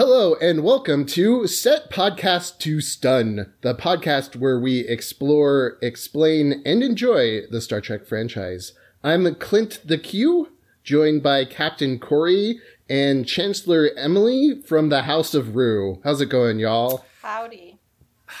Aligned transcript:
Hello 0.00 0.34
and 0.36 0.64
welcome 0.64 1.04
to 1.04 1.46
Set 1.46 1.90
Podcast 1.90 2.56
to 2.60 2.80
Stun, 2.80 3.52
the 3.60 3.74
podcast 3.74 4.34
where 4.34 4.58
we 4.58 4.78
explore, 4.88 5.76
explain, 5.82 6.62
and 6.64 6.82
enjoy 6.82 7.42
the 7.50 7.60
Star 7.60 7.82
Trek 7.82 8.06
franchise. 8.06 8.72
I'm 9.04 9.34
Clint 9.34 9.82
the 9.84 9.98
Q, 9.98 10.52
joined 10.82 11.22
by 11.22 11.44
Captain 11.44 11.98
Corey 11.98 12.60
and 12.88 13.28
Chancellor 13.28 13.90
Emily 13.94 14.62
from 14.62 14.88
the 14.88 15.02
House 15.02 15.34
of 15.34 15.54
Rue. 15.54 16.00
How's 16.02 16.22
it 16.22 16.30
going, 16.30 16.58
y'all? 16.58 17.04
Howdy. 17.20 17.78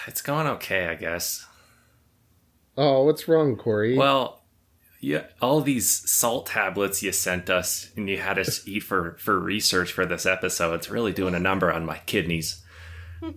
It's 0.06 0.22
going 0.22 0.46
okay, 0.46 0.86
I 0.86 0.94
guess. 0.94 1.46
Oh, 2.78 3.04
what's 3.04 3.28
wrong, 3.28 3.56
Corey? 3.56 3.98
Well, 3.98 4.39
yeah, 5.00 5.24
all 5.40 5.60
these 5.62 5.88
salt 6.10 6.46
tablets 6.46 7.02
you 7.02 7.10
sent 7.12 7.48
us 7.50 7.90
and 7.96 8.08
you 8.08 8.18
had 8.18 8.38
us 8.38 8.66
eat 8.68 8.82
for 8.82 9.16
for 9.18 9.38
research 9.38 9.92
for 9.92 10.04
this 10.06 10.26
episode. 10.26 10.74
It's 10.74 10.90
really 10.90 11.12
doing 11.12 11.34
a 11.34 11.38
number 11.40 11.72
on 11.72 11.84
my 11.86 11.98
kidneys. 12.06 12.62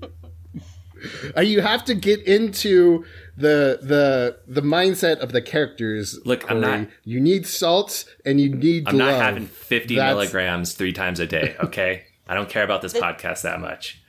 Uh, 1.35 1.41
you 1.41 1.59
have 1.61 1.83
to 1.83 1.93
get 1.93 2.21
into 2.25 3.03
the 3.35 3.77
the 3.81 4.37
the 4.47 4.61
mindset 4.61 5.17
of 5.19 5.33
the 5.33 5.41
characters. 5.41 6.17
Look, 6.23 6.41
Corey. 6.41 6.53
I'm 6.55 6.61
not- 6.61 6.87
You 7.03 7.19
need 7.19 7.45
salt 7.45 8.05
and 8.23 8.39
you 8.39 8.55
need. 8.55 8.87
I'm 8.87 8.97
not 8.97 9.15
having 9.21 9.47
50 9.47 9.95
That's- 9.95 10.13
milligrams 10.15 10.73
three 10.75 10.93
times 10.93 11.19
a 11.19 11.27
day. 11.27 11.55
Okay, 11.61 12.05
I 12.25 12.35
don't 12.35 12.47
care 12.47 12.63
about 12.63 12.81
this 12.81 12.93
podcast 12.93 13.41
that 13.41 13.59
much. 13.59 14.01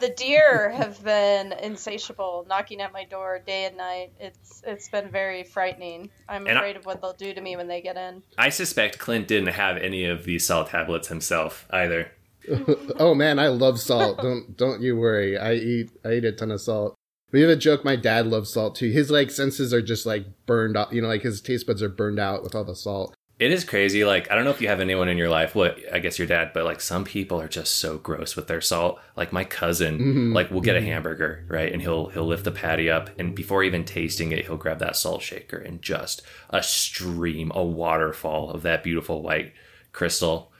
The 0.00 0.08
deer 0.10 0.70
have 0.70 1.02
been 1.04 1.52
insatiable, 1.52 2.46
knocking 2.48 2.80
at 2.80 2.92
my 2.92 3.04
door 3.04 3.40
day 3.46 3.66
and 3.66 3.76
night. 3.76 4.12
It's 4.18 4.62
it's 4.66 4.88
been 4.88 5.10
very 5.10 5.44
frightening. 5.44 6.10
I'm 6.28 6.46
And 6.46 6.58
I- 6.58 6.60
afraid 6.60 6.76
of 6.76 6.86
what 6.86 7.00
they'll 7.00 7.12
do 7.12 7.32
to 7.34 7.40
me 7.40 7.56
when 7.56 7.68
they 7.68 7.80
get 7.80 7.96
in. 7.96 8.22
I 8.38 8.48
suspect 8.48 8.98
Clint 8.98 9.28
didn't 9.28 9.54
have 9.54 9.76
any 9.76 10.04
of 10.04 10.24
these 10.24 10.46
salt 10.46 10.68
tablets 10.70 11.08
himself 11.08 11.66
either. 11.70 12.10
oh 12.98 13.14
man, 13.14 13.38
I 13.38 13.48
love 13.48 13.78
salt. 13.80 14.18
don't 14.18 14.56
don't 14.56 14.82
you 14.82 14.96
worry. 14.96 15.38
I 15.38 15.54
eat 15.54 15.90
I 16.04 16.14
eat 16.14 16.24
a 16.24 16.32
ton 16.32 16.50
of 16.50 16.60
salt. 16.60 16.94
We 17.30 17.40
have 17.40 17.50
a 17.50 17.56
joke. 17.56 17.84
My 17.84 17.96
dad 17.96 18.26
loves 18.26 18.52
salt 18.52 18.74
too. 18.74 18.90
His 18.90 19.10
like 19.10 19.30
senses 19.30 19.72
are 19.72 19.80
just 19.82 20.04
like 20.06 20.26
burned 20.46 20.76
out. 20.76 20.92
You 20.92 21.02
know, 21.02 21.08
like 21.08 21.22
his 21.22 21.40
taste 21.40 21.66
buds 21.66 21.82
are 21.82 21.88
burned 21.88 22.18
out 22.18 22.42
with 22.42 22.54
all 22.54 22.64
the 22.64 22.74
salt. 22.76 23.14
It 23.38 23.50
is 23.50 23.64
crazy. 23.64 24.04
Like, 24.04 24.30
I 24.30 24.36
don't 24.36 24.44
know 24.44 24.50
if 24.50 24.60
you 24.60 24.68
have 24.68 24.78
anyone 24.78 25.08
in 25.08 25.18
your 25.18 25.28
life, 25.28 25.54
what 25.56 25.76
I 25.92 25.98
guess 25.98 26.16
your 26.16 26.28
dad, 26.28 26.52
but 26.54 26.64
like 26.64 26.80
some 26.80 27.02
people 27.04 27.40
are 27.40 27.48
just 27.48 27.74
so 27.76 27.98
gross 27.98 28.36
with 28.36 28.46
their 28.46 28.60
salt. 28.60 29.00
Like 29.16 29.32
my 29.32 29.42
cousin, 29.42 29.98
Mhm. 29.98 30.34
like 30.34 30.50
we'll 30.50 30.60
get 30.60 30.76
a 30.76 30.80
hamburger, 30.80 31.44
right? 31.48 31.72
And 31.72 31.82
he'll 31.82 32.06
he'll 32.10 32.26
lift 32.26 32.44
the 32.44 32.52
patty 32.52 32.88
up 32.88 33.10
and 33.18 33.34
before 33.34 33.64
even 33.64 33.84
tasting 33.84 34.30
it, 34.30 34.44
he'll 34.46 34.56
grab 34.56 34.78
that 34.78 34.94
salt 34.94 35.22
shaker 35.22 35.56
and 35.56 35.82
just 35.82 36.22
a 36.50 36.62
stream, 36.62 37.50
a 37.54 37.64
waterfall 37.64 38.50
of 38.50 38.62
that 38.62 38.84
beautiful 38.84 39.22
white 39.22 39.52
crystal 39.92 40.52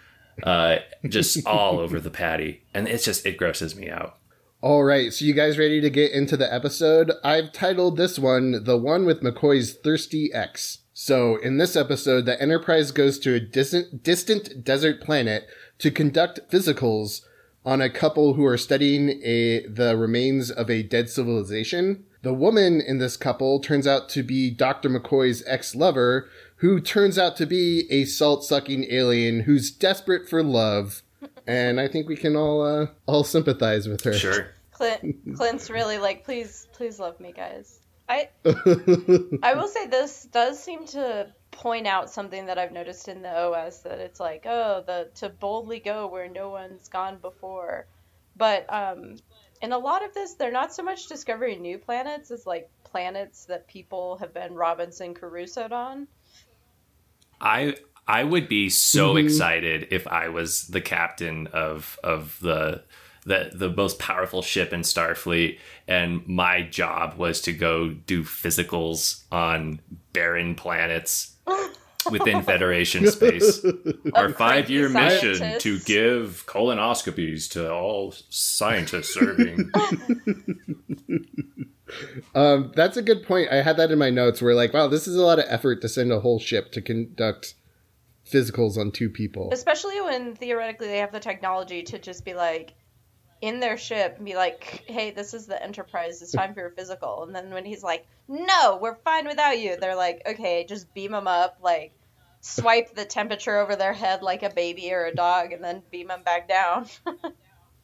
uh 0.42 0.78
just 1.08 1.46
all 1.46 1.78
over 1.78 2.00
the 2.00 2.10
patty. 2.10 2.62
And 2.74 2.88
it's 2.88 3.04
just 3.04 3.24
it 3.26 3.36
grosses 3.36 3.76
me 3.76 3.90
out. 3.90 4.16
All 4.60 4.82
right, 4.82 5.12
so 5.12 5.24
you 5.24 5.34
guys 5.34 5.58
ready 5.58 5.80
to 5.80 5.90
get 5.90 6.10
into 6.12 6.36
the 6.36 6.52
episode? 6.52 7.12
I've 7.22 7.52
titled 7.52 7.96
this 7.96 8.18
one 8.18 8.64
"The 8.64 8.76
One 8.78 9.04
with 9.04 9.20
McCoy's 9.20 9.72
Thirsty 9.74 10.30
Ex." 10.32 10.78
So, 10.94 11.36
in 11.36 11.56
this 11.56 11.74
episode, 11.74 12.26
the 12.26 12.40
Enterprise 12.40 12.90
goes 12.90 13.18
to 13.20 13.34
a 13.34 13.40
distant, 13.40 14.02
distant 14.02 14.62
desert 14.62 15.00
planet 15.00 15.46
to 15.78 15.90
conduct 15.90 16.40
physicals 16.50 17.22
on 17.64 17.80
a 17.80 17.88
couple 17.88 18.34
who 18.34 18.44
are 18.44 18.58
studying 18.58 19.20
a 19.22 19.66
the 19.66 19.96
remains 19.96 20.50
of 20.50 20.68
a 20.68 20.82
dead 20.82 21.08
civilization. 21.08 22.04
The 22.22 22.34
woman 22.34 22.80
in 22.80 22.98
this 22.98 23.16
couple 23.16 23.58
turns 23.60 23.86
out 23.86 24.08
to 24.10 24.22
be 24.22 24.50
Dr. 24.50 24.88
McCoy's 24.88 25.42
ex-lover, 25.46 26.28
who 26.56 26.80
turns 26.80 27.18
out 27.18 27.36
to 27.38 27.46
be 27.46 27.86
a 27.90 28.04
salt-sucking 28.04 28.86
alien 28.90 29.40
who's 29.40 29.70
desperate 29.70 30.28
for 30.28 30.42
love. 30.42 31.02
And 31.46 31.80
I 31.80 31.88
think 31.88 32.08
we 32.08 32.16
can 32.16 32.36
all 32.36 32.62
uh, 32.62 32.86
all 33.06 33.24
sympathize 33.24 33.88
with 33.88 34.04
her. 34.04 34.12
Sure. 34.12 34.48
Clint 34.72 35.36
Clint's 35.36 35.70
really 35.70 35.98
like, 35.98 36.24
please, 36.24 36.68
please 36.72 37.00
love 37.00 37.18
me, 37.18 37.32
guys. 37.32 37.81
I 38.08 38.30
I 39.42 39.54
will 39.54 39.68
say 39.68 39.86
this 39.86 40.24
does 40.24 40.62
seem 40.62 40.86
to 40.88 41.32
point 41.52 41.86
out 41.86 42.10
something 42.10 42.46
that 42.46 42.58
I've 42.58 42.72
noticed 42.72 43.08
in 43.08 43.22
the 43.22 43.28
OS 43.30 43.82
that 43.82 43.98
it's 44.00 44.18
like, 44.20 44.46
oh, 44.46 44.82
the 44.86 45.10
to 45.16 45.28
boldly 45.28 45.80
go 45.80 46.06
where 46.08 46.28
no 46.28 46.50
one's 46.50 46.88
gone 46.88 47.18
before. 47.18 47.86
But 48.36 48.72
um 48.72 49.22
in 49.60 49.72
a 49.72 49.78
lot 49.78 50.04
of 50.04 50.12
this, 50.14 50.34
they're 50.34 50.50
not 50.50 50.74
so 50.74 50.82
much 50.82 51.06
discovering 51.08 51.62
new 51.62 51.78
planets 51.78 52.30
as 52.32 52.46
like 52.46 52.70
planets 52.84 53.44
that 53.46 53.68
people 53.68 54.16
have 54.18 54.34
been 54.34 54.54
Robinson 54.54 55.14
Crusoe'd 55.14 55.72
on. 55.72 56.08
I 57.40 57.76
I 58.06 58.24
would 58.24 58.48
be 58.48 58.68
so 58.68 59.16
Mhm. 59.16 59.16
excited 59.16 59.88
if 59.90 60.06
I 60.08 60.28
was 60.28 60.66
the 60.68 60.80
captain 60.80 61.46
of 61.48 61.98
of 62.02 62.38
the 62.40 62.84
the 63.24 63.50
the 63.54 63.70
most 63.70 63.98
powerful 63.98 64.42
ship 64.42 64.72
in 64.72 64.80
Starfleet, 64.80 65.58
and 65.86 66.26
my 66.26 66.62
job 66.62 67.14
was 67.16 67.40
to 67.42 67.52
go 67.52 67.90
do 67.90 68.24
physicals 68.24 69.22
on 69.30 69.80
barren 70.12 70.54
planets 70.54 71.36
within 72.10 72.42
Federation 72.52 73.06
space. 73.10 73.64
Our 74.14 74.30
five 74.30 74.68
year 74.70 74.88
mission 74.88 75.36
scientists. 75.36 75.62
to 75.62 75.78
give 75.80 76.44
colonoscopies 76.46 77.50
to 77.52 77.72
all 77.72 78.14
scientists 78.28 79.14
serving. 79.14 79.70
Um, 82.34 82.72
that's 82.74 82.96
a 82.96 83.02
good 83.02 83.22
point. 83.22 83.50
I 83.52 83.56
had 83.56 83.76
that 83.76 83.90
in 83.90 83.98
my 83.98 84.08
notes 84.08 84.40
where 84.40 84.54
like, 84.54 84.72
wow, 84.72 84.88
this 84.88 85.06
is 85.06 85.14
a 85.14 85.20
lot 85.20 85.38
of 85.38 85.44
effort 85.48 85.82
to 85.82 85.90
send 85.90 86.10
a 86.10 86.20
whole 86.20 86.38
ship 86.38 86.72
to 86.72 86.80
conduct 86.80 87.54
physicals 88.26 88.78
on 88.78 88.90
two 88.92 89.10
people. 89.10 89.50
Especially 89.52 90.00
when 90.00 90.34
theoretically 90.34 90.86
they 90.86 90.98
have 90.98 91.12
the 91.12 91.20
technology 91.20 91.82
to 91.82 91.98
just 91.98 92.24
be 92.24 92.32
like 92.32 92.72
in 93.42 93.58
their 93.58 93.76
ship 93.76 94.14
and 94.16 94.24
be 94.24 94.36
like, 94.36 94.84
hey, 94.86 95.10
this 95.10 95.34
is 95.34 95.46
the 95.46 95.60
Enterprise, 95.62 96.22
it's 96.22 96.30
time 96.32 96.54
for 96.54 96.60
your 96.60 96.70
physical. 96.70 97.24
And 97.24 97.34
then 97.34 97.50
when 97.50 97.64
he's 97.64 97.82
like, 97.82 98.06
no, 98.28 98.78
we're 98.80 98.94
fine 98.94 99.26
without 99.26 99.58
you, 99.58 99.76
they're 99.76 99.96
like, 99.96 100.22
okay, 100.24 100.64
just 100.66 100.94
beam 100.94 101.10
them 101.10 101.26
up, 101.26 101.58
like 101.60 101.92
swipe 102.40 102.94
the 102.94 103.04
temperature 103.04 103.58
over 103.58 103.76
their 103.76 103.92
head 103.92 104.22
like 104.22 104.44
a 104.44 104.50
baby 104.50 104.92
or 104.92 105.06
a 105.06 105.14
dog, 105.14 105.52
and 105.52 105.62
then 105.62 105.82
beam 105.90 106.06
them 106.06 106.22
back 106.22 106.48
down. 106.48 106.86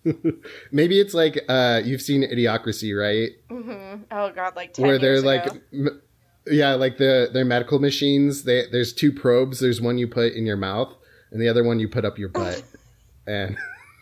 Maybe 0.72 1.00
it's 1.00 1.12
like 1.12 1.44
uh, 1.48 1.82
you've 1.84 2.02
seen 2.02 2.22
Idiocracy, 2.22 2.96
right? 2.96 3.30
Mm-hmm. 3.50 4.04
Oh 4.12 4.30
god, 4.30 4.54
like 4.54 4.74
10 4.74 4.86
where 4.86 4.98
they're 4.98 5.20
like, 5.20 5.44
m- 5.72 6.00
yeah, 6.46 6.74
like 6.74 6.98
the 6.98 7.30
their 7.32 7.44
medical 7.44 7.80
machines. 7.80 8.44
They, 8.44 8.66
there's 8.70 8.92
two 8.92 9.12
probes. 9.12 9.58
There's 9.58 9.80
one 9.80 9.98
you 9.98 10.06
put 10.06 10.34
in 10.34 10.46
your 10.46 10.56
mouth, 10.56 10.94
and 11.32 11.42
the 11.42 11.48
other 11.48 11.64
one 11.64 11.80
you 11.80 11.88
put 11.88 12.04
up 12.04 12.16
your 12.16 12.28
butt, 12.28 12.62
and 13.26 13.56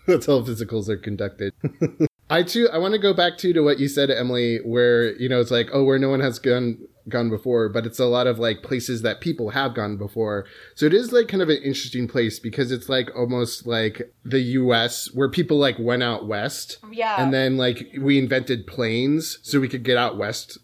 that's 0.09 0.27
how 0.27 0.41
physicals 0.41 0.89
are 0.89 0.97
conducted. 0.97 1.53
I 2.31 2.43
too, 2.43 2.69
I 2.72 2.78
want 2.78 2.93
to 2.93 2.99
go 2.99 3.15
back 3.15 3.39
to 3.39 3.53
to 3.53 3.61
what 3.61 3.78
you 3.78 3.89
said, 3.89 4.11
Emily, 4.11 4.59
where 4.65 5.15
you 5.17 5.28
know 5.28 5.41
it's 5.41 5.50
like, 5.50 5.69
oh, 5.72 5.84
where 5.84 5.99
no 5.99 6.09
one 6.09 6.21
has 6.21 6.39
gone 6.39 6.78
gone 7.09 7.31
before, 7.31 7.69
but 7.69 7.87
it's 7.87 8.00
a 8.00 8.06
lot 8.06 8.27
of 8.27 8.39
like 8.39 8.62
places 8.62 9.03
that 9.03 9.21
people 9.21 9.50
have 9.50 9.75
gone 9.75 9.97
before. 9.97 10.44
So 10.75 10.87
it 10.87 10.94
is 10.94 11.12
like 11.12 11.28
kind 11.28 11.43
of 11.43 11.49
an 11.49 11.59
interesting 11.59 12.09
place 12.09 12.39
because 12.39 12.72
it's 12.72 12.89
like 12.89 13.11
almost 13.17 13.67
like 13.67 14.12
the 14.25 14.41
U.S. 14.41 15.12
where 15.15 15.28
people 15.28 15.56
like 15.56 15.78
went 15.78 16.03
out 16.03 16.27
west 16.27 16.78
yeah. 16.91 17.23
and 17.23 17.33
then 17.33 17.56
like 17.56 17.94
we 18.00 18.19
invented 18.19 18.67
planes 18.67 19.38
so 19.43 19.61
we 19.61 19.69
could 19.69 19.84
get 19.84 19.97
out 19.97 20.19
west 20.19 20.59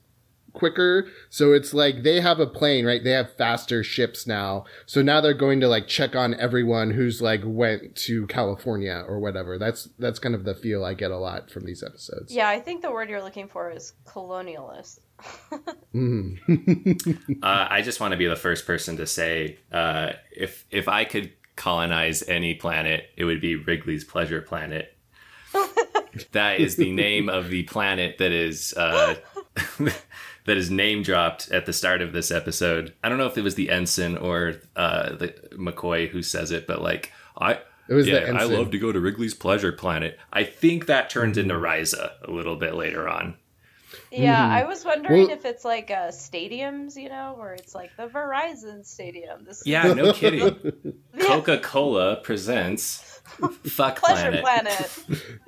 quicker 0.53 1.07
so 1.31 1.53
it's 1.53 1.73
like 1.73 2.03
they 2.03 2.21
have 2.21 2.39
a 2.41 2.47
plane 2.47 2.85
right 2.85 3.05
they 3.05 3.11
have 3.11 3.35
faster 3.37 3.83
ships 3.83 4.27
now 4.27 4.65
so 4.87 5.01
now 5.03 5.21
they're 5.21 5.33
going 5.35 5.61
to 5.61 5.69
like 5.69 5.87
check 5.87 6.15
on 6.15 6.35
everyone 6.35 6.91
who's 6.91 7.23
like 7.23 7.41
went 7.45 7.95
to 7.97 8.27
california 8.27 9.05
or 9.09 9.19
whatever 9.19 9.59
that's 9.59 9.89
that's 9.99 10.19
kind 10.19 10.35
of 10.35 10.45
the 10.45 10.55
feel 10.55 10.85
i 10.85 10.95
get 10.95 11.11
a 11.11 11.17
lot 11.19 11.51
from 11.51 11.65
these 11.65 11.83
episodes 11.83 12.33
yeah, 12.33 12.49
I 12.49 12.61
think 12.61 12.83
the 12.83 12.91
word 12.91 13.11
you're 13.11 13.23
looking 13.23 13.49
for 13.49 13.71
is 13.71 13.93
colonialist. 14.07 15.01
Mhm. 15.95 17.39
Uh, 17.43 17.67
I 17.69 17.83
just 17.83 18.01
want 18.01 18.13
to 18.13 18.17
be 18.19 18.27
the 18.27 18.37
first 18.37 18.67
person 18.67 18.97
to 18.97 19.07
say 19.07 19.59
uh, 19.73 20.13
if 20.35 20.65
if 20.71 20.89
I 20.89 21.05
could 21.05 21.33
colonize 21.57 22.23
any 22.29 22.55
planet, 22.55 23.05
it 23.17 23.25
would 23.25 23.41
be 23.41 23.57
Wrigley's 23.57 24.05
Pleasure 24.05 24.41
Planet. 24.41 24.97
that 26.33 26.61
is 26.61 26.77
the 26.77 26.91
name 26.93 27.29
of 27.29 27.51
the 27.51 27.65
planet 27.65 28.19
that 28.19 28.33
is 28.33 28.73
uh, 28.75 29.17
that 30.45 30.57
is 30.57 30.71
name 30.71 31.03
dropped 31.03 31.51
at 31.51 31.67
the 31.67 31.73
start 31.73 32.03
of 32.03 32.13
this 32.13 32.31
episode. 32.31 32.95
I 33.03 33.09
don't 33.09 33.19
know 33.19 33.27
if 33.27 33.39
it 33.39 33.43
was 33.43 33.55
the 33.55 33.71
ensign 33.71 34.17
or 34.17 34.55
uh, 34.77 35.15
the 35.15 35.29
McCoy 35.53 36.09
who 36.09 36.23
says 36.23 36.51
it, 36.51 36.67
but 36.67 36.81
like 36.83 37.13
I. 37.37 37.61
It 37.89 37.95
was 37.95 38.07
the 38.07 38.13
yeah, 38.13 38.33
I 38.39 38.45
love 38.45 38.71
to 38.71 38.79
go 38.79 38.93
to 38.93 39.01
Wrigley's 39.01 39.35
Pleasure 39.35 39.73
Planet. 39.73 40.19
I 40.33 40.45
think 40.45 40.87
that 40.87 41.11
turns 41.11 41.37
into 41.37 41.55
Risa 41.55 42.13
a 42.23 42.31
little 42.31 42.57
bit 42.57 42.75
later 42.75 43.09
on. 43.09 43.37
Yeah, 44.11 44.37
Mhm. 44.47 44.51
I 44.51 44.65
was 44.65 44.85
wondering 44.85 45.23
Well- 45.27 45.31
if 45.31 45.45
it's 45.45 45.65
like 45.65 45.91
uh, 45.91 46.09
stadiums, 46.09 46.97
you 46.97 47.09
know, 47.09 47.35
where 47.37 47.55
it's 47.55 47.75
like 47.75 47.91
the 47.97 48.07
Verizon 48.07 48.87
Stadium. 48.87 49.45
This 49.45 49.61
is 49.63 49.67
Yeah, 49.67 49.93
no 49.95 50.13
kidding. 50.13 50.73
Coca 51.21 51.59
Cola 51.59 52.17
presents 52.17 53.12
Fuck 53.65 54.01
Pleasure 54.01 54.41
Planet. 54.41 54.89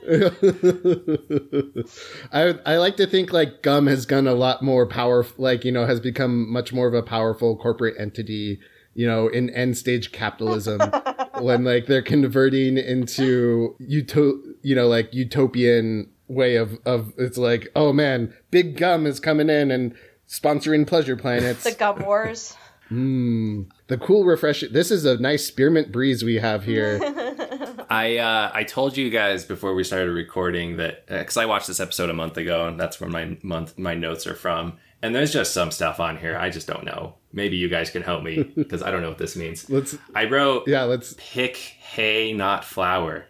Planet. 0.02 1.88
I 2.32 2.54
I 2.64 2.76
like 2.78 2.96
to 2.96 3.06
think 3.06 3.32
like 3.32 3.62
gum 3.62 3.86
has 3.86 4.06
gone 4.06 4.26
a 4.26 4.34
lot 4.34 4.62
more 4.62 4.86
powerful, 4.86 5.42
like 5.42 5.64
you 5.64 5.72
know 5.72 5.86
has 5.86 6.00
become 6.00 6.50
much 6.50 6.72
more 6.72 6.88
of 6.88 6.94
a 6.94 7.02
powerful 7.02 7.56
corporate 7.56 7.94
entity 7.98 8.60
you 8.94 9.06
know 9.06 9.28
in 9.28 9.50
end 9.50 9.76
stage 9.76 10.12
capitalism 10.12 10.80
when 11.40 11.64
like 11.64 11.86
they're 11.86 12.02
converting 12.02 12.78
into 12.78 13.76
uto- 13.80 14.54
you 14.62 14.74
know, 14.74 14.88
like 14.88 15.12
utopian 15.12 16.10
way 16.26 16.56
of 16.56 16.78
of 16.84 17.12
it's 17.18 17.38
like, 17.38 17.68
oh 17.76 17.92
man, 17.92 18.34
big 18.50 18.76
gum 18.76 19.06
is 19.06 19.20
coming 19.20 19.50
in 19.50 19.70
and 19.70 19.94
sponsoring 20.28 20.86
pleasure 20.86 21.16
planets. 21.16 21.64
The 21.64 21.72
gum 21.72 22.02
wars. 22.04 22.56
Mm, 22.90 23.68
the 23.88 23.98
cool 23.98 24.24
refresh. 24.24 24.64
This 24.70 24.90
is 24.90 25.04
a 25.04 25.18
nice 25.18 25.44
spearmint 25.44 25.92
breeze 25.92 26.24
we 26.24 26.36
have 26.36 26.64
here. 26.64 26.98
I 27.94 28.16
uh, 28.16 28.50
I 28.52 28.64
told 28.64 28.96
you 28.96 29.08
guys 29.08 29.44
before 29.44 29.72
we 29.72 29.84
started 29.84 30.10
recording 30.10 30.78
that 30.78 31.06
because 31.06 31.36
I 31.36 31.46
watched 31.46 31.68
this 31.68 31.78
episode 31.78 32.10
a 32.10 32.12
month 32.12 32.36
ago, 32.36 32.66
and 32.66 32.78
that's 32.78 33.00
where 33.00 33.08
my 33.08 33.38
month 33.42 33.78
my 33.78 33.94
notes 33.94 34.26
are 34.26 34.34
from. 34.34 34.78
And 35.00 35.14
there's 35.14 35.32
just 35.32 35.54
some 35.54 35.70
stuff 35.70 36.00
on 36.00 36.16
here 36.16 36.36
I 36.36 36.50
just 36.50 36.66
don't 36.66 36.84
know. 36.84 37.14
Maybe 37.32 37.56
you 37.56 37.68
guys 37.68 37.90
can 37.90 38.02
help 38.02 38.24
me 38.24 38.42
because 38.56 38.82
I 38.82 38.90
don't 38.90 39.00
know 39.00 39.10
what 39.10 39.18
this 39.18 39.36
means. 39.36 39.70
Let's 39.70 39.96
I 40.12 40.24
wrote 40.24 40.66
yeah, 40.66 40.82
let's 40.82 41.14
pick 41.18 41.56
hay, 41.56 42.32
not 42.32 42.64
flower. 42.64 43.26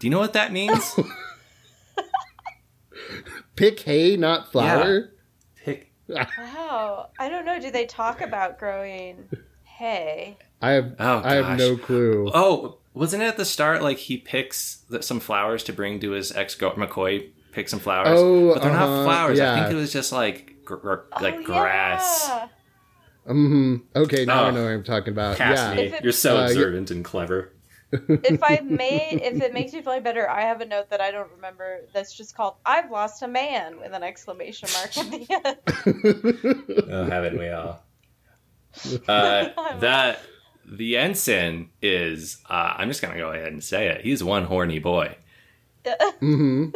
Do 0.00 0.08
you 0.08 0.10
know 0.10 0.18
what 0.18 0.32
that 0.32 0.52
means? 0.52 0.98
pick 3.54 3.78
hay, 3.80 4.16
not 4.16 4.50
flour. 4.50 5.12
pick. 5.64 5.92
Wow. 6.08 7.10
I 7.20 7.28
don't 7.28 7.44
know. 7.44 7.60
Do 7.60 7.70
they 7.70 7.86
talk 7.86 8.22
about 8.22 8.58
growing 8.58 9.28
hay? 9.62 10.36
I 10.60 10.70
have 10.70 10.96
Oh, 10.98 11.22
I 11.24 11.34
have 11.34 11.58
no 11.58 11.76
clue. 11.76 12.28
Oh, 12.34 12.78
wasn't 12.98 13.22
it 13.22 13.26
at 13.26 13.36
the 13.36 13.44
start 13.44 13.82
like 13.82 13.98
he 13.98 14.18
picks 14.18 14.78
th- 14.90 15.02
some 15.04 15.20
flowers 15.20 15.62
to 15.64 15.72
bring 15.72 16.00
to 16.00 16.10
his 16.10 16.32
ex 16.32 16.54
girl 16.54 16.72
McCoy? 16.72 17.30
Picks 17.52 17.70
some 17.70 17.80
flowers, 17.80 18.18
Oh, 18.20 18.52
but 18.54 18.62
they're 18.62 18.72
not 18.72 18.88
uh-huh, 18.88 19.04
flowers. 19.04 19.40
I 19.40 19.60
think 19.60 19.72
it 19.72 19.76
was 19.76 19.92
just 19.92 20.12
like 20.12 20.56
gr- 20.64 20.76
gr- 20.76 20.94
like 21.20 21.34
Oh, 21.38 21.42
grass. 21.44 22.28
yeah. 22.28 22.48
hmm 23.26 23.76
Okay, 23.96 24.24
now 24.26 24.44
I 24.44 24.48
Oh. 24.48 24.50
know 24.50 24.62
what 24.64 24.70
I'm 24.72 24.84
talking 24.84 25.12
about. 25.12 25.36
Cassidy, 25.38 25.82
Yeah. 25.88 25.96
It- 25.96 26.02
you're 26.04 26.12
so 26.12 26.36
Uh, 26.36 26.40
you- 26.42 26.46
observant 26.48 26.90
and 26.90 27.04
clever. 27.04 27.52
If 27.90 28.42
I 28.42 28.60
may, 28.64 29.18
if 29.22 29.42
it 29.42 29.54
makes 29.54 29.72
you 29.72 29.80
feel 29.82 29.98
better, 30.00 30.28
I 30.28 30.42
have 30.42 30.60
a 30.60 30.66
note 30.66 30.90
that 30.90 31.00
I 31.00 31.10
don't 31.10 31.30
remember. 31.32 31.80
That's 31.94 32.12
just 32.14 32.36
called 32.36 32.56
"I've 32.66 32.90
lost 32.90 33.22
a 33.22 33.28
man" 33.28 33.80
with 33.80 33.92
an 33.94 34.02
exclamation 34.02 34.68
mark 34.74 34.98
at 34.98 35.10
the 35.10 35.26
end. 35.46 36.84
Oh, 36.92 37.04
haven't 37.06 37.38
we 37.38 37.48
all? 37.48 37.82
Uh, 39.08 39.48
that 39.80 40.20
the 40.70 40.96
ensign 40.96 41.70
is. 41.82 42.38
Uh, 42.48 42.74
I'm 42.76 42.88
just 42.88 43.00
gonna 43.02 43.16
go 43.16 43.30
ahead 43.32 43.52
and 43.52 43.62
say 43.62 43.88
it. 43.88 44.02
He's 44.02 44.22
one 44.22 44.44
horny 44.44 44.78
boy. 44.78 45.16
hmm 46.20 46.66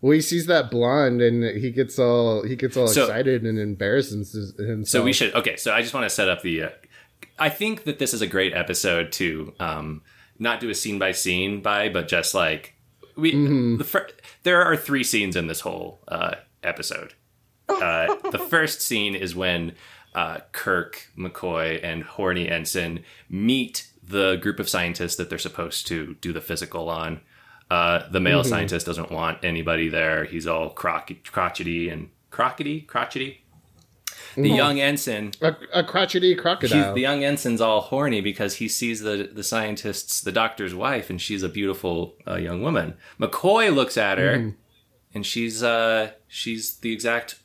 Well, 0.00 0.12
he 0.12 0.20
sees 0.20 0.46
that 0.46 0.70
blonde 0.70 1.20
and 1.22 1.42
he 1.58 1.70
gets 1.70 1.98
all 1.98 2.42
he 2.44 2.54
gets 2.56 2.76
all 2.76 2.86
So- 2.86 3.04
excited 3.04 3.44
and 3.44 3.58
embarrasses 3.58 4.54
himself. 4.58 4.88
So 4.88 5.02
we 5.02 5.12
should. 5.12 5.34
Okay, 5.34 5.56
so 5.56 5.72
I 5.72 5.82
just 5.82 5.94
want 5.94 6.04
to 6.04 6.10
set 6.10 6.28
up 6.28 6.42
the. 6.42 6.64
Uh, 6.64 6.68
I 7.38 7.48
think 7.48 7.84
that 7.84 7.98
this 7.98 8.14
is 8.14 8.22
a 8.22 8.26
great 8.26 8.54
episode 8.54 9.12
to 9.12 9.54
um, 9.58 10.02
not 10.38 10.60
do 10.60 10.68
a 10.70 10.74
scene 10.74 10.98
by 10.98 11.12
scene 11.12 11.60
by, 11.62 11.88
but 11.88 12.08
just 12.08 12.34
like 12.34 12.74
we. 13.16 13.32
The 13.76 13.84
fir- 13.84 14.08
there 14.42 14.62
are 14.62 14.76
three 14.76 15.02
scenes 15.04 15.34
in 15.36 15.46
this 15.46 15.60
whole 15.60 16.00
uh, 16.08 16.36
episode. 16.62 17.14
Uh, 17.68 18.14
the 18.30 18.38
first 18.38 18.80
scene 18.80 19.16
is 19.16 19.34
when 19.34 19.72
uh, 20.16 20.38
Kirk, 20.52 21.10
McCoy, 21.16 21.78
and 21.84 22.02
Horny 22.02 22.48
Ensign 22.48 23.04
meet 23.28 23.86
the 24.02 24.36
group 24.36 24.58
of 24.58 24.68
scientists 24.68 25.16
that 25.16 25.28
they're 25.28 25.38
supposed 25.38 25.86
to 25.88 26.14
do 26.20 26.32
the 26.32 26.40
physical 26.40 26.88
on. 26.88 27.20
Uh, 27.70 28.08
the 28.10 28.20
male 28.20 28.42
scientist 28.44 28.86
doesn't 28.86 29.10
want 29.10 29.44
anybody 29.44 29.88
there. 29.88 30.24
He's 30.24 30.46
all 30.46 30.70
croc- 30.70 31.10
crotchety 31.30 31.88
and 31.88 32.10
crockety, 32.30 32.80
crotchety. 32.86 33.42
The 34.36 34.50
young 34.50 34.80
ensign 34.80 35.32
a, 35.40 35.56
a 35.72 35.82
crotchety 35.84 36.34
crocodile. 36.34 36.94
the 36.94 37.00
young 37.00 37.24
ensign's 37.24 37.60
all 37.60 37.80
horny 37.80 38.20
because 38.20 38.56
he 38.56 38.68
sees 38.68 39.00
the 39.00 39.30
the 39.32 39.42
scientist's 39.42 40.20
the 40.20 40.32
doctor's 40.32 40.74
wife 40.74 41.08
and 41.08 41.20
she's 41.20 41.42
a 41.42 41.48
beautiful 41.48 42.16
uh, 42.26 42.36
young 42.36 42.62
woman. 42.62 42.94
McCoy 43.18 43.74
looks 43.74 43.96
at 43.96 44.18
her 44.18 44.52
and 45.14 45.24
she's 45.24 45.62
uh 45.62 46.10
she's 46.28 46.76
the 46.78 46.92
exact 46.92 47.36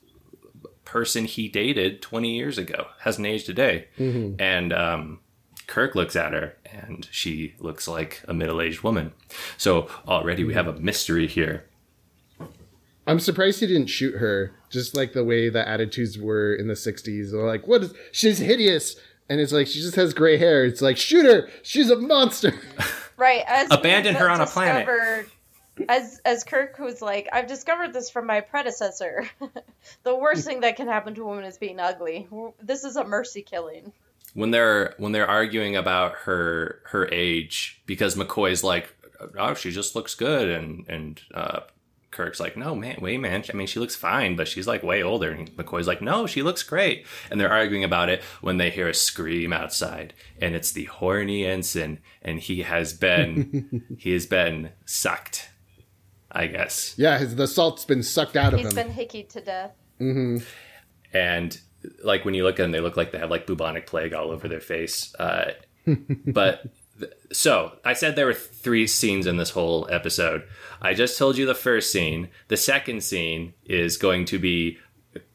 person 0.92 1.24
he 1.24 1.48
dated 1.48 2.02
20 2.02 2.36
years 2.36 2.58
ago. 2.58 2.88
Hasn't 3.00 3.26
aged 3.26 3.50
a 3.50 3.54
day. 3.54 3.88
And 3.98 4.74
um 4.74 5.20
Kirk 5.68 5.96
looks 5.96 6.18
at 6.18 6.34
her 6.34 6.58
and 6.66 7.08
she 7.12 7.56
looks 7.60 7.88
like 7.88 8.22
a 8.28 8.34
middle-aged 8.34 8.82
woman. 8.84 9.14
So 9.58 9.88
already 10.06 10.44
we 10.44 10.54
have 10.54 10.68
a 10.68 10.74
mystery 10.74 11.28
here. 11.28 11.64
I'm 13.08 13.20
surprised 13.22 13.62
he 13.62 13.68
didn't 13.68 13.88
shoot 13.88 14.16
her, 14.18 14.52
just 14.70 14.94
like 14.96 15.14
the 15.14 15.24
way 15.24 15.50
the 15.50 15.66
attitudes 15.68 16.18
were 16.20 16.54
in 16.54 16.68
the 16.68 16.76
'60s. 16.76 17.32
They're 17.32 17.48
like, 17.48 17.68
"What 17.68 17.84
is? 17.84 17.94
She's 18.12 18.38
hideous," 18.38 18.96
and 19.30 19.42
it's 19.42 19.52
like 19.52 19.68
she 19.68 19.80
just 19.82 19.96
has 19.96 20.14
gray 20.14 20.38
hair. 20.38 20.66
It's 20.66 20.82
like, 20.82 20.98
shoot 20.98 21.26
her! 21.26 21.50
She's 21.64 21.90
a 21.90 21.96
monster. 21.96 22.54
Right. 23.18 23.44
As 23.48 23.70
Abandon 23.72 24.16
her 24.16 24.30
on 24.30 24.42
a 24.42 24.46
planet. 24.46 24.88
Discovered- 25.82 25.90
As 25.90 26.22
as 26.26 26.44
Kirk 26.44 26.80
was 26.80 27.02
like, 27.02 27.28
I've 27.32 27.48
discovered 27.48 27.94
this 27.94 28.10
from 28.10 28.26
my 28.28 28.42
predecessor. 28.42 29.30
the 30.04 30.16
worst 30.16 30.46
thing 30.46 30.62
that 30.62 30.76
can 30.78 30.88
happen 30.88 31.16
to 31.16 31.24
a 31.24 31.26
woman 31.26 31.46
is 31.46 31.58
being 31.58 31.80
ugly. 31.80 32.28
This 32.62 32.84
is 32.84 32.96
a 32.96 33.04
mercy 33.04 33.42
killing. 33.42 33.94
when 34.34 34.52
they're 34.52 34.96
when 34.98 35.12
they're 35.12 35.28
arguing 35.28 35.76
about 35.76 36.14
her 36.26 36.82
her 36.86 37.08
age 37.12 37.82
because 37.86 38.16
McCoy's 38.16 38.64
like 38.64 38.96
oh 39.38 39.54
she 39.54 39.72
just 39.72 39.96
looks 39.96 40.16
good 40.16 40.48
and 40.50 40.86
and 40.88 41.22
uh 41.34 41.60
Kirk's 42.12 42.40
like 42.40 42.58
no 42.58 42.74
man 42.76 42.98
wait 43.02 43.20
man 43.20 43.44
I 43.50 43.54
mean 43.56 43.68
she 43.68 43.80
looks 43.80 43.96
fine 43.96 44.36
but 44.36 44.48
she's 44.48 44.68
like 44.68 44.84
way 44.84 45.04
older 45.04 45.32
and 45.32 45.50
McCoy's 45.58 45.88
like 45.88 46.02
no 46.02 46.28
she 46.28 46.42
looks 46.44 46.64
great 46.64 47.06
and 47.30 47.40
they're 47.40 47.52
arguing 47.52 47.84
about 47.84 48.10
it 48.10 48.22
when 48.42 48.58
they 48.58 48.70
hear 48.70 48.88
a 48.90 48.94
scream 48.94 49.54
outside 49.54 50.14
and 50.42 50.56
it's 50.56 50.72
the 50.72 50.86
horny 50.86 51.46
ensign 51.46 52.00
and 52.22 52.40
he 52.40 52.64
has 52.64 52.94
been 52.94 53.84
he 53.98 54.12
has 54.14 54.26
been 54.26 54.72
sucked 54.86 55.51
I 56.32 56.48
guess. 56.48 56.94
Yeah, 56.98 57.18
his, 57.18 57.36
the 57.36 57.48
salt's 57.48 57.86
been 57.86 58.04
sucked 58.04 58.36
out 58.38 58.54
of 58.54 58.60
him. 58.60 58.66
He's 58.66 58.74
been 58.74 58.92
hickeyed 58.92 59.30
to 59.32 59.42
death. 59.42 59.72
and 61.14 61.60
like 62.04 62.26
when 62.26 62.34
you 62.34 62.44
look 62.44 62.60
at 62.60 62.64
them 62.64 62.72
they 62.72 62.80
look 62.80 62.96
like 62.98 63.12
they 63.12 63.18
have 63.18 63.32
like 63.32 63.48
bubonic 63.48 63.88
plague 63.88 64.14
all 64.14 64.30
over 64.32 64.48
their 64.48 64.60
face 64.60 65.14
uh, 65.16 65.52
but 66.28 66.64
th- 67.00 67.12
so 67.32 67.72
i 67.86 67.94
said 67.94 68.16
there 68.16 68.28
were 68.28 68.34
three 68.34 68.86
scenes 68.86 69.26
in 69.26 69.38
this 69.38 69.52
whole 69.52 69.88
episode. 69.92 70.44
I 70.82 70.94
just 70.94 71.18
told 71.18 71.38
you 71.38 71.46
the 71.46 71.54
first 71.56 71.92
scene. 71.92 72.30
The 72.48 72.58
second 72.58 73.04
scene 73.04 73.54
is 73.66 73.98
going 73.98 74.26
to 74.26 74.40
be 74.40 74.78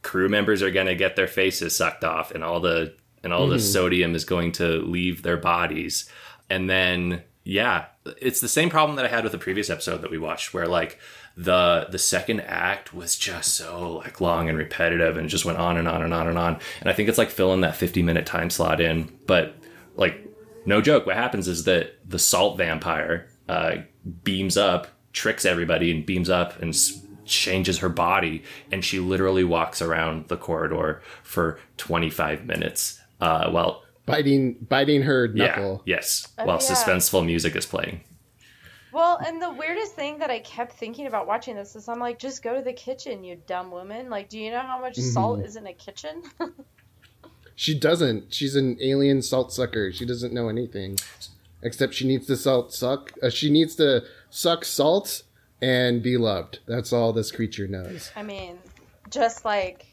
crew 0.03 0.29
members 0.29 0.63
are 0.63 0.71
going 0.71 0.87
to 0.87 0.95
get 0.95 1.15
their 1.17 1.29
faces 1.29 1.77
sucked 1.77 2.03
off 2.05 2.31
and 2.33 2.43
all 2.43 2.61
the 2.61 2.95
and 3.23 3.33
all 3.33 3.49
the 3.49 3.59
sodium 3.59 4.15
is 4.15 4.25
going 4.25 4.53
to 4.53 4.79
leave 4.83 5.23
their 5.23 5.37
bodies. 5.37 6.09
And 6.49 6.71
then 6.71 7.23
yeah 7.47 7.87
it's 8.21 8.41
the 8.41 8.49
same 8.49 8.69
problem 8.69 8.97
that 8.97 9.05
i 9.05 9.09
had 9.09 9.25
with 9.25 9.33
the 9.33 9.39
previous 9.39 9.71
episode 9.71 10.03
that 10.03 10.11
we 10.11 10.19
watched 10.19 10.53
where 10.53 10.67
like 10.67 10.99
the 11.37 11.87
the 11.91 11.99
second 11.99 12.41
act 12.41 12.95
was 12.95 13.17
just 13.17 13.55
so 13.55 13.97
like 13.99 14.21
long 14.21 14.49
and 14.49 14.57
repetitive 14.57 15.17
and 15.17 15.26
it 15.26 15.29
just 15.29 15.45
went 15.45 15.59
on 15.59 15.76
and 15.76 15.87
on 15.87 16.03
and 16.03 16.15
on 16.15 16.29
and 16.29 16.38
on. 16.38 16.59
And 16.81 16.88
i 16.88 16.93
think 16.93 17.09
it's 17.09 17.19
like 17.19 17.31
filling 17.31 17.61
that 17.61 17.76
50 17.76 18.03
minute 18.03 18.26
time 18.26 18.50
slot 18.50 18.81
in. 18.81 19.12
But 19.26 19.55
like 19.97 20.26
no 20.65 20.81
joke 20.81 21.07
what 21.07 21.17
happens 21.17 21.47
is 21.47 21.65
that 21.65 21.99
the 22.09 22.19
salt 22.19 22.57
vampire 22.57 23.29
uh, 23.49 23.76
beams 24.25 24.57
up 24.57 24.88
tricks 25.12 25.45
everybody 25.45 25.91
and 25.91 26.07
beams 26.07 26.31
up 26.31 26.61
and 26.61 26.75
changes 27.26 27.79
her 27.79 27.88
body. 27.88 28.43
And 28.73 28.85
she 28.85 28.99
literally 28.99 29.45
walks 29.45 29.83
around 29.83 30.29
the 30.29 30.37
corridor 30.37 31.03
for 31.23 31.59
25 31.76 32.47
minutes 32.47 33.00
uh, 33.21 33.50
while 33.50 33.83
biting 34.07 34.55
biting 34.69 35.03
her 35.03 35.29
knuckle. 35.29 35.83
yeah 35.85 35.97
yes 35.97 36.29
Oh, 36.39 36.45
while 36.47 36.61
yeah. 36.63 36.69
suspenseful 36.73 37.25
music 37.27 37.55
is 37.57 37.67
playing 37.67 38.01
Well, 38.93 39.19
and 39.27 39.43
the 39.43 39.51
weirdest 39.51 39.95
thing 39.95 40.19
that 40.21 40.31
I 40.31 40.39
kept 40.39 40.73
thinking 40.73 41.07
about 41.07 41.27
watching 41.27 41.55
this 41.55 41.77
is 41.77 41.87
I'm 41.89 41.99
like, 42.01 42.19
just 42.19 42.43
go 42.43 42.55
to 42.57 42.63
the 42.63 42.73
kitchen, 42.73 43.25
you 43.25 43.37
dumb 43.47 43.71
woman. 43.71 44.09
Like, 44.09 44.31
do 44.31 44.39
you 44.39 44.51
know 44.51 44.61
how 44.61 44.81
much 44.81 44.97
salt 44.97 45.41
is 45.41 45.57
in 45.57 45.67
a 45.67 45.75
kitchen? 45.75 46.23
She 47.59 47.79
doesn't. 47.79 48.35
She's 48.35 48.55
an 48.55 48.77
alien 48.83 49.23
salt 49.23 49.51
sucker. 49.51 49.91
She 49.91 50.05
doesn't 50.05 50.35
know 50.35 50.51
anything, 50.51 50.99
except 51.63 51.95
she 51.95 52.07
needs 52.07 52.27
to 52.27 52.37
salt 52.37 52.75
suck. 52.75 53.13
Uh, 53.23 53.31
she 53.31 53.49
needs 53.51 53.75
to 53.77 54.05
suck 54.29 54.63
salt 54.63 55.23
and 55.63 56.03
be 56.03 56.19
loved. 56.19 56.59
That's 56.67 56.93
all 56.93 57.15
this 57.15 57.33
creature 57.33 57.67
knows. 57.67 58.11
I 58.15 58.23
mean, 58.23 58.59
just 59.09 59.47
like 59.47 59.87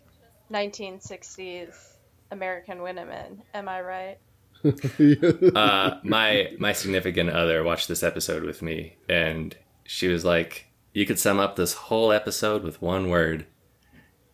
1960s 0.51 1.92
American 2.33 2.81
women. 2.81 3.43
Am 3.53 3.69
I 3.69 3.81
right? 3.81 4.17
uh, 5.55 5.99
my 6.03 6.51
my 6.57 6.73
significant 6.73 7.29
other 7.29 7.63
watched 7.63 7.87
this 7.87 8.03
episode 8.03 8.43
with 8.43 8.61
me, 8.61 8.97
and 9.07 9.55
she 9.83 10.07
was 10.07 10.25
like, 10.25 10.67
"You 10.93 11.05
could 11.05 11.19
sum 11.19 11.39
up 11.39 11.55
this 11.55 11.73
whole 11.73 12.11
episode 12.11 12.63
with 12.63 12.81
one 12.81 13.09
word: 13.09 13.45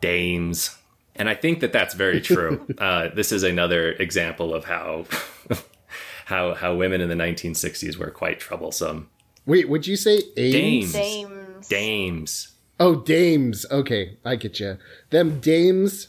dames." 0.02 0.78
And 1.16 1.28
I 1.28 1.36
think 1.36 1.60
that 1.60 1.74
that's 1.74 1.96
very 1.96 2.22
true. 2.22 2.66
uh, 2.78 3.10
this 3.14 3.32
is 3.32 3.44
another 3.44 3.92
example 3.92 4.54
of 4.54 4.66
how 4.66 5.06
how 6.26 6.54
how 6.54 6.76
women 6.76 7.02
in 7.02 7.10
the 7.10 7.16
1960s 7.16 7.98
were 7.98 8.12
quite 8.12 8.40
troublesome. 8.40 9.10
Wait, 9.46 9.68
would 9.68 9.88
you 9.88 9.96
say 9.96 10.22
Dames. 10.36 10.94
Dames. 10.94 11.68
Dames. 11.68 12.52
Oh, 12.80 12.96
dames. 12.96 13.66
Okay, 13.70 14.18
I 14.24 14.36
get 14.38 14.60
you. 14.60 14.78
Them 15.10 15.40
dames. 15.42 16.09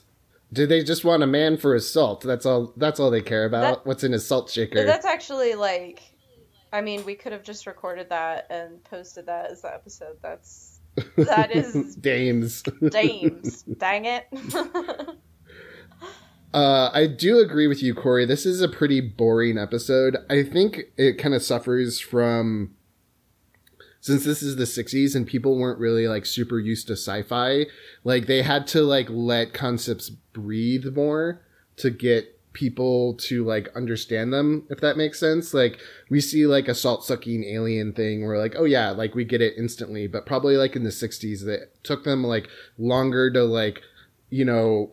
Do 0.53 0.67
they 0.67 0.83
just 0.83 1.05
want 1.05 1.23
a 1.23 1.27
man 1.27 1.57
for 1.57 1.75
his 1.75 1.91
salt? 1.91 2.23
That's 2.23 2.45
all. 2.45 2.73
That's 2.77 2.99
all 2.99 3.11
they 3.11 3.23
care 3.23 3.45
about. 3.45 3.61
That- 3.61 3.87
What's 3.87 4.03
in 4.05 4.13
his 4.13 4.27
salt 4.27 4.51
shaker? 4.51 4.85
That's 4.85 5.07
actually 5.07 5.55
like 5.55 6.03
I 6.73 6.81
mean, 6.81 7.05
we 7.05 7.15
could 7.17 7.33
have 7.33 7.43
just 7.43 7.67
recorded 7.67 8.09
that 8.11 8.47
and 8.51 8.83
posted 8.85 9.27
that 9.27 9.51
as 9.51 9.63
the 9.63 9.73
episode. 9.75 10.17
That's 10.23 10.81
that 11.17 11.51
is 11.55 11.95
Dames. 11.97 12.63
dames. 12.91 13.63
Dang 13.63 14.05
it. 14.07 14.27
Uh, 16.53 16.91
I 16.93 17.07
do 17.07 17.39
agree 17.39 17.69
with 17.69 17.81
you, 17.81 17.95
Corey. 17.95 18.25
This 18.27 18.45
is 18.45 18.61
a 18.61 18.67
pretty 18.69 19.01
boring 19.01 19.57
episode. 19.57 20.17
I 20.29 20.43
think 20.43 20.81
it 20.97 21.13
kind 21.17 21.33
of 21.33 21.45
suffers 21.45 22.01
from 22.01 22.75
since 24.01 24.25
this 24.25 24.43
is 24.43 24.57
the 24.57 24.65
60s 24.65 25.15
and 25.15 25.27
people 25.27 25.59
weren't 25.59 25.79
really 25.79 26.09
like 26.09 26.25
super 26.25 26.59
used 26.59 26.87
to 26.87 26.95
sci-fi. 26.95 27.67
Like 28.03 28.27
they 28.27 28.43
had 28.43 28.67
to 28.69 28.83
like 28.83 29.09
let 29.11 29.53
concepts 29.53 30.09
breathe 30.11 30.95
more 30.95 31.43
to 31.77 31.91
get 31.91 32.37
people 32.53 33.15
to 33.15 33.45
like 33.45 33.69
understand 33.77 34.33
them 34.33 34.65
if 34.71 34.81
that 34.81 34.97
makes 34.97 35.21
sense 35.21 35.55
like 35.55 35.79
we 36.09 36.21
see 36.21 36.47
like 36.47 36.67
a 36.67 36.75
salt 36.75 37.05
sucking 37.05 37.45
alien 37.45 37.93
thing 37.93 38.27
where 38.27 38.39
like 38.39 38.55
oh 38.57 38.65
yeah 38.65 38.91
like 38.91 39.15
we 39.15 39.25
get 39.25 39.41
it 39.41 39.55
instantly 39.57 40.09
but 40.09 40.27
probably 40.27 40.57
like 40.57 40.75
in 40.75 40.83
the 40.83 40.91
60s 40.91 41.45
that 41.45 41.69
took 41.85 42.03
them 42.03 42.25
like 42.25 42.49
longer 42.77 43.31
to 43.31 43.45
like 43.45 43.83
you 44.31 44.45
know 44.45 44.91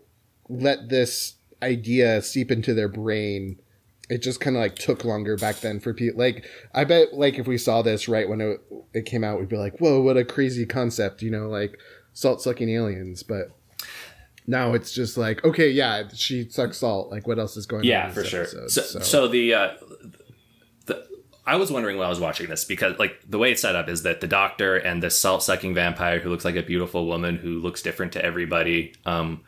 let 0.48 0.90
this 0.90 1.38
idea 1.64 2.22
seep 2.22 2.52
into 2.52 2.76
their 2.76 2.88
brain 2.88 3.58
it 4.10 4.22
just 4.22 4.40
kind 4.40 4.56
of 4.56 4.62
like 4.62 4.76
took 4.76 5.04
longer 5.04 5.36
back 5.38 5.58
then 5.58 5.80
for 5.80 5.94
people 5.94 6.18
like 6.20 6.46
i 6.74 6.84
bet 6.84 7.14
like 7.14 7.38
if 7.38 7.46
we 7.48 7.58
saw 7.58 7.82
this 7.82 8.08
right 8.08 8.30
when 8.30 8.40
it, 8.42 8.62
it 8.94 9.06
came 9.06 9.24
out 9.24 9.40
we'd 9.40 9.50
be 9.50 9.58
like 9.58 9.78
whoa 9.80 10.00
what 10.02 10.16
a 10.18 10.24
crazy 10.26 10.66
concept 10.66 11.22
you 11.22 11.30
know 11.32 11.50
like 11.50 11.78
salt 12.14 12.42
sucking 12.42 12.70
aliens 12.70 13.22
but 13.24 13.52
now 14.48 14.74
it's 14.74 14.92
just 14.94 15.18
like 15.18 15.44
okay 15.44 15.70
yeah 15.70 16.08
she 16.14 16.48
sucks 16.50 16.78
salt 16.78 17.12
like 17.12 17.28
what 17.28 17.38
else 17.38 17.58
is 17.58 17.66
going 17.66 17.82
on 17.82 17.86
Yeah, 17.88 18.10
for 18.10 18.24
sure. 18.24 18.44
episode? 18.44 18.70
So, 18.70 19.00
so, 19.02 19.28
the 19.28 19.54
uh, 19.54 19.72
the 20.86 21.06
I 21.46 21.58
was 21.58 21.70
wondering 21.72 21.98
while 21.98 22.08
I 22.08 22.10
was 22.10 22.20
watching 22.20 22.48
this 22.50 22.64
because 22.66 22.98
like 22.98 23.20
the 23.28 23.38
way 23.38 23.52
it's 23.52 23.62
set 23.62 23.76
up 23.76 23.90
is 23.90 24.04
that 24.04 24.22
the 24.22 24.28
doctor 24.28 24.78
and 24.78 25.04
the 25.04 25.10
salt 25.10 25.44
sucking 25.44 25.74
vampire 25.74 26.20
who 26.20 26.30
looks 26.30 26.46
like 26.46 26.56
a 26.56 26.64
beautiful 26.64 27.06
woman 27.08 27.36
who 27.36 27.60
looks 27.60 27.82
different 27.82 28.14
to 28.14 28.24
everybody. 28.24 28.94
Um, 29.06 29.44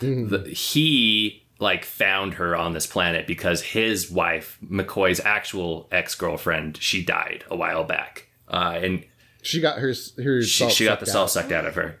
the, 0.00 0.48
he 0.56 1.45
like 1.58 1.84
found 1.84 2.34
her 2.34 2.54
on 2.56 2.72
this 2.72 2.86
planet 2.86 3.26
because 3.26 3.62
his 3.62 4.10
wife 4.10 4.58
McCoy's 4.64 5.20
actual 5.20 5.88
ex 5.90 6.14
girlfriend 6.14 6.76
she 6.78 7.04
died 7.04 7.44
a 7.50 7.56
while 7.56 7.84
back, 7.84 8.28
uh, 8.48 8.78
and 8.82 9.04
she 9.42 9.60
got 9.60 9.78
her 9.78 9.92
her 10.22 10.42
she, 10.42 10.70
she 10.70 10.84
got 10.84 11.00
the 11.00 11.06
sucked 11.06 11.12
salt 11.12 11.24
out. 11.24 11.30
sucked 11.30 11.52
out 11.52 11.66
of 11.66 11.74
her. 11.74 12.00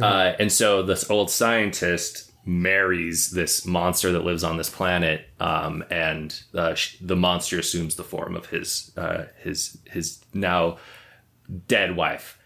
Uh, 0.00 0.34
and 0.38 0.52
so 0.52 0.82
this 0.82 1.08
old 1.10 1.30
scientist 1.30 2.30
marries 2.44 3.32
this 3.32 3.66
monster 3.66 4.12
that 4.12 4.24
lives 4.24 4.44
on 4.44 4.56
this 4.56 4.70
planet, 4.70 5.28
um, 5.40 5.84
and 5.90 6.42
uh, 6.54 6.74
sh- 6.74 6.96
the 7.00 7.16
monster 7.16 7.58
assumes 7.58 7.96
the 7.96 8.04
form 8.04 8.36
of 8.36 8.46
his 8.46 8.92
uh, 8.96 9.24
his 9.42 9.78
his 9.84 10.20
now 10.32 10.78
dead 11.66 11.96
wife. 11.96 12.38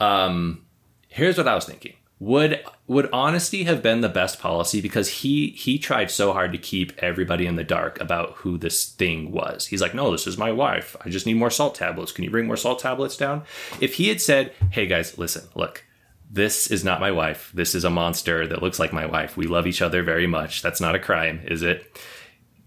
Um, 0.00 0.64
here's 1.08 1.38
what 1.38 1.46
I 1.46 1.54
was 1.54 1.64
thinking: 1.64 1.94
would 2.20 2.64
would 2.86 3.08
honesty 3.12 3.64
have 3.64 3.82
been 3.82 4.00
the 4.00 4.08
best 4.08 4.40
policy? 4.40 4.80
Because 4.80 5.08
he 5.08 5.50
he 5.50 5.78
tried 5.78 6.10
so 6.10 6.32
hard 6.32 6.52
to 6.52 6.58
keep 6.58 6.92
everybody 6.98 7.46
in 7.46 7.56
the 7.56 7.64
dark 7.64 8.00
about 8.00 8.32
who 8.38 8.58
this 8.58 8.88
thing 8.88 9.30
was. 9.30 9.66
He's 9.66 9.80
like, 9.80 9.94
no, 9.94 10.10
this 10.10 10.26
is 10.26 10.36
my 10.36 10.50
wife. 10.50 10.96
I 11.04 11.10
just 11.10 11.26
need 11.26 11.34
more 11.34 11.50
salt 11.50 11.74
tablets. 11.76 12.12
Can 12.12 12.24
you 12.24 12.30
bring 12.30 12.46
more 12.46 12.56
salt 12.56 12.80
tablets 12.80 13.16
down? 13.16 13.44
If 13.80 13.94
he 13.94 14.08
had 14.08 14.20
said, 14.20 14.52
hey 14.70 14.86
guys, 14.86 15.18
listen, 15.18 15.48
look. 15.54 15.84
This 16.30 16.70
is 16.70 16.84
not 16.84 17.00
my 17.00 17.10
wife. 17.10 17.50
This 17.54 17.74
is 17.74 17.84
a 17.84 17.90
monster 17.90 18.46
that 18.46 18.60
looks 18.60 18.78
like 18.78 18.92
my 18.92 19.06
wife. 19.06 19.34
We 19.38 19.46
love 19.46 19.66
each 19.66 19.80
other 19.80 20.02
very 20.02 20.26
much. 20.26 20.60
That's 20.60 20.78
not 20.78 20.94
a 20.94 20.98
crime, 20.98 21.40
is 21.46 21.62
it? 21.62 21.98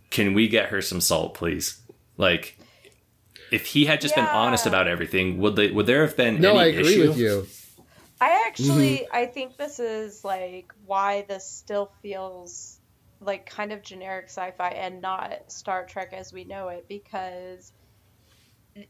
Can 0.09 0.33
we 0.33 0.47
get 0.47 0.69
her 0.69 0.81
some 0.81 0.99
salt, 0.99 1.35
please? 1.35 1.79
Like, 2.17 2.57
if 3.51 3.67
he 3.67 3.85
had 3.85 4.01
just 4.01 4.15
been 4.15 4.25
honest 4.25 4.65
about 4.65 4.87
everything, 4.87 5.37
would 5.37 5.55
they, 5.57 5.69
would 5.69 5.85
there 5.85 6.01
have 6.01 6.17
been 6.17 6.41
no 6.41 6.57
any 6.57 6.59
i 6.59 6.65
agree 6.65 6.93
issue? 6.93 7.07
with 7.09 7.17
you 7.19 7.47
I 8.21 8.45
actually 8.47 8.99
Mm-hmm. 8.99 9.15
I 9.15 9.25
think 9.25 9.57
this 9.57 9.79
is 9.79 10.23
like 10.23 10.71
why 10.85 11.25
this 11.27 11.45
still 11.45 11.91
feels 12.03 12.79
like 13.19 13.47
kind 13.47 13.71
of 13.73 13.81
generic 13.81 14.25
sci-fi 14.25 14.69
and 14.69 15.01
not 15.01 15.51
Star 15.51 15.85
Trek 15.85 16.13
as 16.13 16.31
we 16.31 16.43
know 16.43 16.69
it 16.69 16.85
because 16.87 17.73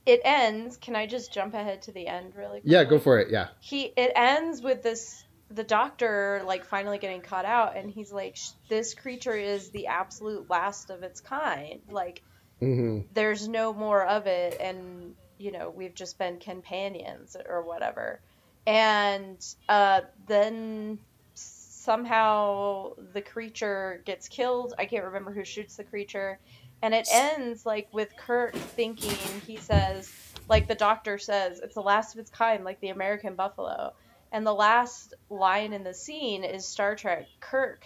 it 0.05 0.21
ends. 0.25 0.77
Can 0.77 0.95
I 0.95 1.07
just 1.07 1.33
jump 1.33 1.53
ahead 1.53 1.83
to 1.83 1.91
the 1.93 2.07
end 2.07 2.35
really 2.35 2.59
quick? 2.61 2.71
yeah 2.71 2.83
go 2.83 2.99
for 2.99 3.19
it 3.19 3.31
yeah 3.31 3.47
he 3.61 3.85
it 3.85 4.11
ends 4.15 4.61
with 4.61 4.83
this 4.83 5.23
the 5.49 5.63
doctor 5.63 6.41
like 6.45 6.65
finally 6.65 6.97
getting 6.97 7.21
caught 7.21 7.45
out 7.45 7.75
and 7.75 7.89
he's 7.89 8.11
like 8.11 8.37
this 8.69 8.93
creature 8.93 9.35
is 9.35 9.69
the 9.71 9.87
absolute 9.87 10.49
last 10.49 10.89
of 10.89 11.03
its 11.03 11.19
kind 11.21 11.81
like 11.89 12.21
hmm 12.59 12.99
there's 13.13 13.47
no 13.47 13.73
more 13.73 14.05
of 14.05 14.27
it 14.27 14.55
and 14.61 15.13
you 15.37 15.51
know 15.51 15.69
we've 15.69 15.95
just 15.95 16.17
been 16.17 16.37
companions 16.37 17.35
or 17.49 17.63
whatever 17.63 18.21
and 18.65 19.43
uh, 19.69 20.01
then 20.27 20.99
somehow 21.33 22.91
the 23.13 23.21
creature 23.21 24.01
gets 24.05 24.27
killed. 24.27 24.73
I 24.77 24.85
can't 24.85 25.05
remember 25.05 25.31
who 25.33 25.43
shoots 25.43 25.75
the 25.75 25.83
creature. 25.83 26.39
And 26.83 26.93
it 26.93 27.07
ends 27.11 27.65
like 27.65 27.87
with 27.91 28.15
kirk 28.17 28.55
thinking 28.55 29.17
he 29.45 29.57
says 29.57 30.11
like 30.49 30.67
the 30.67 30.75
doctor 30.75 31.17
says 31.17 31.59
it's 31.59 31.75
the 31.75 31.81
last 31.81 32.15
of 32.15 32.19
its 32.19 32.31
kind 32.31 32.63
like 32.63 32.79
the 32.81 32.89
american 32.89 33.35
buffalo. 33.35 33.93
And 34.31 34.47
the 34.47 34.53
last 34.53 35.13
line 35.29 35.73
in 35.73 35.83
the 35.83 35.93
scene 35.93 36.43
is 36.43 36.65
star 36.65 36.95
trek. 36.95 37.27
Kirk 37.39 37.85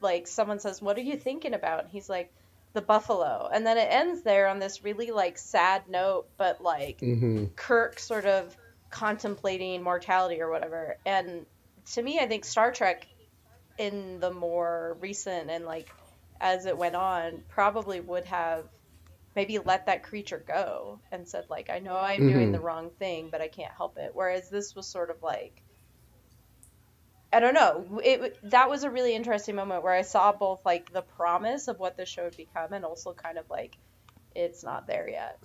like 0.00 0.26
someone 0.26 0.58
says 0.60 0.82
what 0.82 0.98
are 0.98 1.02
you 1.02 1.16
thinking 1.16 1.54
about? 1.54 1.84
And 1.84 1.90
he's 1.90 2.08
like 2.08 2.32
the 2.74 2.82
buffalo. 2.82 3.48
And 3.52 3.66
then 3.66 3.78
it 3.78 3.88
ends 3.90 4.22
there 4.22 4.48
on 4.48 4.58
this 4.58 4.84
really 4.84 5.10
like 5.10 5.38
sad 5.38 5.82
note 5.88 6.26
but 6.36 6.62
like 6.62 6.98
hmm 7.00 7.44
kirk 7.56 7.98
sort 7.98 8.26
of 8.26 8.56
contemplating 8.90 9.82
mortality 9.82 10.40
or 10.40 10.50
whatever 10.50 10.96
and 11.04 11.46
to 11.86 12.02
me 12.02 12.18
i 12.20 12.26
think 12.26 12.44
star 12.44 12.72
trek 12.72 13.06
in 13.78 14.20
the 14.20 14.32
more 14.32 14.96
recent 15.00 15.50
and 15.50 15.64
like 15.64 15.94
as 16.40 16.66
it 16.66 16.78
went 16.78 16.96
on 16.96 17.42
probably 17.48 18.00
would 18.00 18.24
have 18.26 18.68
maybe 19.36 19.58
let 19.58 19.86
that 19.86 20.02
creature 20.04 20.44
go 20.46 21.02
and 21.12 21.28
said 21.28 21.44
like 21.50 21.70
i 21.70 21.78
know 21.80 21.96
i'm 21.96 22.26
doing 22.26 22.50
Mhm. 22.50 22.52
the 22.52 22.60
wrong 22.60 22.90
thing 22.98 23.30
but 23.30 23.40
i 23.42 23.48
can't 23.48 23.72
help 23.76 23.98
it 23.98 24.12
whereas 24.14 24.48
this 24.50 24.74
was 24.74 24.90
sort 24.90 25.10
of 25.10 25.16
like 25.22 25.62
I 27.32 27.40
don't 27.40 27.54
know. 27.54 28.00
It 28.04 28.38
that 28.50 28.68
was 28.70 28.84
a 28.84 28.90
really 28.90 29.14
interesting 29.14 29.54
moment 29.54 29.82
where 29.82 29.92
I 29.94 30.02
saw 30.02 30.32
both 30.32 30.64
like 30.64 30.90
the 30.92 31.02
promise 31.02 31.68
of 31.68 31.78
what 31.78 31.96
the 31.96 32.06
show 32.06 32.24
would 32.24 32.36
become 32.36 32.72
and 32.72 32.84
also 32.84 33.12
kind 33.14 33.38
of 33.38 33.44
like 33.50 33.76
it's 34.34 34.64
not 34.64 34.86
there 34.86 35.08
yet. 35.08 35.38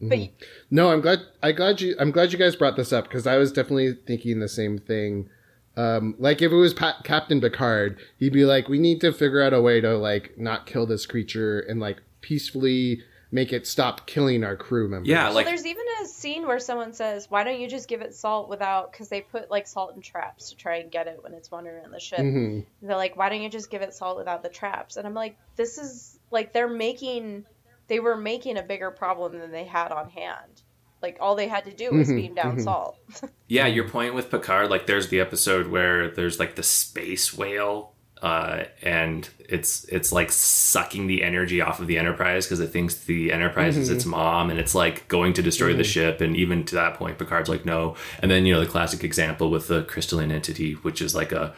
But 0.00 0.18
Mm-hmm. 0.18 0.44
No, 0.70 0.90
I'm 0.92 1.00
glad. 1.00 1.20
I 1.42 1.52
glad 1.52 1.80
you. 1.80 1.96
I'm 1.98 2.10
glad 2.10 2.32
you 2.32 2.38
guys 2.38 2.54
brought 2.56 2.76
this 2.76 2.92
up 2.92 3.04
because 3.04 3.26
I 3.26 3.36
was 3.38 3.50
definitely 3.52 3.94
thinking 4.06 4.40
the 4.40 4.48
same 4.48 4.78
thing. 4.78 5.28
Um, 5.76 6.14
like 6.18 6.40
if 6.42 6.52
it 6.52 6.56
was 6.56 6.74
pa- 6.74 7.00
Captain 7.04 7.40
Picard, 7.40 7.98
he'd 8.18 8.32
be 8.32 8.44
like, 8.44 8.68
"We 8.68 8.78
need 8.78 9.00
to 9.02 9.12
figure 9.12 9.42
out 9.42 9.52
a 9.54 9.60
way 9.60 9.80
to 9.80 9.96
like 9.96 10.36
not 10.38 10.66
kill 10.66 10.86
this 10.86 11.06
creature 11.06 11.60
and 11.60 11.80
like 11.80 11.98
peacefully 12.20 13.00
make 13.32 13.52
it 13.52 13.66
stop 13.66 14.06
killing 14.06 14.44
our 14.44 14.56
crew 14.56 14.88
members." 14.88 15.08
Yeah, 15.08 15.24
well, 15.26 15.34
like 15.34 15.46
there's 15.46 15.66
even 15.66 15.84
a 16.02 16.06
scene 16.06 16.46
where 16.46 16.58
someone 16.58 16.92
says, 16.92 17.30
"Why 17.30 17.44
don't 17.44 17.60
you 17.60 17.68
just 17.68 17.88
give 17.88 18.00
it 18.02 18.14
salt 18.14 18.48
without?" 18.48 18.92
Because 18.92 19.08
they 19.08 19.20
put 19.22 19.50
like 19.50 19.66
salt 19.66 19.94
in 19.94 20.02
traps 20.02 20.50
to 20.50 20.56
try 20.56 20.76
and 20.76 20.90
get 20.90 21.06
it 21.08 21.22
when 21.22 21.32
it's 21.34 21.50
wandering 21.50 21.76
around 21.76 21.92
the 21.92 22.00
ship. 22.00 22.20
hmm 22.20 22.60
they're 22.82 22.96
like, 22.96 23.16
"Why 23.16 23.28
don't 23.28 23.42
you 23.42 23.48
just 23.48 23.70
give 23.70 23.82
it 23.82 23.94
salt 23.94 24.18
without 24.18 24.42
the 24.42 24.48
traps?" 24.50 24.96
And 24.96 25.06
I'm 25.06 25.14
like, 25.14 25.36
"This 25.56 25.78
is 25.78 26.18
like 26.30 26.52
they're 26.52 26.68
making, 26.68 27.44
they 27.88 28.00
were 28.00 28.16
making 28.16 28.56
a 28.56 28.62
bigger 28.62 28.90
problem 28.90 29.38
than 29.38 29.50
they 29.52 29.64
had 29.64 29.92
on 29.92 30.10
hand. 30.10 30.62
Like 31.02 31.18
all 31.20 31.34
they 31.36 31.46
had 31.48 31.64
to 31.66 31.72
do 31.72 31.92
was 31.92 32.08
Mhm, 32.08 32.16
beam 32.16 32.34
down 32.34 32.56
mhm. 32.56 32.64
salt." 32.64 32.98
Yeah, 33.48 33.66
your 33.66 33.88
point 33.88 34.14
with 34.14 34.30
Picard, 34.30 34.70
like 34.70 34.86
there's 34.86 35.08
the 35.08 35.20
episode 35.20 35.68
where 35.68 36.10
there's 36.10 36.40
like 36.40 36.56
the 36.56 36.64
space 36.64 37.32
whale, 37.36 37.92
uh, 38.20 38.64
and 38.82 39.28
it's 39.38 39.84
it's 39.84 40.10
like 40.10 40.32
sucking 40.32 41.06
the 41.06 41.22
energy 41.22 41.60
off 41.60 41.78
of 41.78 41.86
the 41.86 41.96
Enterprise 41.98 42.44
because 42.46 42.58
it 42.58 42.68
thinks 42.68 42.96
the 43.04 43.30
Enterprise 43.30 43.76
is 43.76 43.88
its 43.90 44.04
mom, 44.04 44.50
and 44.50 44.58
it's 44.58 44.74
like 44.74 45.06
going 45.06 45.32
to 45.34 45.42
destroy 45.42 45.74
the 45.74 45.84
ship. 45.84 46.20
And 46.20 46.34
even 46.36 46.64
to 46.64 46.74
that 46.74 46.94
point, 46.94 47.18
Picard's 47.18 47.48
like 47.48 47.64
no. 47.64 47.94
And 48.20 48.30
then 48.30 48.46
you 48.46 48.54
know 48.54 48.60
the 48.60 48.66
classic 48.66 49.04
example 49.04 49.48
with 49.50 49.68
the 49.68 49.84
crystalline 49.84 50.32
entity, 50.32 50.72
which 50.72 51.00
is 51.00 51.14
like 51.14 51.30
a 51.30 51.54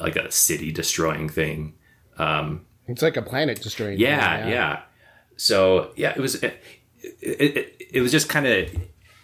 like 0.00 0.16
a 0.16 0.30
city 0.30 0.70
destroying 0.70 1.28
thing. 1.30 1.74
Um, 2.18 2.66
It's 2.88 3.00
like 3.00 3.16
a 3.16 3.22
planet 3.22 3.62
destroying. 3.62 3.98
yeah, 3.98 4.42
thing, 4.42 4.50
yeah. 4.50 4.82
So 5.42 5.90
yeah, 5.96 6.10
it 6.14 6.18
was 6.20 6.36
it, 6.36 6.62
it, 7.02 7.56
it, 7.56 7.86
it 7.94 8.00
was 8.00 8.12
just 8.12 8.28
kind 8.28 8.46
of 8.46 8.70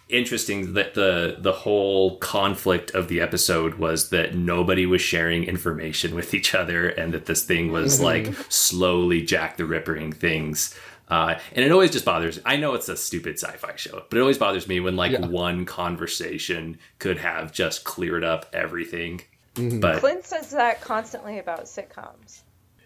interesting 0.09 0.73
that 0.73 0.93
the 0.95 1.37
the 1.39 1.53
whole 1.53 2.17
conflict 2.17 2.91
of 2.91 3.07
the 3.07 3.21
episode 3.21 3.75
was 3.75 4.09
that 4.09 4.35
nobody 4.35 4.85
was 4.85 5.01
sharing 5.01 5.45
information 5.45 6.13
with 6.15 6.33
each 6.33 6.53
other 6.53 6.89
and 6.89 7.13
that 7.13 7.25
this 7.25 7.45
thing 7.45 7.71
was 7.71 8.01
like 8.01 8.33
slowly 8.49 9.21
Jack 9.21 9.55
the 9.55 9.63
Rippering 9.63 10.13
things. 10.13 10.77
Uh, 11.07 11.39
and 11.55 11.63
it 11.65 11.71
always 11.71 11.89
just 11.89 12.03
bothers. 12.05 12.39
I 12.45 12.57
know 12.57 12.73
it's 12.73 12.89
a 12.89 12.97
stupid 12.97 13.39
sci-fi 13.39 13.75
show, 13.77 14.03
but 14.09 14.17
it 14.17 14.19
always 14.21 14.37
bothers 14.37 14.67
me 14.67 14.79
when 14.81 14.95
like 14.97 15.13
Yeah. 15.13 15.25
one 15.25 15.65
conversation 15.65 16.77
could 16.99 17.17
have 17.17 17.53
just 17.53 17.83
cleared 17.85 18.23
up 18.25 18.45
everything. 18.51 19.21
Mm-hmm. 19.55 19.79
But 19.79 19.99
Clint 20.01 20.25
says 20.25 20.51
that 20.51 20.81
constantly 20.81 21.39
about 21.39 21.63
sitcoms. 21.63 22.41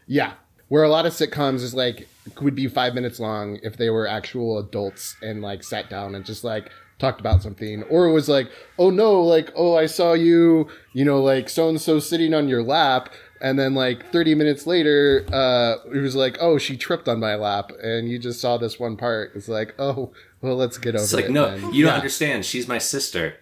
Yeah. 0.05 0.33
where 0.67 0.83
a 0.83 0.89
lot 0.89 1.05
of 1.07 1.13
sitcoms 1.13 1.63
is 1.63 1.73
like 1.73 2.07
would 2.41 2.55
be 2.55 2.67
five 2.67 2.93
minutes 2.93 3.19
long 3.19 3.59
if 3.63 3.77
they 3.77 3.89
were 3.89 4.07
actual 4.07 4.57
adults 4.57 5.15
and 5.21 5.41
like 5.41 5.63
sat 5.63 5.89
down 5.89 6.15
and 6.15 6.25
just 6.25 6.43
like 6.43 6.69
talked 6.99 7.19
about 7.19 7.41
something 7.41 7.83
or 7.83 8.05
it 8.05 8.13
was 8.13 8.29
like 8.29 8.49
oh 8.79 8.89
no 8.89 9.21
like 9.21 9.51
oh 9.55 9.75
i 9.75 9.85
saw 9.85 10.13
you 10.13 10.67
you 10.93 11.03
know 11.03 11.21
like 11.21 11.49
so 11.49 11.67
and 11.67 11.81
so 11.81 11.99
sitting 11.99 12.33
on 12.33 12.47
your 12.47 12.63
lap 12.63 13.09
and 13.41 13.59
then 13.59 13.73
like 13.73 14.09
30 14.13 14.35
minutes 14.35 14.65
later 14.65 15.25
uh 15.33 15.75
it 15.93 15.99
was 15.99 16.15
like 16.15 16.37
oh 16.39 16.57
she 16.57 16.77
tripped 16.77 17.09
on 17.09 17.19
my 17.19 17.35
lap 17.35 17.71
and 17.81 18.07
you 18.09 18.17
just 18.17 18.39
saw 18.39 18.57
this 18.57 18.79
one 18.79 18.95
part 18.95 19.31
it's 19.35 19.49
like 19.49 19.75
oh 19.79 20.13
well 20.41 20.55
let's 20.55 20.77
get 20.77 20.95
over 20.95 21.03
It's 21.03 21.13
like, 21.13 21.25
it 21.25 21.31
no, 21.31 21.49
then. 21.49 21.73
you 21.73 21.83
don't 21.83 21.91
Yeah. 21.91 21.95
understand. 21.95 22.45
She's 22.45 22.67
my 22.67 22.77
sister. 22.77 23.35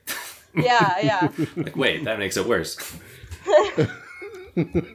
Yeah, 0.56 0.98
yeah. 1.02 1.30
like, 1.56 1.76
wait, 1.76 2.04
that 2.06 2.20
makes 2.20 2.38
it 2.38 2.46
worse. 2.46 2.78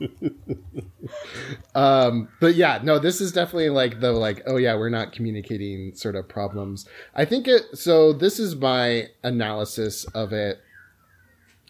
um 1.74 2.28
but 2.40 2.54
yeah 2.54 2.80
no 2.82 2.98
this 2.98 3.20
is 3.20 3.32
definitely 3.32 3.70
like 3.70 4.00
the 4.00 4.12
like 4.12 4.42
oh 4.46 4.56
yeah 4.56 4.74
we're 4.74 4.88
not 4.88 5.12
communicating 5.12 5.94
sort 5.94 6.14
of 6.14 6.28
problems. 6.28 6.88
I 7.14 7.24
think 7.24 7.48
it 7.48 7.76
so 7.76 8.12
this 8.12 8.38
is 8.38 8.56
my 8.56 9.08
analysis 9.22 10.04
of 10.06 10.32
it 10.32 10.60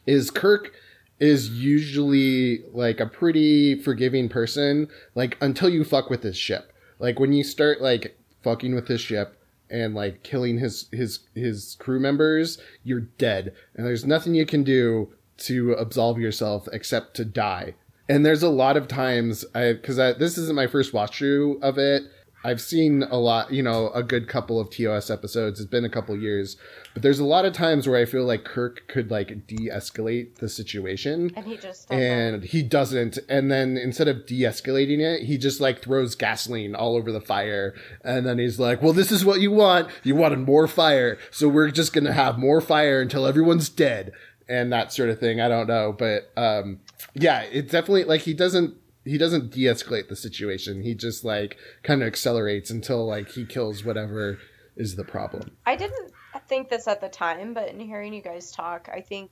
is 0.07 0.31
kirk 0.31 0.73
is 1.19 1.51
usually 1.51 2.63
like 2.73 3.01
a 3.01 3.07
pretty 3.07 3.81
forgiving 3.81 4.29
person 4.29 4.89
like 5.15 5.37
until 5.41 5.69
you 5.69 5.85
fuck 5.85 6.11
with 6.11 6.23
his 6.23 6.37
ship. 6.37 6.73
Like 6.99 7.19
when 7.19 7.33
you 7.33 7.45
start 7.45 7.81
like 7.81 8.19
fucking 8.43 8.75
with 8.75 8.89
his 8.89 9.01
ship 9.01 9.39
and 9.71 9.95
like 9.95 10.23
killing 10.23 10.59
his 10.59 10.89
his 10.93 11.21
his 11.35 11.77
crew 11.79 12.01
members 12.01 12.59
you're 12.85 13.01
dead. 13.01 13.53
And 13.75 13.87
there's 13.87 14.05
nothing 14.05 14.35
you 14.35 14.47
can 14.47 14.63
do 14.63 15.13
to 15.39 15.73
absolve 15.73 16.19
yourself 16.19 16.67
except 16.73 17.15
to 17.17 17.25
die 17.25 17.75
and 18.09 18.25
there's 18.25 18.43
a 18.43 18.49
lot 18.49 18.77
of 18.77 18.89
times 18.89 19.45
I 19.55 19.73
because 19.73 19.97
this 19.97 20.39
isn't 20.39 20.55
my 20.57 20.67
first 20.67 20.93
watch 20.93 21.19
through 21.19 21.59
of 21.61 21.79
it. 21.79 22.03
I've 22.45 22.61
seen 22.61 23.03
a 23.03 23.17
lot, 23.17 23.51
you 23.53 23.61
know, 23.61 23.89
a 23.91 24.05
good 24.05 24.29
couple 24.29 24.61
of 24.61 24.71
TOS 24.71 25.11
episodes. 25.11 25.59
It's 25.59 25.69
been 25.69 25.85
a 25.85 25.89
couple 25.89 26.17
years, 26.17 26.57
but 26.95 27.03
there's 27.03 27.19
a 27.19 27.25
lot 27.25 27.45
of 27.45 27.53
times 27.53 27.89
where 27.89 28.01
I 28.01 28.05
feel 28.05 28.25
like 28.25 28.45
Kirk 28.45 28.87
could 28.87 29.11
like 29.11 29.49
de-escalate 29.49 30.37
the 30.37 30.49
situation, 30.49 31.33
And 31.35 31.45
he 31.45 31.57
just 31.57 31.89
doesn't. 31.89 32.05
and 32.05 32.45
he 32.45 32.63
doesn't. 32.63 33.19
And 33.29 33.51
then 33.51 33.77
instead 33.77 34.07
of 34.07 34.27
de-escalating 34.27 35.01
it, 35.01 35.25
he 35.25 35.39
just 35.39 35.61
like 35.61 35.83
throws 35.83 36.15
gasoline 36.15 36.77
all 36.77 36.95
over 36.95 37.11
the 37.11 37.21
fire, 37.21 37.75
and 38.05 38.25
then 38.25 38.39
he's 38.39 38.61
like, 38.61 38.81
"Well, 38.81 38.93
this 38.93 39.11
is 39.11 39.25
what 39.25 39.41
you 39.41 39.51
want. 39.51 39.89
You 40.05 40.15
wanted 40.15 40.39
more 40.41 40.69
fire, 40.69 41.19
so 41.33 41.49
we're 41.49 41.73
just 41.73 41.93
gonna 41.93 42.13
have 42.13 42.39
more 42.39 42.61
fire 42.61 43.01
until 43.01 43.27
everyone's 43.27 43.69
dead." 43.69 44.13
And 44.49 44.73
that 44.73 44.93
sort 44.93 45.11
of 45.11 45.19
thing. 45.19 45.41
I 45.41 45.49
don't 45.49 45.67
know, 45.67 45.93
but 45.99 46.31
um, 46.37 46.79
yeah, 47.15 47.43
it 47.43 47.71
definitely 47.71 48.05
like 48.05 48.23
he 48.23 48.35
doesn't 48.35 48.77
he 49.05 49.19
doesn't 49.19 49.51
de-escalate 49.51 50.09
the 50.09 50.17
situation. 50.17 50.83
He 50.83 50.95
just 50.95 51.25
like 51.25 51.57
kind 51.83 52.03
of 52.03 52.09
accelerates 52.09 52.71
until 52.71 53.07
like 53.07 53.31
he 53.31 53.45
kills 53.47 53.85
whatever 53.85 54.39
is 54.77 54.97
the 54.97 55.05
problem. 55.05 55.57
I 55.65 55.77
didn't 55.77 56.13
think 56.49 56.69
this 56.69 56.89
at 56.89 57.01
the 57.01 57.09
time, 57.09 57.55
but 57.55 57.69
in 57.69 57.81
hearing 57.81 58.13
you 58.13 58.23
guys 58.23 58.51
talk, 58.51 58.89
I 58.93 59.01
think 59.01 59.31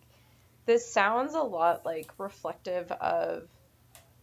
this 0.67 0.91
sounds 0.91 1.35
a 1.35 1.43
lot 1.43 1.85
like 1.85 2.11
reflective 2.19 2.91
of 2.93 3.49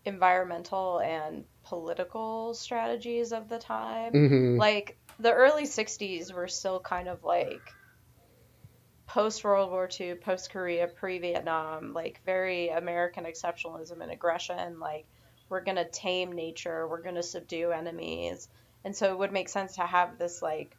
environmental 0.06 1.00
and 1.00 1.44
political 1.64 2.54
strategies 2.54 3.34
of 3.34 3.50
the 3.50 3.60
time. 3.60 4.12
hmm 4.14 4.58
Like 4.58 4.98
the 5.20 5.32
early 5.32 5.66
60s 5.66 6.34
were 6.34 6.48
still 6.48 6.80
kind 6.80 7.08
of 7.08 7.24
like 7.24 7.62
post 9.14 9.44
World 9.44 9.72
War 9.72 9.88
II, 9.88 10.16
post 10.16 10.52
Korea, 10.52 10.88
pre 10.88 11.20
Vietnam, 11.20 11.94
like 11.94 12.22
very 12.26 12.70
American 12.70 13.26
exceptionalism 13.26 14.02
and 14.02 14.12
aggression. 14.12 14.80
Like, 14.80 15.08
we're 15.50 15.64
going 15.64 15.78
to 15.78 15.90
tame 15.90 16.32
nature, 16.34 16.88
we're 16.88 17.02
going 17.04 17.16
to 17.16 17.24
subdue 17.24 17.72
enemies. 17.72 18.48
And 18.84 18.96
so 18.96 19.12
it 19.12 19.20
would 19.20 19.34
make 19.34 19.50
sense 19.50 19.76
to 19.76 19.82
have 19.86 20.18
this, 20.18 20.42
like, 20.42 20.78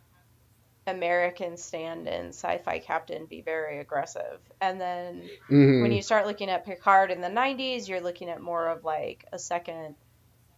American 0.87 1.57
stand 1.57 2.09
in 2.09 2.29
sci 2.29 2.59
fi 2.59 2.79
captain 2.81 3.27
be 3.27 3.43
very 3.43 3.81
aggressive. 3.81 4.41
And 4.61 4.81
then 4.81 5.31
hmm 5.49 5.73
when 5.79 5.93
you 5.93 6.03
start 6.03 6.27
looking 6.27 6.51
at 6.51 6.65
Picard 6.65 7.11
in 7.11 7.21
the 7.21 7.29
90s, 7.29 7.89
you're 7.89 8.01
looking 8.01 8.29
at 8.31 8.41
more 8.41 8.69
of 8.69 8.85
like 8.85 9.25
a 9.33 9.39
second 9.39 9.97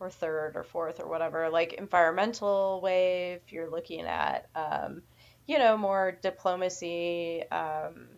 or 0.01 0.11
third 0.11 0.57
or 0.57 0.65
fourth 0.65 1.01
or 1.01 1.09
whatever, 1.09 1.51
like 1.51 1.75
environmental 1.75 2.81
wave. 2.83 3.43
You're 3.49 3.71
looking 3.71 4.03
at, 4.07 4.49
um, 4.55 5.03
you 5.47 5.59
know, 5.59 5.77
more 5.77 6.19
diplomacy, 6.23 7.43
um, 7.51 8.09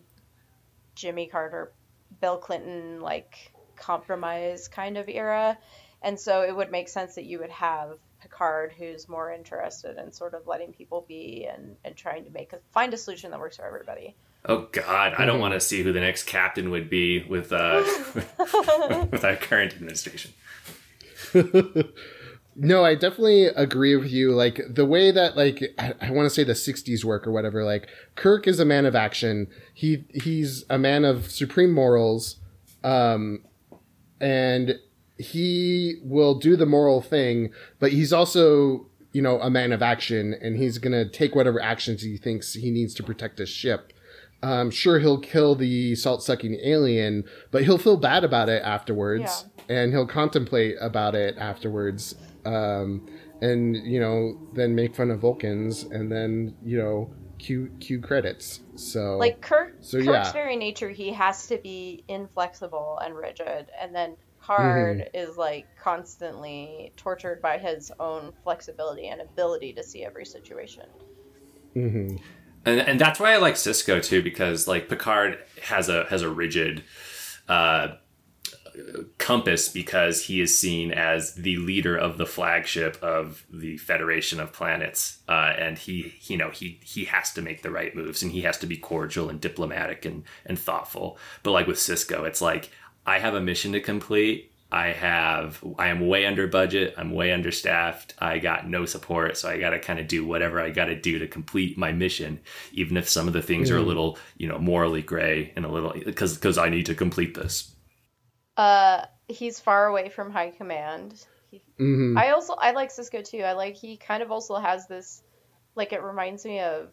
Jimmy 0.95 1.27
Carter, 1.27 1.73
Bill 2.21 2.37
Clinton, 2.37 3.01
like 3.01 3.51
compromise 3.75 4.67
kind 4.67 4.97
of 4.97 5.07
era. 5.09 5.57
And 6.01 6.19
so 6.19 6.41
it 6.41 6.55
would 6.55 6.71
make 6.71 6.89
sense 6.89 7.15
that 7.15 7.25
you 7.25 7.39
would 7.39 7.49
have 7.49 7.97
Picard 8.21 8.73
who's 8.77 9.07
more 9.07 9.31
interested 9.31 9.97
in 9.97 10.11
sort 10.11 10.33
of 10.33 10.47
letting 10.47 10.73
people 10.73 11.05
be 11.07 11.47
and, 11.51 11.75
and 11.85 11.95
trying 11.95 12.23
to 12.25 12.31
make 12.31 12.53
a, 12.53 12.59
find 12.71 12.93
a 12.93 12.97
solution 12.97 13.31
that 13.31 13.39
works 13.39 13.57
for 13.57 13.65
everybody. 13.65 14.15
Oh 14.45 14.67
God, 14.71 15.13
I 15.17 15.25
don't 15.25 15.39
want 15.39 15.53
to 15.53 15.59
see 15.59 15.83
who 15.83 15.91
the 15.91 15.99
next 15.99 16.23
captain 16.23 16.71
would 16.71 16.89
be 16.89 17.23
with 17.23 17.51
uh, 17.51 17.83
with 19.11 19.23
our 19.23 19.35
current 19.35 19.73
administration. 19.73 20.31
No, 22.59 22.83
I 22.83 22.95
definitely 22.95 23.45
agree 23.45 23.95
with 23.95 24.11
you. 24.11 24.31
Like 24.31 24.59
the 24.67 24.85
way 24.85 25.11
that 25.11 25.37
like 25.37 25.63
I, 25.77 25.93
I 26.01 26.09
want 26.09 26.25
to 26.25 26.29
say 26.31 26.43
the 26.43 26.53
'60s 26.53 27.03
work 27.03 27.27
or 27.27 27.31
whatever. 27.31 27.63
Like 27.63 27.87
Kirk 28.15 28.47
is 28.47 28.59
a 28.59 28.65
man 28.65 28.87
of 28.87 28.95
action. 28.95 29.47
He 29.75 30.05
he's 30.11 30.65
a 30.67 30.79
man 30.79 31.05
of 31.05 31.29
supreme 31.29 31.71
morals, 31.71 32.37
um, 32.83 33.43
and 34.19 34.79
he 35.19 35.97
will 36.03 36.33
do 36.35 36.55
the 36.55 36.65
moral 36.65 36.99
thing. 36.99 37.51
But 37.79 37.91
he's 37.91 38.11
also 38.11 38.87
you 39.13 39.21
know 39.21 39.39
a 39.39 39.51
man 39.51 39.71
of 39.71 39.83
action, 39.83 40.33
and 40.41 40.57
he's 40.57 40.79
gonna 40.79 41.07
take 41.07 41.35
whatever 41.35 41.61
actions 41.61 42.01
he 42.01 42.17
thinks 42.17 42.53
he 42.55 42.71
needs 42.71 42.95
to 42.95 43.03
protect 43.03 43.37
his 43.37 43.49
ship. 43.49 43.93
Um, 44.41 44.71
sure, 44.71 44.97
he'll 44.99 45.19
kill 45.19 45.53
the 45.55 45.93
salt 45.95 46.23
sucking 46.23 46.59
alien, 46.63 47.23
but 47.51 47.63
he'll 47.65 47.77
feel 47.77 47.97
bad 47.97 48.23
about 48.23 48.49
it 48.49 48.63
afterwards, 48.63 49.45
and 49.69 49.91
he'll 49.91 50.07
contemplate 50.07 50.75
about 50.79 51.13
it 51.15 51.37
afterwards, 51.37 52.15
um, 52.47 53.05
and 53.41 53.75
you 53.85 53.99
know, 53.99 54.39
then 54.53 54.75
make 54.75 54.95
fun 54.95 55.11
of 55.11 55.21
Vulcans, 55.21 55.83
and 55.83 56.11
then 56.11 56.55
you 56.63 56.77
know, 56.77 57.15
cue 57.39 57.71
cue 57.79 58.01
credits. 58.01 58.61
So 58.75 59.17
like 59.17 59.41
Kirk, 59.41 59.77
So, 59.81 60.01
Kirk's 60.01 60.03
yeah. 60.03 60.33
very 60.33 60.55
nature, 60.57 60.89
he 60.89 61.13
has 61.13 61.47
to 61.47 61.59
be 61.59 62.05
inflexible 62.07 62.99
and 63.03 63.15
rigid, 63.15 63.71
and 63.79 63.95
then 63.95 64.17
Picard 64.41 65.03
Mm-hmm. 65.03 65.15
is 65.15 65.37
like 65.37 65.67
constantly 65.75 66.93
tortured 66.97 67.41
by 67.41 67.57
his 67.59 67.91
own 67.99 68.33
flexibility 68.43 69.07
and 69.09 69.21
ability 69.21 69.73
to 69.73 69.83
see 69.83 70.05
every 70.05 70.25
situation. 70.25 70.85
mhm. 71.75 72.19
and 72.65 72.79
and 72.81 73.01
that's 73.01 73.19
why 73.19 73.33
I 73.33 73.37
like 73.37 73.55
Sisko 73.55 74.03
too 74.03 74.23
because 74.23 74.67
like 74.67 74.89
Picard 74.89 75.39
has 75.63 75.89
a 75.89 76.05
has 76.05 76.21
a 76.21 76.29
rigid 76.29 76.83
uh, 77.47 77.89
compass 79.17 79.69
because 79.69 80.25
he 80.25 80.41
is 80.41 80.57
seen 80.57 80.91
as 80.91 81.35
the 81.35 81.57
leader 81.57 81.97
of 81.97 82.17
the 82.17 82.25
flagship 82.25 82.97
of 83.01 83.45
the 83.51 83.77
Federation 83.77 84.39
of 84.39 84.53
Planets, 84.53 85.19
uh, 85.27 85.53
and 85.57 85.77
he 85.77 86.15
you 86.23 86.37
know 86.37 86.49
he 86.49 86.79
he 86.83 87.05
has 87.05 87.33
to 87.33 87.41
make 87.41 87.61
the 87.61 87.71
right 87.71 87.95
moves 87.95 88.23
and 88.23 88.31
he 88.31 88.41
has 88.41 88.57
to 88.59 88.67
be 88.67 88.77
cordial 88.77 89.29
and 89.29 89.41
diplomatic 89.41 90.05
and 90.05 90.23
and 90.45 90.57
thoughtful. 90.57 91.17
But 91.43 91.51
like 91.51 91.67
with 91.67 91.77
Sisko, 91.77 92.27
it's 92.27 92.41
like 92.41 92.71
I 93.05 93.19
have 93.19 93.33
a 93.33 93.41
mission 93.41 93.71
to 93.73 93.79
complete. 93.79 94.51
I 94.71 94.87
have 94.87 95.63
I 95.77 95.87
am 95.87 96.07
way 96.07 96.25
under 96.25 96.45
budget. 96.45 96.93
I'm 96.97 97.11
way 97.11 97.31
understaffed. 97.31 98.13
I 98.19 98.39
got 98.39 98.67
no 98.67 98.85
support, 98.85 99.37
so 99.37 99.49
I 99.49 99.59
got 99.59 99.69
to 99.69 99.79
kind 99.79 99.97
of 99.97 100.07
do 100.07 100.25
whatever 100.25 100.59
I 100.59 100.71
got 100.71 100.85
to 100.85 100.95
do 100.95 101.19
to 101.19 101.27
complete 101.27 101.77
my 101.77 101.93
mission, 101.93 102.41
even 102.73 102.97
if 102.97 103.07
some 103.07 103.27
of 103.27 103.33
the 103.33 103.41
things 103.41 103.71
are 103.71 103.77
a 103.77 103.81
little, 103.81 104.17
you 104.37 104.47
know, 104.47 104.59
morally 104.59 105.01
gray 105.01 105.53
and 105.55 105.63
a 105.63 105.69
little 105.69 105.93
because 105.93 106.35
because 106.35 106.57
I 106.57 106.67
need 106.67 106.85
to 106.87 106.95
complete 106.95 107.33
this. 107.33 107.73
Uh, 108.57 109.05
he's 109.27 109.59
far 109.59 109.85
away 109.87 110.09
from 110.09 110.31
high 110.31 110.49
command. 110.49 111.25
He, 111.51 111.61
Mhm. 111.79 112.17
I 112.17 112.31
also 112.31 112.53
I 112.53 112.71
like 112.71 112.89
Sisko 112.89 113.23
too. 113.23 113.43
I 113.43 113.53
like 113.53 113.75
he 113.75 113.95
kind 113.97 114.21
of 114.23 114.31
also 114.31 114.55
has 114.55 114.87
this, 114.87 115.21
like 115.75 115.93
it 115.93 116.01
reminds 116.03 116.43
me 116.43 116.59
of 116.59 116.89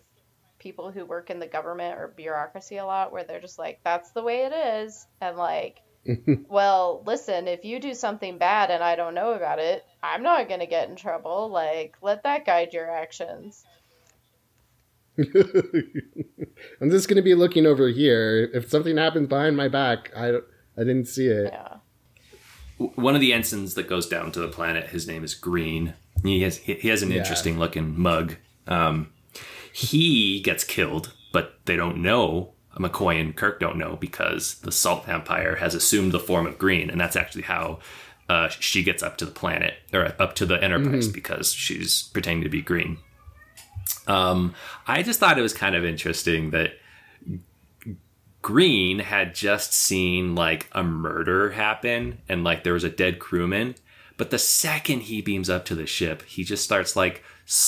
people 0.58 0.90
who 0.92 1.04
work 1.04 1.30
in 1.30 1.38
the 1.40 1.46
government 1.46 1.98
or 1.98 2.08
bureaucracy 2.08 2.76
a 2.76 2.84
lot, 2.86 3.12
where 3.12 3.24
they're 3.24 3.40
just 3.40 3.58
like, 3.58 3.80
"That's 3.82 4.10
the 4.12 4.22
way 4.22 4.44
it 4.44 4.52
is," 4.52 5.06
and 5.20 5.36
like, 5.38 5.80
well, 6.48 7.02
listen, 7.06 7.48
if 7.48 7.64
you 7.64 7.80
do 7.80 7.94
something 7.94 8.36
bad 8.38 8.70
and 8.70 8.84
I 8.84 8.94
don't 8.94 9.14
know 9.14 9.32
about 9.32 9.58
it, 9.58 9.84
I'm 10.02 10.22
not 10.22 10.48
gonna 10.50 10.66
get 10.66 10.90
in 10.90 10.96
trouble. 10.96 11.48
Like, 11.48 11.96
let 12.02 12.22
that 12.24 12.44
guide 12.44 12.74
your 12.74 12.90
actions. 12.90 13.64
I'm 15.18 16.90
just 16.90 17.08
gonna 17.08 17.22
be 17.22 17.34
looking 17.34 17.66
over 17.66 17.88
here. 17.88 18.50
If 18.52 18.68
something 18.68 18.96
happens 18.96 19.28
behind 19.28 19.56
my 19.56 19.68
back, 19.68 20.12
I 20.16 20.32
don't- 20.32 20.44
I 20.76 20.80
didn't 20.84 21.06
see 21.06 21.26
it. 21.28 21.52
Yeah. 21.52 21.76
One 22.96 23.14
of 23.14 23.20
the 23.20 23.32
ensigns 23.32 23.74
that 23.74 23.88
goes 23.88 24.08
down 24.08 24.32
to 24.32 24.40
the 24.40 24.48
planet, 24.48 24.88
his 24.88 25.06
name 25.06 25.22
is 25.24 25.34
Green. 25.34 25.94
He 26.22 26.42
has 26.42 26.56
he 26.58 26.74
he 26.74 26.88
has 26.88 27.02
an 27.02 27.10
Yeah. 27.10 27.18
interesting 27.18 27.58
looking 27.58 27.98
mug. 27.98 28.36
Um, 28.66 29.10
he 29.72 30.40
gets 30.40 30.64
killed, 30.64 31.12
but 31.32 31.58
they 31.66 31.76
don't 31.76 31.98
know. 31.98 32.52
McCoy 32.78 33.20
and 33.20 33.36
Kirk 33.36 33.60
don't 33.60 33.76
know 33.78 33.96
because 33.96 34.56
the 34.56 34.72
salt 34.72 35.06
vampire 35.06 35.56
has 35.56 35.76
assumed 35.76 36.10
the 36.10 36.18
form 36.18 36.46
of 36.46 36.58
Green, 36.58 36.90
and 36.90 37.00
that's 37.00 37.14
actually 37.14 37.42
how 37.42 37.78
uh, 38.28 38.48
she 38.48 38.82
gets 38.82 39.02
up 39.02 39.16
to 39.18 39.24
the 39.24 39.30
planet 39.30 39.74
or 39.92 40.12
up 40.18 40.34
to 40.36 40.46
the 40.46 40.60
Enterprise 40.62 41.06
because 41.08 41.52
she's 41.52 42.02
pretending 42.14 42.42
to 42.42 42.48
be 42.50 42.62
green. 42.62 42.98
Um, 44.08 44.54
I 44.86 45.02
just 45.02 45.20
thought 45.20 45.38
it 45.38 45.42
was 45.42 45.52
kind 45.52 45.74
of 45.76 45.84
interesting 45.84 46.50
that 46.50 46.72
Green 48.44 48.98
had 48.98 49.34
just 49.34 49.72
seen 49.72 50.34
like 50.34 50.68
a 50.72 50.82
murder 50.82 51.52
happen 51.52 52.18
and 52.28 52.44
like 52.44 52.62
there 52.62 52.74
was 52.74 52.84
a 52.84 52.90
dead 52.90 53.18
crewman, 53.18 53.74
but 54.18 54.28
the 54.28 54.38
second 54.38 55.00
he 55.00 55.22
beams 55.22 55.48
up 55.48 55.64
to 55.64 55.74
the 55.74 55.86
ship, 55.86 56.20
he 56.26 56.44
just 56.44 56.62
starts 56.62 56.94
like 56.94 57.24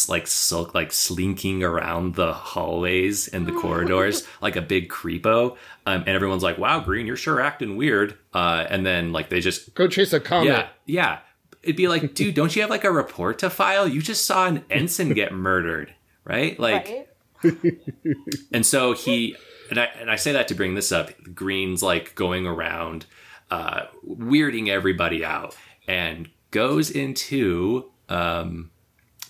like 0.07 0.27
sulk 0.27 0.75
like 0.75 0.93
slinking 0.93 1.65
around 1.65 2.15
the 2.15 2.35
hallways 2.35 3.27
and 3.27 3.47
the 3.47 3.53
corridors 3.53 4.29
like 4.43 4.55
a 4.55 4.61
big 4.61 4.91
creepo. 4.91 5.57
Um, 5.87 6.01
and 6.01 6.11
everyone's 6.11 6.43
like, 6.43 6.59
"Wow, 6.59 6.81
Green, 6.81 7.07
you're 7.07 7.17
sure 7.17 7.41
acting 7.41 7.79
weird." 7.79 8.19
Uh, 8.35 8.67
and 8.69 8.85
then 8.85 9.13
like 9.13 9.31
they 9.31 9.41
just 9.41 9.75
Go 9.75 9.89
chase 9.89 10.13
a 10.13 10.21
comet. 10.21 10.49
yeah, 10.49 10.69
yeah. 10.85 11.19
It'd 11.63 11.77
be 11.77 11.89
like, 11.89 12.13
dude, 12.15 12.35
don't 12.35 12.55
you 12.55 12.61
have 12.61 12.71
like 12.71 12.85
a 12.85 12.93
report 12.93 13.39
to 13.39 13.49
file? 13.49 13.89
You 13.89 14.03
just 14.03 14.27
saw 14.27 14.47
an 14.47 14.63
ensign 14.69 15.15
get 15.15 15.33
murdered, 15.33 15.95
right? 16.23 16.61
Like, 16.61 17.09
right? 17.43 17.59
and 18.53 18.67
so 18.67 18.93
he 18.93 19.37
and 19.71 19.79
I 19.79 19.85
and 20.01 20.11
I 20.11 20.17
say 20.17 20.33
that 20.33 20.49
to 20.49 20.55
bring 20.55 20.75
this 20.75 20.93
up. 20.93 21.11
Green's 21.35 21.83
like 21.83 22.15
going 22.15 22.47
around, 22.47 23.07
uh, 23.51 23.83
weirding 24.07 24.69
everybody 24.69 25.25
out, 25.25 25.57
and 25.87 26.29
goes 26.51 26.91
into 26.91 27.91
um, 28.09 28.71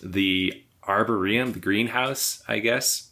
the 0.01 0.63
arboretum, 0.87 1.53
the 1.53 1.59
greenhouse, 1.59 2.43
I 2.47 2.59
guess. 2.59 3.09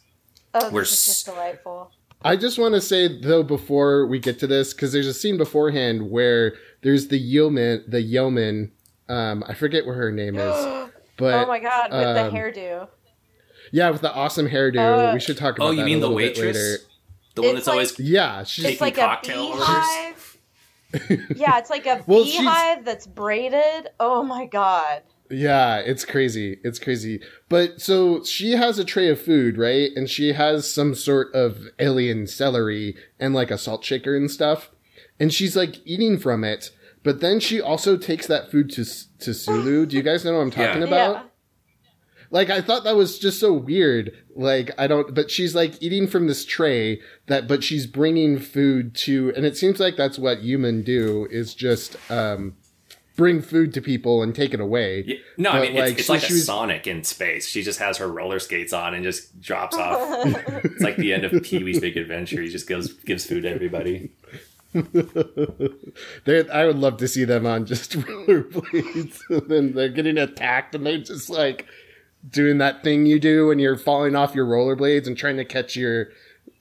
Oh, 0.54 0.70
We're 0.70 0.82
this 0.82 0.92
is 0.92 1.04
just 1.06 1.26
delightful. 1.26 1.90
I 2.22 2.34
just 2.36 2.58
want 2.58 2.74
to 2.74 2.80
say 2.80 3.20
though 3.20 3.42
before 3.42 4.06
we 4.06 4.18
get 4.18 4.38
to 4.40 4.46
this 4.46 4.72
because 4.72 4.92
there's 4.92 5.06
a 5.06 5.14
scene 5.14 5.36
beforehand 5.36 6.10
where 6.10 6.54
there's 6.82 7.08
the 7.08 7.18
yeoman, 7.18 7.84
the 7.86 8.00
yeoman. 8.00 8.72
Um, 9.08 9.44
I 9.46 9.54
forget 9.54 9.86
what 9.86 9.94
her 9.94 10.10
name 10.10 10.36
is, 10.36 10.90
but 11.18 11.34
oh 11.34 11.46
my 11.46 11.60
god, 11.60 11.92
with 11.92 12.06
um, 12.06 12.14
the 12.14 12.36
hairdo. 12.36 12.88
yeah, 13.70 13.90
with 13.90 14.00
the 14.00 14.12
awesome 14.12 14.48
hairdo. 14.48 15.10
Uh, 15.10 15.14
we 15.14 15.20
should 15.20 15.36
talk 15.36 15.56
about. 15.56 15.66
Oh, 15.66 15.70
you 15.72 15.78
that 15.78 15.84
mean 15.84 15.98
a 15.98 16.00
the 16.00 16.08
little 16.08 16.18
bit 16.18 16.36
waitress? 16.38 16.86
Later. 17.36 17.42
The 17.42 17.42
one 17.42 17.56
It's 17.56 17.66
that's 17.66 17.66
like- 17.66 17.74
always 17.74 18.10
Yeah, 18.10 18.44
she's 18.44 18.64
It's 18.64 18.78
taking 18.78 18.84
like 18.86 18.94
cocktail 18.96 19.42
orders? 19.44 19.66
beehive. 19.66 20.38
yeah, 21.36 21.58
it's 21.58 21.70
like 21.70 21.86
a 21.86 22.02
Well, 22.06 22.24
she's- 22.24 22.38
beehive 22.38 22.84
that's 22.84 23.06
braided. 23.06 23.88
Oh 24.00 24.22
my 24.22 24.46
god. 24.46 25.02
Yeah, 25.28 25.78
it's 25.78 26.04
crazy. 26.04 26.58
It's 26.62 26.78
crazy. 26.78 27.20
But 27.48 27.80
so 27.80 28.22
she 28.22 28.52
has 28.52 28.78
a 28.78 28.84
tray 28.84 29.08
of 29.08 29.20
food, 29.20 29.58
right? 29.58 29.90
And 29.96 30.08
she 30.08 30.32
has 30.34 30.72
some 30.72 30.94
sort 30.94 31.34
of 31.34 31.58
alien 31.80 32.28
celery 32.28 32.96
and 33.18 33.34
like 33.34 33.50
a 33.50 33.58
salt 33.58 33.84
shaker 33.84 34.16
and 34.16 34.30
stuff. 34.30 34.70
And 35.18 35.34
she's 35.34 35.56
like 35.56 35.76
eating 35.84 36.16
from 36.18 36.44
it. 36.44 36.70
But 37.02 37.20
then 37.20 37.40
she 37.40 37.60
also 37.60 37.96
takes 37.96 38.26
that 38.28 38.50
food 38.52 38.70
to 38.70 38.84
to 39.18 39.34
Sulu. 39.34 39.86
Do 39.86 39.96
you 39.96 40.02
guys 40.02 40.24
know 40.24 40.34
what 40.34 40.42
I'm 40.42 40.50
talking 40.52 40.82
Yeah. 40.82 40.86
about? 40.88 41.30
Yeah. 42.30 42.38
Like 42.38 42.50
I 42.50 42.60
thought 42.60 42.84
that 42.84 42.96
was 42.96 43.18
just 43.18 43.40
so 43.40 43.52
weird. 43.52 44.12
Like 44.34 44.70
I 44.78 44.86
don't 44.86 45.14
but 45.14 45.30
she's 45.30 45.54
like 45.54 45.80
eating 45.82 46.06
from 46.06 46.26
this 46.26 46.44
tray 46.44 47.00
that 47.26 47.48
but 47.48 47.64
she's 47.64 47.86
bringing 47.86 48.38
food 48.38 48.94
to 48.96 49.32
and 49.36 49.44
it 49.46 49.56
seems 49.56 49.80
like 49.80 49.96
that's 49.96 50.18
what 50.18 50.40
human 50.40 50.82
do 50.82 51.26
is 51.30 51.54
just 51.54 51.96
um 52.10 52.56
bring 53.16 53.40
food 53.40 53.72
to 53.72 53.80
people 53.80 54.22
and 54.22 54.34
take 54.34 54.52
it 54.52 54.60
away. 54.60 55.02
Yeah, 55.06 55.16
no, 55.38 55.50
I 55.50 55.60
mean 55.62 55.74
like, 55.74 55.92
it's, 55.92 56.00
it's 56.00 56.06
so 56.08 56.12
like 56.12 56.30
a 56.30 56.32
was- 56.32 56.44
Sonic 56.44 56.86
in 56.86 57.02
space. 57.02 57.48
She 57.48 57.62
just 57.62 57.78
has 57.78 57.96
her 57.96 58.08
roller 58.08 58.38
skates 58.38 58.74
on 58.74 58.92
and 58.92 59.02
just 59.02 59.40
drops 59.40 59.76
off. 59.76 60.26
it's 60.64 60.82
like 60.82 60.96
the 60.96 61.14
end 61.14 61.24
of 61.24 61.42
Pee 61.42 61.64
Wee's 61.64 61.80
Big 61.80 61.96
Adventure. 61.96 62.42
He 62.42 62.48
just 62.48 62.68
gives 62.68 62.92
gives 62.92 63.24
food 63.26 63.44
to 63.44 63.50
everybody. 63.50 64.10
I 64.74 66.66
would 66.66 66.76
love 66.76 66.98
to 66.98 67.08
see 67.08 67.24
them 67.24 67.46
on 67.46 67.64
just 67.66 67.92
rollerblades, 67.98 69.18
and 69.30 69.48
then 69.48 69.72
they're 69.72 69.88
getting 69.88 70.18
attacked, 70.18 70.74
and 70.74 70.84
they're 70.84 70.98
just 70.98 71.30
like 71.30 71.66
doing 72.30 72.58
that 72.58 72.82
thing 72.82 73.06
you 73.06 73.18
do 73.20 73.48
when 73.48 73.58
you're 73.58 73.76
falling 73.76 74.16
off 74.16 74.34
your 74.34 74.46
rollerblades 74.46 75.06
and 75.06 75.16
trying 75.16 75.36
to 75.36 75.44
catch 75.44 75.76
your 75.76 76.08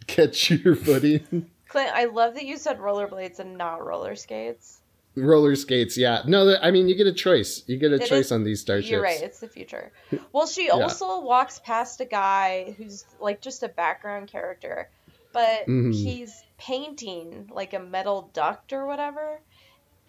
catch 0.08 0.50
your 0.52 0.76
footing. 0.76 1.48
Clint, 1.68 1.92
I 1.94 2.06
love 2.06 2.36
that 2.36 2.46
you 2.46 2.58
said 2.58 2.80
rollerblades 2.80 3.40
and 3.40 3.58
not 3.58 3.86
roller 3.86 4.16
skates. 4.16 4.82
Roller 5.18 5.56
skates, 5.56 5.98
yeah. 5.98 6.22
No, 6.28 6.56
I 6.62 6.72
mean 6.72 6.88
you 6.90 6.96
get 6.96 7.08
a 7.08 7.14
choice. 7.14 7.64
You 7.68 7.78
get 7.78 7.92
a 7.92 7.96
It 7.96 8.06
choice 8.08 8.26
is- 8.28 8.32
on 8.32 8.44
these 8.44 8.62
starships. 8.62 8.92
You're 8.92 9.02
right, 9.02 9.22
it's 9.22 9.40
the 9.40 9.48
future. 9.48 9.92
Well, 10.34 10.46
she 10.48 10.70
also 10.72 11.22
walks 11.22 11.60
past 11.60 12.02
a 12.02 12.06
guy 12.06 12.76
who's 12.78 13.06
like 13.20 13.42
just 13.42 13.64
a 13.64 13.70
background 13.70 14.28
character, 14.30 14.90
but 15.34 15.66
Mhm. 15.68 15.94
he's 15.94 16.44
painting 16.58 17.50
like 17.54 17.74
a 17.74 17.80
metal 17.80 18.30
duct 18.34 18.74
or 18.74 18.86
whatever. 18.86 19.40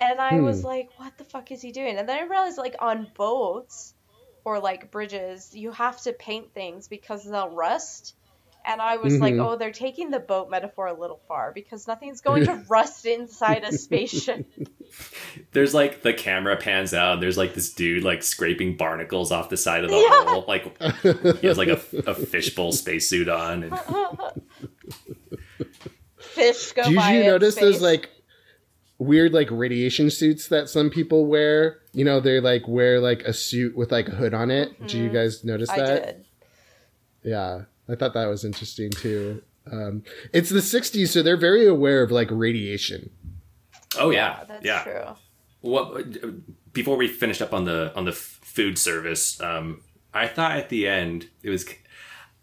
And 0.01 0.21
I 0.21 0.31
Hmm. 0.37 0.45
was 0.45 0.63
like, 0.65 0.91
what 0.99 1.17
the 1.19 1.25
fuck 1.25 1.51
is 1.53 1.63
he 1.63 1.73
doing? 1.73 1.97
And 1.97 2.09
then 2.09 2.19
I 2.19 2.23
realized 2.27 2.59
like 2.59 2.75
on 2.81 3.07
boats 3.15 3.95
or 4.47 4.61
like 4.61 4.93
bridges, 4.93 5.51
you 5.55 5.73
have 5.73 6.01
to 6.03 6.13
paint 6.13 6.55
things 6.55 6.87
because 6.87 7.25
they'll 7.25 7.51
rust. 7.51 8.15
And 8.65 8.81
I 8.81 8.97
was 8.97 9.19
like, 9.19 9.35
Mhm. 9.35 9.45
oh, 9.45 9.57
they're 9.57 9.73
taking 9.73 10.11
the 10.11 10.19
boat 10.21 10.51
metaphor 10.51 10.87
a 10.87 10.93
little 10.99 11.21
far 11.29 11.53
because 11.53 11.87
nothing's 11.89 12.21
going 12.21 12.45
to 12.47 12.55
rust 12.69 13.07
inside 13.07 13.65
a 13.65 13.73
spaceship. 13.73 14.47
There's 15.53 15.75
like 15.75 16.03
the 16.03 16.13
camera 16.15 16.57
pans 16.57 16.95
out. 16.95 17.15
And 17.15 17.23
there's 17.23 17.37
like 17.37 17.55
this 17.55 17.73
dude 17.75 18.03
like 18.05 18.23
scraping 18.23 18.77
barnacles 18.77 19.31
off 19.33 19.49
the 19.51 19.57
side 19.57 19.85
of 19.85 19.91
the 19.91 19.97
Yeah. 20.11 20.25
hull. 20.31 20.45
Like 20.49 21.41
he 21.41 21.47
has 21.47 21.59
like 21.59 21.69
a, 21.69 21.81
a 22.07 22.15
fishbowl 22.15 22.73
spacesuit 22.73 23.29
on. 23.29 23.65
And 23.65 23.79
Fish 26.19 26.73
go 26.73 26.85
Did 26.85 26.97
by 26.97 27.13
you 27.15 27.21
in 27.21 27.27
notice 27.27 27.57
those 27.57 27.81
like 27.81 28.11
weird 28.99 29.33
like 29.33 29.49
radiation 29.51 30.11
suits 30.11 30.49
that 30.49 30.69
some 30.69 30.91
people 30.91 31.27
wear? 31.27 31.81
You 31.93 32.05
know, 32.05 32.21
they 32.21 32.41
like 32.41 32.67
wear 32.69 33.01
like 33.01 33.23
a 33.23 33.33
suit 33.33 33.77
with 33.77 33.93
like 33.93 34.09
a 34.09 34.13
hood 34.13 34.35
on 34.35 34.51
it. 34.51 34.87
Do 34.87 34.99
you 34.99 35.09
guys 35.09 35.45
notice 35.45 35.71
I 35.71 35.77
that? 35.79 36.05
did. 36.07 36.25
Yeah, 37.23 37.63
I 37.89 37.95
thought 37.97 38.15
that 38.15 38.27
was 38.27 38.45
interesting 38.45 38.91
too. 38.91 39.43
Um, 39.71 40.05
it's 40.33 40.51
the 40.51 40.61
60s, 40.61 41.09
so 41.09 41.23
they're 41.23 41.37
very 41.37 41.67
aware 41.67 42.03
of 42.03 42.11
like 42.13 42.29
radiation. 42.31 43.11
oh 43.99 44.11
yeah, 44.11 44.45
That's 44.47 44.65
yeah. 44.65 44.83
true. 44.85 45.03
What 45.63 46.73
before 46.73 46.97
we 46.97 47.09
finished 47.09 47.43
up 47.43 47.53
on 47.53 47.65
the 47.65 47.93
on 47.97 48.05
the 48.05 48.13
f- 48.13 48.39
food 48.43 48.79
service, 48.79 49.41
um, 49.41 49.83
I 50.15 50.29
thought 50.29 50.53
at 50.53 50.69
the 50.69 50.87
end 50.87 51.29
it 51.43 51.51
was 51.51 51.65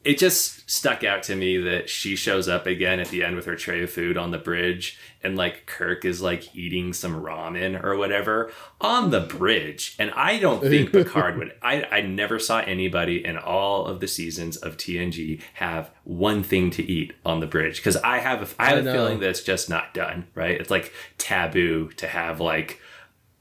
it 0.03 0.17
just 0.17 0.69
stuck 0.69 1.03
out 1.03 1.23
to 1.23 1.35
me 1.35 1.57
that 1.57 1.89
she 1.89 2.15
shows 2.15 2.49
up 2.49 2.65
again 2.65 2.99
at 2.99 3.07
the 3.07 3.23
end 3.23 3.35
with 3.35 3.45
her 3.45 3.55
tray 3.55 3.83
of 3.83 3.89
food 3.89 4.17
on 4.17 4.31
the 4.31 4.37
bridge 4.37 4.97
and 5.23 5.37
like 5.37 5.65
Kirk 5.65 6.03
is 6.03 6.21
like 6.21 6.53
eating 6.55 6.91
some 6.91 7.23
ramen 7.23 7.81
or 7.81 7.95
whatever 7.95 8.51
on 8.81 9.11
the 9.11 9.21
bridge. 9.21 9.95
And 9.97 10.11
I 10.11 10.39
don't 10.39 10.61
think 10.61 10.91
Picard 10.91 11.37
would 11.37 11.53
I 11.61 11.83
I 11.83 12.01
never 12.01 12.39
saw 12.39 12.59
anybody 12.59 13.23
in 13.23 13.37
all 13.37 13.85
of 13.85 14.01
the 14.01 14.07
seasons 14.07 14.57
of 14.57 14.75
TNG 14.75 15.41
have 15.55 15.91
one 16.03 16.43
thing 16.43 16.69
to 16.71 16.83
eat 16.83 17.13
on 17.25 17.39
the 17.39 17.47
bridge. 17.47 17.77
Because 17.77 17.95
I 17.97 18.19
have 18.19 18.41
a, 18.41 18.61
I 18.61 18.75
have 18.75 18.85
I 18.85 18.89
a 18.89 18.93
feeling 18.93 19.19
that's 19.19 19.41
just 19.41 19.69
not 19.69 19.93
done 19.93 20.27
right? 20.35 20.59
It's 20.59 20.71
like 20.71 20.91
taboo 21.17 21.89
to 21.97 22.07
have 22.07 22.41
like 22.41 22.79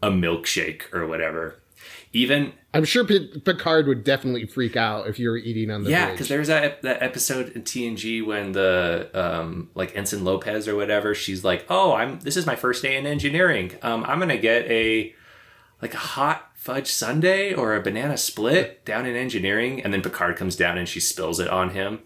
a 0.03 0.11
milkshake 0.11 0.92
or 0.92 1.07
whatever 1.07 1.62
even 2.12 2.53
I'm 2.75 2.85
sure 2.85 3.05
P- 3.05 3.40
Picard 3.44 3.87
would 3.87 4.05
definitely 4.05 4.46
freak 4.46 4.77
out 4.77 5.07
if 5.07 5.18
you 5.18 5.31
were 5.31 5.37
eating 5.37 5.70
on 5.70 5.85
the 5.85 5.90
yeah, 5.90 6.07
bridge. 6.07 6.14
because 6.14 6.29
there's 6.29 6.48
that 6.48 6.83
that 6.83 7.03
episode 7.03 7.51
in 7.51 7.62
TNG 7.62 8.25
when 8.25 8.53
the 8.53 9.11
um 9.14 9.70
like 9.75 9.96
Ensign 9.96 10.25
Lopez 10.25 10.68
or 10.68 10.77
whatever, 10.77 11.14
she's 11.14 11.44
like, 11.44 11.66
"Oh, 11.68 11.92
I'm 11.94 12.20
this 12.20 12.37
is 12.37 12.46
my 12.46 12.57
first 12.57 12.83
day 12.83 12.96
in 12.96 13.07
engineering. 13.07 13.72
Um, 13.83 14.05
I'm 14.05 14.18
gonna 14.18 14.38
get 14.38 14.66
a 14.70 15.14
like 15.81 15.94
a 15.94 15.98
hot 15.98 16.51
fudge 16.55 16.88
sundae 16.88 17.55
or 17.55 17.75
a 17.75 17.83
banana 17.83 18.16
split 18.16 18.85
down 18.85 19.07
in 19.07 19.16
engineering," 19.16 19.83
and 19.83 19.92
then 19.92 20.03
Picard 20.03 20.37
comes 20.37 20.57
down 20.57 20.79
and 20.79 20.88
she 20.88 21.01
spills 21.01 21.40
it 21.40 21.48
on 21.48 21.70
him. 21.70 22.01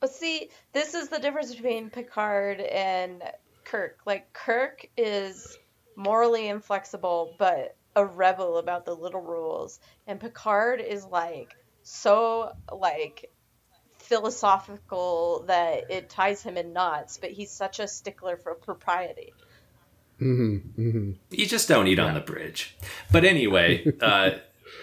But 0.00 0.10
see, 0.10 0.50
this 0.72 0.94
is 0.94 1.08
the 1.08 1.18
difference 1.18 1.54
between 1.54 1.90
Picard 1.90 2.60
and 2.60 3.22
Kirk. 3.64 3.98
Like 4.06 4.32
Kirk 4.32 4.88
is 4.96 5.58
morally 5.96 6.46
inflexible, 6.48 7.34
but 7.38 7.74
a 7.98 8.04
rebel 8.06 8.58
about 8.58 8.84
the 8.84 8.94
little 8.94 9.20
rules, 9.20 9.80
and 10.06 10.20
Picard 10.20 10.80
is 10.80 11.04
like 11.04 11.54
so 11.82 12.52
like 12.72 13.30
philosophical 13.98 15.44
that 15.48 15.90
it 15.90 16.08
ties 16.08 16.42
him 16.42 16.56
in 16.56 16.72
knots. 16.72 17.18
But 17.18 17.30
he's 17.32 17.50
such 17.50 17.80
a 17.80 17.88
stickler 17.88 18.36
for 18.36 18.54
propriety. 18.54 19.32
hmm 20.18 20.56
hmm 20.76 21.10
You 21.30 21.46
just 21.46 21.68
don't 21.68 21.88
eat 21.88 21.98
on 21.98 22.14
the 22.14 22.20
bridge. 22.20 22.76
But 23.12 23.24
anyway, 23.24 23.84
uh, 24.00 24.30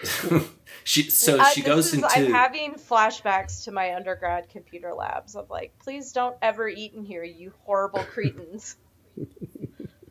she 0.84 1.08
so 1.10 1.38
Uh, 1.38 1.44
she 1.48 1.62
goes 1.62 1.86
is- 1.88 1.94
into 1.94 2.08
I'm 2.08 2.32
having 2.32 2.74
flashbacks 2.74 3.64
to 3.64 3.72
my 3.72 3.94
undergrad 3.94 4.48
computer 4.50 4.92
labs 4.94 5.34
of 5.36 5.48
like, 5.50 5.72
please 5.78 6.12
don't 6.12 6.36
ever 6.42 6.68
eat 6.68 6.92
in 6.92 7.02
here, 7.04 7.24
you 7.24 7.52
horrible 7.64 8.04
cretins. 8.12 8.76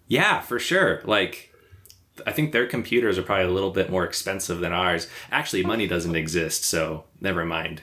Yeah, 0.08 0.42
for 0.42 0.60
sure. 0.60 1.02
Like, 1.06 1.52
I 2.26 2.32
think 2.32 2.52
their 2.52 2.68
computers 2.68 3.18
are 3.18 3.24
probably 3.24 3.46
a 3.46 3.52
little 3.52 3.72
bit 3.72 3.90
more 3.90 4.04
expensive 4.04 4.60
than 4.60 4.74
ours. 4.74 5.08
Actually, 5.32 5.64
money 5.64 5.88
doesn't 5.88 6.16
exist, 6.16 6.64
so 6.64 7.04
never 7.22 7.46
mind. 7.46 7.82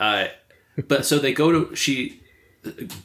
Uh, 0.00 0.26
but 0.88 1.06
so 1.06 1.18
they 1.18 1.32
go 1.32 1.52
to 1.52 1.76
she. 1.76 2.20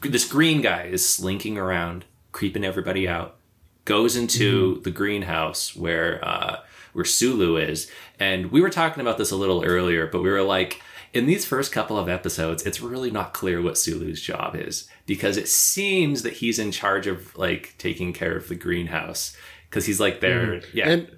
This 0.02 0.28
green 0.28 0.62
guy 0.62 0.84
is 0.84 1.08
slinking 1.08 1.58
around, 1.58 2.06
creeping 2.32 2.64
everybody 2.64 3.08
out. 3.08 3.38
goes 3.86 4.16
into 4.16 4.80
the 4.82 4.92
greenhouse 4.92 5.76
where 5.76 6.24
uh, 6.24 6.58
where 6.94 7.06
Sulu 7.06 7.58
is, 7.58 7.90
and 8.20 8.52
we 8.52 8.62
were 8.62 8.70
talking 8.70 9.02
about 9.02 9.18
this 9.18 9.32
a 9.32 9.36
little 9.36 9.64
earlier, 9.64 10.08
but 10.08 10.22
we 10.22 10.30
were 10.30 10.44
like. 10.44 10.82
In 11.12 11.26
these 11.26 11.44
first 11.44 11.72
couple 11.72 11.98
of 11.98 12.08
episodes, 12.08 12.68
it's 12.68 12.82
really 12.82 13.10
not 13.10 13.34
clear 13.34 13.64
what 13.64 13.80
Sulu's 13.80 14.22
job 14.22 14.56
is 14.56 14.88
because 15.08 15.38
it 15.38 15.48
seems 15.48 16.22
that 16.22 16.34
he's 16.34 16.60
in 16.60 16.72
charge 16.72 17.08
of 17.08 17.36
like 17.36 17.74
taking 17.80 18.14
care 18.14 18.38
of 18.38 18.48
the 18.48 18.54
greenhouse 18.54 19.36
because 19.70 19.86
he's 19.86 20.00
like 20.00 20.20
there. 20.22 20.62
Yeah. 20.74 20.90
And 20.90 21.12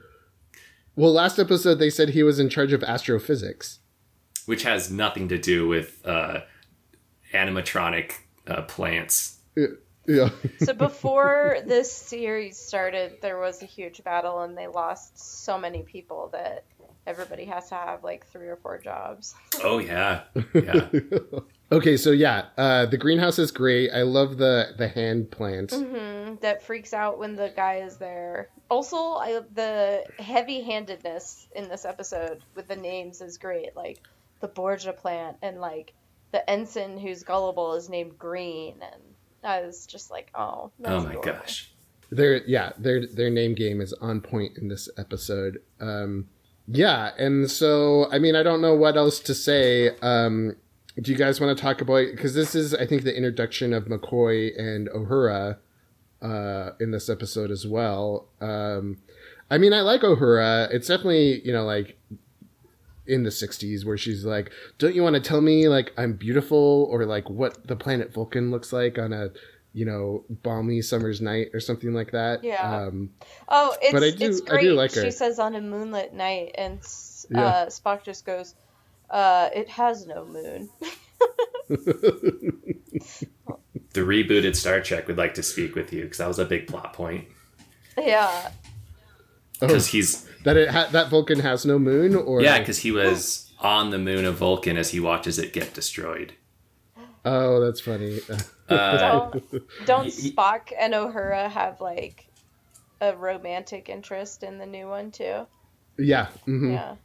well, 0.96 1.12
last 1.14 1.40
episode 1.40 1.76
they 1.76 1.90
said 1.90 2.10
he 2.10 2.24
was 2.24 2.40
in 2.40 2.50
charge 2.50 2.74
of 2.74 2.84
astrophysics. 2.84 3.80
which 4.46 4.64
has 4.64 4.92
nothing 4.92 5.28
to 5.30 5.38
do 5.38 5.68
with 5.68 6.02
uh, 6.06 6.42
animatronic 7.34 8.14
uh, 8.48 8.64
plants. 8.64 9.38
Yeah. 9.56 10.30
So 10.60 10.74
before 10.74 11.58
this 11.66 11.92
series 11.92 12.58
started, 12.58 13.18
there 13.22 13.40
was 13.40 13.62
a 13.62 13.66
huge 13.66 14.04
battle, 14.04 14.42
and 14.42 14.58
they 14.58 14.68
lost 14.68 15.18
so 15.44 15.58
many 15.60 15.84
people 15.84 16.30
that 16.34 16.66
everybody 17.08 17.46
has 17.46 17.70
to 17.70 17.76
have 17.76 18.04
like 18.04 18.26
three 18.28 18.48
or 18.48 18.58
four 18.58 18.80
jobs. 18.80 19.36
Oh 19.64 19.78
yeah, 19.80 20.24
yeah. 20.54 20.90
Okay, 21.72 21.96
so 21.96 22.12
yeah, 22.12 22.48
uh, 22.58 22.86
the 22.86 22.98
greenhouse 22.98 23.40
is 23.40 23.50
great. 23.52 23.92
I 23.92 24.02
love 24.02 24.38
the 24.38 24.74
the 24.78 24.88
hand 24.90 25.32
plant. 25.32 25.72
hmm 25.72 26.36
That 26.42 26.62
freaks 26.64 26.94
out 26.94 27.18
when 27.18 27.36
the 27.36 27.52
guy 27.56 27.76
is 27.78 27.98
there. 27.98 28.50
Also, 28.70 28.98
I, 28.98 29.40
the 29.54 30.04
heavy-handedness 30.20 31.48
in 31.56 31.70
this 31.70 31.86
episode 31.86 32.42
with 32.56 32.68
the 32.68 32.76
names 32.76 33.22
is 33.22 33.38
great. 33.38 33.76
Like 33.76 34.00
the 34.42 34.48
Borgia 34.48 34.94
plant, 34.94 35.38
and 35.42 35.60
like 35.62 35.94
the 36.32 36.48
ensign 36.50 36.98
who's 36.98 37.24
gullible 37.24 37.74
is 37.76 37.90
named 37.90 38.18
Green, 38.18 38.76
and 38.82 39.02
I 39.44 39.62
was 39.62 39.86
just 39.86 40.12
like, 40.12 40.30
oh, 40.36 40.72
Oh 40.84 41.00
my 41.02 41.12
adorable. 41.12 41.22
gosh. 41.22 41.72
Their 42.10 42.44
yeah, 42.46 42.74
their 42.78 43.08
their 43.08 43.30
name 43.30 43.54
game 43.56 43.80
is 43.80 43.94
on 43.94 44.20
point 44.20 44.58
in 44.58 44.68
this 44.68 44.90
episode. 44.98 45.62
Um, 45.80 46.28
yeah, 46.68 47.12
and 47.18 47.50
so 47.50 48.12
I 48.12 48.20
mean, 48.20 48.36
I 48.36 48.44
don't 48.44 48.62
know 48.62 48.76
what 48.76 48.98
else 48.98 49.20
to 49.22 49.34
say. 49.34 49.98
Um, 50.02 50.58
do 51.02 51.12
you 51.12 51.18
guys 51.18 51.42
want 51.42 51.58
to 51.58 51.62
talk 51.62 51.82
about 51.82 52.06
because 52.12 52.34
this 52.34 52.54
is 52.56 52.74
I 52.74 52.86
think 52.86 53.04
the 53.04 53.16
introduction 53.16 53.74
of 53.74 53.86
McCoy 53.86 54.52
and 54.60 54.88
Uhura 54.90 55.58
uh, 56.22 56.72
in 56.80 56.92
this 56.92 57.10
episode 57.10 57.50
as 57.52 57.66
well. 57.66 58.28
Um, 58.40 58.98
I 59.50 59.58
mean, 59.58 59.74
I 59.74 59.82
like 59.82 60.02
Uhura. 60.02 60.72
It's 60.72 60.88
definitely 60.88 61.42
you 61.46 61.52
know 61.54 61.64
like 61.66 61.98
in 63.08 63.24
the 63.24 63.30
60s 63.32 63.84
where 63.84 63.98
she's 63.98 64.24
like 64.26 64.52
don't 64.78 64.94
you 64.94 65.02
want 65.02 65.16
to 65.16 65.20
tell 65.20 65.42
me 65.42 65.68
like 65.68 65.92
i'm 65.98 66.14
beautiful 66.14 66.88
or 66.92 67.04
like 67.04 67.28
what 67.32 67.66
the 67.68 67.76
planet 67.76 68.14
vulcan 68.14 68.52
looks 68.52 68.72
like 68.72 69.00
on 69.00 69.12
a 69.12 69.30
you 69.74 69.84
know 69.84 70.24
balmy 70.44 70.84
summer's 70.84 71.20
night 71.20 71.48
or 71.52 71.60
something 71.60 71.94
like 71.96 72.12
that 72.12 72.44
Yeah. 72.44 72.84
um 72.86 73.10
Oh, 73.50 73.76
it's 73.82 73.92
But 73.92 74.04
I 74.04 74.12
do- 74.12 74.26
it's 74.26 74.42
I 74.52 74.62
do 74.62 74.74
like 74.76 74.94
her. 74.94 75.02
She 75.02 75.12
says 75.12 75.40
on 75.40 75.56
a 75.56 75.62
moonlit 75.62 76.14
night, 76.14 76.52
and 76.56 76.78
S- 76.80 77.26
Yeah. 77.30 77.44
uh, 77.46 77.66
Spock 77.68 78.04
just 78.04 78.24
goes, 78.24 78.54
uh, 79.12 79.50
"It 79.54 79.70
has 79.70 80.08
no 80.08 80.26
moon." 80.26 80.70
The 83.94 84.02
rebooted 84.02 84.56
Star 84.56 84.80
Trek 84.82 85.08
would 85.08 85.18
like 85.18 85.34
to 85.34 85.44
speak 85.44 85.76
with 85.76 85.92
you 85.92 86.04
because 86.04 86.20
that 86.20 86.28
was 86.28 86.40
a 86.40 86.46
big 86.46 86.68
plot 86.68 86.94
point. 86.94 87.28
yeah, 87.98 88.52
Because 89.60 89.88
he's 89.88 90.26
that 90.46 90.56
it 90.56 90.70
ha- 90.70 90.88
that 90.92 91.10
vulcan 91.10 91.40
has 91.40 91.66
no 91.66 91.78
moon 91.78 92.16
or 92.16 92.42
yeah, 92.42 92.60
because 92.60 92.80
he 92.80 92.92
was 92.92 93.52
on 93.60 93.90
the 93.90 93.98
moon 94.00 94.24
of 94.26 94.36
Vulcan 94.36 94.78
as 94.78 94.92
he 94.92 95.00
watches 95.02 95.38
it 95.40 95.52
get 95.54 95.74
destroyed. 95.74 96.34
oh 97.26 97.60
that's 97.60 97.82
funny 97.82 98.20
Uh, 98.70 98.98
don't 98.98 99.34
don't 99.86 100.06
y- 100.06 100.12
y- 100.18 100.32
Spock 100.32 100.72
and 100.80 100.94
Uhura 100.94 101.50
have 101.52 101.82
like 101.82 102.28
a 103.02 103.16
romantic 103.16 103.90
interest 103.90 104.42
in 104.44 104.58
the 104.58 104.66
new 104.66 104.88
one 104.88 105.12
too? 105.12 105.46
yeah 105.98 106.28
mhm. 106.48 106.72
Yeah, 106.72 106.96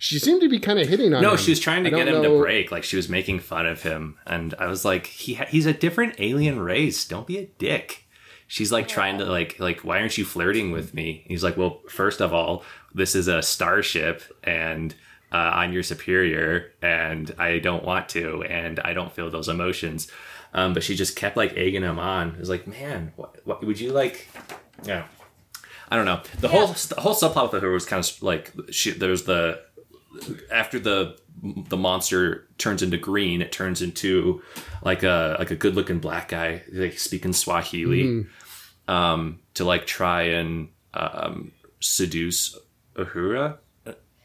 she 0.00 0.18
seemed 0.18 0.40
to 0.40 0.48
be 0.48 0.58
kind 0.58 0.78
of 0.80 0.88
hitting 0.88 1.12
on 1.14 1.18
him. 1.18 1.22
no, 1.22 1.30
him. 1.32 1.36
she 1.36 1.50
was 1.52 1.60
trying 1.60 1.84
to 1.84 1.90
I 1.90 1.94
get 1.94 2.08
him 2.08 2.22
know- 2.22 2.34
to 2.38 2.40
break. 2.40 2.72
Like 2.72 2.82
she 2.84 2.96
was 2.96 3.08
making 3.08 3.38
fun 3.40 3.66
of 3.66 3.82
him, 3.82 4.16
and 4.26 4.54
I 4.58 4.66
was 4.66 4.84
like, 4.84 5.06
he 5.06 5.34
ha- 5.34 5.46
he's 5.48 5.66
a 5.66 5.72
different 5.74 6.14
alien 6.18 6.58
race. 6.58 7.06
Don't 7.06 7.26
be 7.26 7.38
a 7.38 7.46
dick. 7.58 8.06
She's 8.48 8.72
like 8.72 8.88
trying 8.88 9.18
to 9.18 9.26
like 9.26 9.60
like 9.60 9.80
why 9.84 10.00
aren't 10.00 10.18
you 10.18 10.24
flirting 10.24 10.72
with 10.72 10.92
me? 10.94 11.24
He's 11.28 11.44
like, 11.44 11.56
well, 11.56 11.82
first 11.88 12.20
of 12.20 12.32
all, 12.34 12.64
this 12.94 13.14
is 13.14 13.28
a 13.28 13.42
starship, 13.42 14.22
and 14.42 14.92
uh, 15.30 15.36
I'm 15.36 15.72
your 15.72 15.84
superior, 15.84 16.72
and 16.82 17.32
I 17.38 17.58
don't 17.60 17.84
want 17.84 18.08
to, 18.08 18.42
and 18.44 18.80
I 18.80 18.92
don't 18.94 19.12
feel 19.12 19.30
those 19.30 19.48
emotions. 19.48 20.10
Um, 20.52 20.74
but 20.74 20.82
she 20.82 20.96
just 20.96 21.14
kept 21.14 21.36
like 21.36 21.56
egging 21.56 21.82
him 21.82 22.00
on. 22.00 22.30
It 22.30 22.40
was 22.40 22.48
like, 22.48 22.66
man, 22.66 23.12
what, 23.14 23.36
what 23.46 23.62
would 23.64 23.78
you 23.78 23.92
like? 23.92 24.26
Yeah, 24.82 25.04
I 25.88 25.94
don't 25.94 26.06
know. 26.06 26.20
The 26.40 26.48
whole 26.48 26.66
the 26.68 26.96
whole 26.98 27.14
subplot 27.14 27.52
with 27.52 27.62
her 27.62 27.70
was 27.70 27.86
kind 27.86 28.04
of 28.04 28.20
like 28.22 28.52
she 28.72 28.90
there 28.90 29.10
was 29.10 29.24
the 29.26 29.60
after 30.50 30.78
the 30.78 31.18
the 31.42 31.76
monster 31.76 32.46
turns 32.58 32.82
into 32.82 32.96
green, 32.98 33.40
it 33.42 33.52
turns 33.52 33.80
into 33.82 34.42
like 34.82 35.02
a 35.02 35.36
like 35.38 35.50
a 35.50 35.56
good 35.56 35.74
looking 35.74 35.98
black 35.98 36.28
guy 36.28 36.62
like 36.72 36.98
speaking 36.98 37.32
Swahili 37.32 38.26
um, 38.88 39.38
to 39.54 39.64
like 39.64 39.86
try 39.86 40.22
and 40.22 40.68
um, 40.94 41.52
seduce 41.80 42.58
Uhura. 42.94 43.58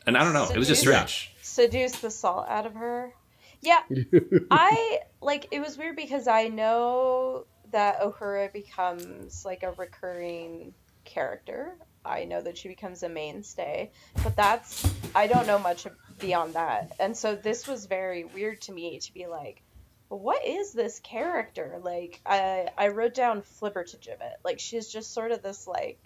And 0.08 0.18
I 0.18 0.24
don't 0.24 0.34
know, 0.34 0.48
it 0.54 0.58
was 0.58 0.68
just 0.68 0.82
Seduce? 0.84 1.10
strange. 1.10 1.36
seduce 1.42 2.00
the 2.00 2.12
salt 2.12 2.48
out 2.48 2.66
of 2.66 2.74
her. 2.76 3.14
Yeah, 3.62 3.82
I 4.52 5.00
like 5.22 5.48
it 5.52 5.60
was 5.60 5.78
weird 5.78 5.96
because 5.96 6.28
I 6.28 6.50
know 6.50 7.46
that 7.72 8.02
Uhura 8.02 8.54
becomes 8.54 9.44
like 9.46 9.64
a 9.64 9.72
recurring 9.72 10.74
character. 11.06 11.76
I 12.06 12.26
know 12.26 12.42
that 12.42 12.58
she 12.58 12.68
becomes 12.68 13.04
a 13.04 13.10
mainstay, 13.10 13.92
but 14.24 14.36
that's 14.36 14.90
I 15.16 15.28
don't 15.28 15.48
know 15.48 15.60
much 15.60 15.88
beyond 16.20 16.54
that. 16.54 16.92
And 17.00 17.16
so 17.16 17.36
this 17.36 17.68
was 17.68 17.86
very 17.88 18.24
weird 18.24 18.62
to 18.62 18.72
me 18.72 19.00
to 19.00 19.14
be 19.14 19.28
like, 19.28 19.62
what 20.10 20.46
is 20.46 20.72
this 20.74 21.00
character? 21.00 21.80
Like 21.84 22.22
I 22.26 22.70
I 22.78 22.90
wrote 22.90 23.14
down 23.14 23.42
flipper 23.42 23.84
to 23.84 23.98
gibbet. 23.98 24.36
Like 24.44 24.60
she's 24.60 24.88
just 24.88 25.14
sort 25.14 25.32
of 25.32 25.42
this 25.42 25.68
like, 25.68 26.00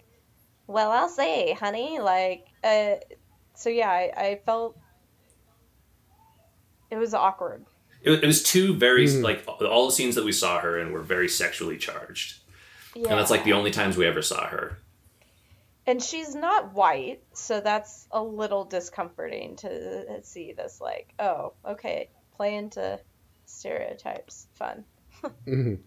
well 0.66 0.90
I'll 0.90 1.08
say, 1.08 1.52
honey. 1.52 1.98
Like 2.00 2.46
uh, 2.64 2.94
so 3.54 3.68
yeah, 3.68 3.90
I, 3.90 4.12
I 4.16 4.40
felt 4.46 4.76
it 6.90 6.96
was 6.96 7.14
awkward. 7.14 7.64
It, 8.02 8.10
was- 8.10 8.20
it 8.22 8.26
was 8.26 8.42
two 8.42 8.74
very 8.74 9.06
Mm. 9.06 9.22
like 9.22 9.44
all 9.46 9.86
the 9.86 9.92
scenes 9.92 10.14
that 10.14 10.24
we 10.24 10.32
saw 10.32 10.60
her 10.60 10.78
in 10.78 10.92
were 10.92 11.02
very 11.02 11.28
sexually 11.28 11.76
charged, 11.76 12.38
Yeah. 12.94 13.10
and 13.10 13.18
that's 13.18 13.30
like 13.30 13.44
the 13.44 13.52
only 13.52 13.70
times 13.70 13.96
we 13.96 14.06
ever 14.06 14.22
saw 14.22 14.46
her. 14.46 14.78
And 15.86 16.02
she's 16.02 16.34
not 16.34 16.74
white, 16.74 17.22
so 17.32 17.60
that's 17.60 18.06
a 18.10 18.22
little 18.22 18.64
discomforting 18.64 19.56
to 19.56 20.20
see 20.22 20.52
this. 20.52 20.80
Like, 20.80 21.14
oh, 21.18 21.54
okay, 21.66 22.10
play 22.36 22.54
into 22.54 23.00
stereotypes. 23.46 24.46
Fun. 24.54 24.84
Mhm. 25.46 25.80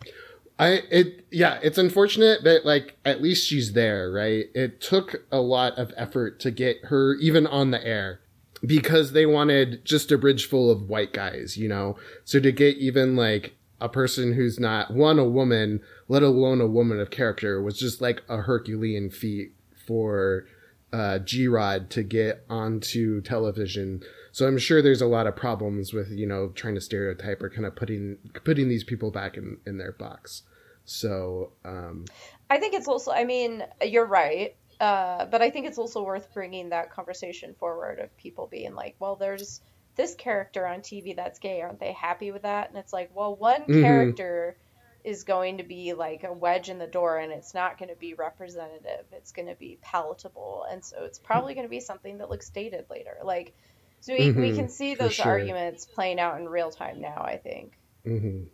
I 0.59 0.67
it 0.91 1.25
yeah, 1.31 1.59
it's 1.63 1.79
unfortunate 1.79 2.43
that 2.43 2.65
like 2.65 2.97
at 3.03 3.21
least 3.21 3.47
she's 3.47 3.73
there, 3.73 4.11
right? 4.11 4.45
It 4.53 4.79
took 4.79 5.25
a 5.31 5.39
lot 5.39 5.73
of 5.79 5.91
effort 5.97 6.39
to 6.41 6.51
get 6.51 6.85
her 6.85 7.15
even 7.15 7.47
on 7.47 7.71
the 7.71 7.83
air 7.83 8.19
because 8.63 9.13
they 9.13 9.25
wanted 9.25 9.83
just 9.83 10.11
a 10.11 10.17
bridge 10.17 10.47
full 10.47 10.69
of 10.69 10.87
white 10.87 11.11
guys, 11.13 11.57
you 11.57 11.67
know. 11.67 11.97
So 12.23 12.39
to 12.39 12.51
get 12.51 12.77
even 12.77 13.15
like 13.15 13.55
a 13.81 13.89
person 13.89 14.33
who's 14.33 14.59
not 14.59 14.93
one 14.93 15.17
a 15.17 15.27
woman, 15.27 15.81
let 16.07 16.21
alone 16.21 16.61
a 16.61 16.67
woman 16.67 16.99
of 16.99 17.09
character, 17.09 17.61
was 17.61 17.77
just 17.77 17.99
like 17.99 18.21
a 18.29 18.37
Herculean 18.37 19.09
feat 19.09 19.53
for 19.85 20.45
uh, 20.91 21.19
G 21.19 21.47
Rod 21.47 21.89
to 21.91 22.03
get 22.03 22.43
onto 22.49 23.21
television. 23.21 24.01
So 24.31 24.47
I'm 24.47 24.57
sure 24.57 24.81
there's 24.81 25.01
a 25.01 25.07
lot 25.07 25.27
of 25.27 25.35
problems 25.35 25.93
with 25.93 26.11
you 26.11 26.27
know 26.27 26.49
trying 26.49 26.75
to 26.75 26.81
stereotype 26.81 27.41
or 27.41 27.49
kind 27.49 27.65
of 27.65 27.75
putting 27.75 28.17
putting 28.43 28.69
these 28.69 28.83
people 28.83 29.11
back 29.11 29.37
in 29.37 29.57
in 29.65 29.77
their 29.77 29.91
box. 29.91 30.43
So 30.85 31.53
um, 31.63 32.05
I 32.49 32.57
think 32.57 32.73
it's 32.73 32.87
also, 32.89 33.11
I 33.11 33.23
mean, 33.23 33.63
you're 33.81 34.05
right. 34.05 34.55
Uh, 34.79 35.25
but 35.27 35.41
I 35.41 35.49
think 35.49 35.65
it's 35.65 35.77
also 35.77 36.03
worth 36.03 36.33
bringing 36.33 36.69
that 36.69 36.91
conversation 36.91 37.55
forward 37.57 37.99
of 37.99 38.15
people 38.17 38.47
being 38.51 38.75
like, 38.75 38.95
well, 38.99 39.15
there's 39.15 39.61
this 39.95 40.13
character 40.15 40.67
on 40.67 40.81
TV 40.81 41.15
that's 41.15 41.39
gay. 41.39 41.61
Aren't 41.61 41.79
they 41.79 41.93
happy 41.93 42.31
with 42.31 42.41
that? 42.41 42.69
And 42.69 42.77
it's 42.77 42.91
like, 42.91 43.11
well, 43.15 43.35
one 43.35 43.63
Mhm. 43.63 43.81
character 43.81 44.57
is 45.03 45.23
going 45.23 45.57
to 45.57 45.63
be 45.63 45.93
like 45.93 46.23
a 46.23 46.31
wedge 46.31 46.69
in 46.69 46.77
the 46.77 46.87
door 46.87 47.17
and 47.19 47.31
it's 47.31 47.53
not 47.53 47.77
going 47.77 47.89
to 47.89 47.95
be 47.95 48.13
representative. 48.13 49.05
It's 49.11 49.31
going 49.31 49.47
to 49.49 49.55
be 49.55 49.77
palatable. 49.81 50.65
And 50.71 50.83
so 50.83 51.03
it's 51.03 51.19
probably 51.19 51.53
going 51.53 51.65
to 51.65 51.69
be 51.69 51.79
something 51.81 52.19
that 52.19 52.29
looks 52.29 52.49
dated 52.49 52.85
later. 52.89 53.17
Like, 53.23 53.53
so 53.99 54.13
we, 54.13 54.31
we 54.31 54.51
Mhm, 54.51 54.55
can 54.55 54.69
see 54.69 54.95
those 54.95 55.13
sure. 55.13 55.25
arguments 55.27 55.85
playing 55.85 56.19
out 56.19 56.39
in 56.39 56.47
real 56.47 56.71
time 56.71 57.01
now, 57.01 57.21
I 57.25 57.37
think. 57.37 57.73
mhm. 58.05 58.47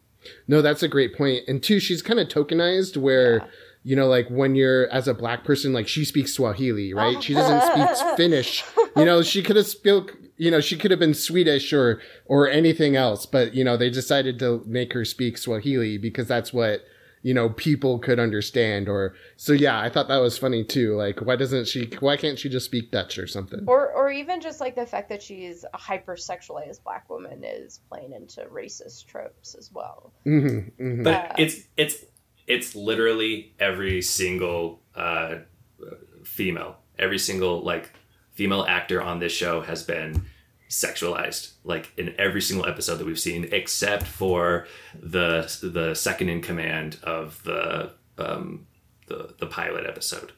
no, 0.48 0.62
that's 0.62 0.84
a 0.84 0.88
great 0.88 1.16
point. 1.16 1.44
And 1.48 1.62
two, 1.62 1.80
she's 1.80 2.02
kind 2.02 2.20
of 2.20 2.28
tokenized 2.28 2.98
where. 2.98 3.38
Yeah. 3.38 3.46
You 3.82 3.96
know, 3.96 4.08
like 4.08 4.28
when 4.28 4.56
you're 4.56 4.90
as 4.92 5.08
a 5.08 5.14
black 5.14 5.46
person, 5.46 5.72
like 5.72 5.88
she 5.88 6.04
speaks 6.04 6.34
Swahili, 6.34 6.94
right? 6.94 7.24
She 7.24 7.34
doesn't 7.34 7.62
speak 7.96 8.08
Finnish. 8.18 8.62
You 8.98 9.06
know, 9.06 9.22
she 9.22 9.42
could 9.42 9.56
have 9.56 9.68
spoke. 9.68 10.18
You 10.40 10.50
know, 10.52 10.62
she 10.62 10.78
could 10.78 10.92
have 10.92 11.00
been 11.00 11.14
Swedish 11.14 11.72
or 11.74 12.02
or 12.26 12.50
anything 12.50 12.96
else, 12.96 13.26
but 13.26 13.54
you 13.54 13.64
know, 13.64 13.78
they 13.78 13.90
decided 13.90 14.40
to 14.40 14.64
make 14.66 14.94
her 14.94 15.06
speak 15.06 15.38
Swahili 15.38 15.98
because 15.98 16.28
that's 16.28 16.52
what 16.54 16.82
you 17.22 17.34
know 17.34 17.50
people 17.50 18.00
could 18.00 18.20
understand 18.20 18.88
or 18.88 19.14
so 19.36 19.52
yeah 19.52 19.80
i 19.80 19.90
thought 19.90 20.08
that 20.08 20.20
was 20.20 20.38
funny 20.38 20.64
too. 20.64 20.96
Like 20.96 21.20
why 21.20 21.36
doesn't 21.36 21.68
she 21.68 21.90
why 22.00 22.18
can't 22.18 22.40
she 22.40 22.50
just 22.50 22.66
speak 22.66 22.92
dutch 22.92 23.18
or 23.18 23.28
something? 23.28 23.66
Or 23.68 23.92
or 23.92 24.12
even 24.12 24.42
just 24.42 24.60
like 24.62 24.76
the 24.76 24.86
fact 24.86 25.10
that 25.10 25.22
she's 25.22 25.66
a 25.74 25.78
hypersexualized 25.78 26.84
black 26.84 27.10
woman 27.10 27.44
is 27.44 27.82
playing 27.90 28.14
into 28.14 28.42
racist 28.46 29.06
tropes 29.08 29.56
as 29.56 29.72
well. 29.74 30.14
Mm-hmm, 30.26 30.84
mm-hmm. 30.84 31.04
but 31.04 31.14
uh, 31.14 31.34
it's 31.38 31.68
it's 31.78 32.06
it's 32.48 32.76
literally 32.76 33.54
every 33.60 34.02
single 34.02 34.82
uh, 34.96 35.40
female 36.24 36.78
every 36.98 37.20
single 37.20 37.62
like 37.62 37.92
female 38.40 38.64
actor 38.70 39.02
on 39.02 39.20
this 39.20 39.34
show 39.34 39.60
has 39.60 39.84
been 39.84 40.26
sexualized 40.70 41.52
like 41.66 41.92
in 41.98 42.16
every 42.18 42.42
single 42.42 42.66
episode 42.66 42.96
that 42.96 43.06
we've 43.06 43.20
seen 43.20 43.50
except 43.52 44.04
for 44.04 44.66
the 44.98 45.42
the 45.62 45.94
second 45.94 46.30
in 46.30 46.42
command 46.42 46.98
of 47.04 47.44
the 47.44 47.92
um 48.18 48.66
the 49.08 49.36
the 49.40 49.46
pilot 49.46 49.86
episode 49.86 50.32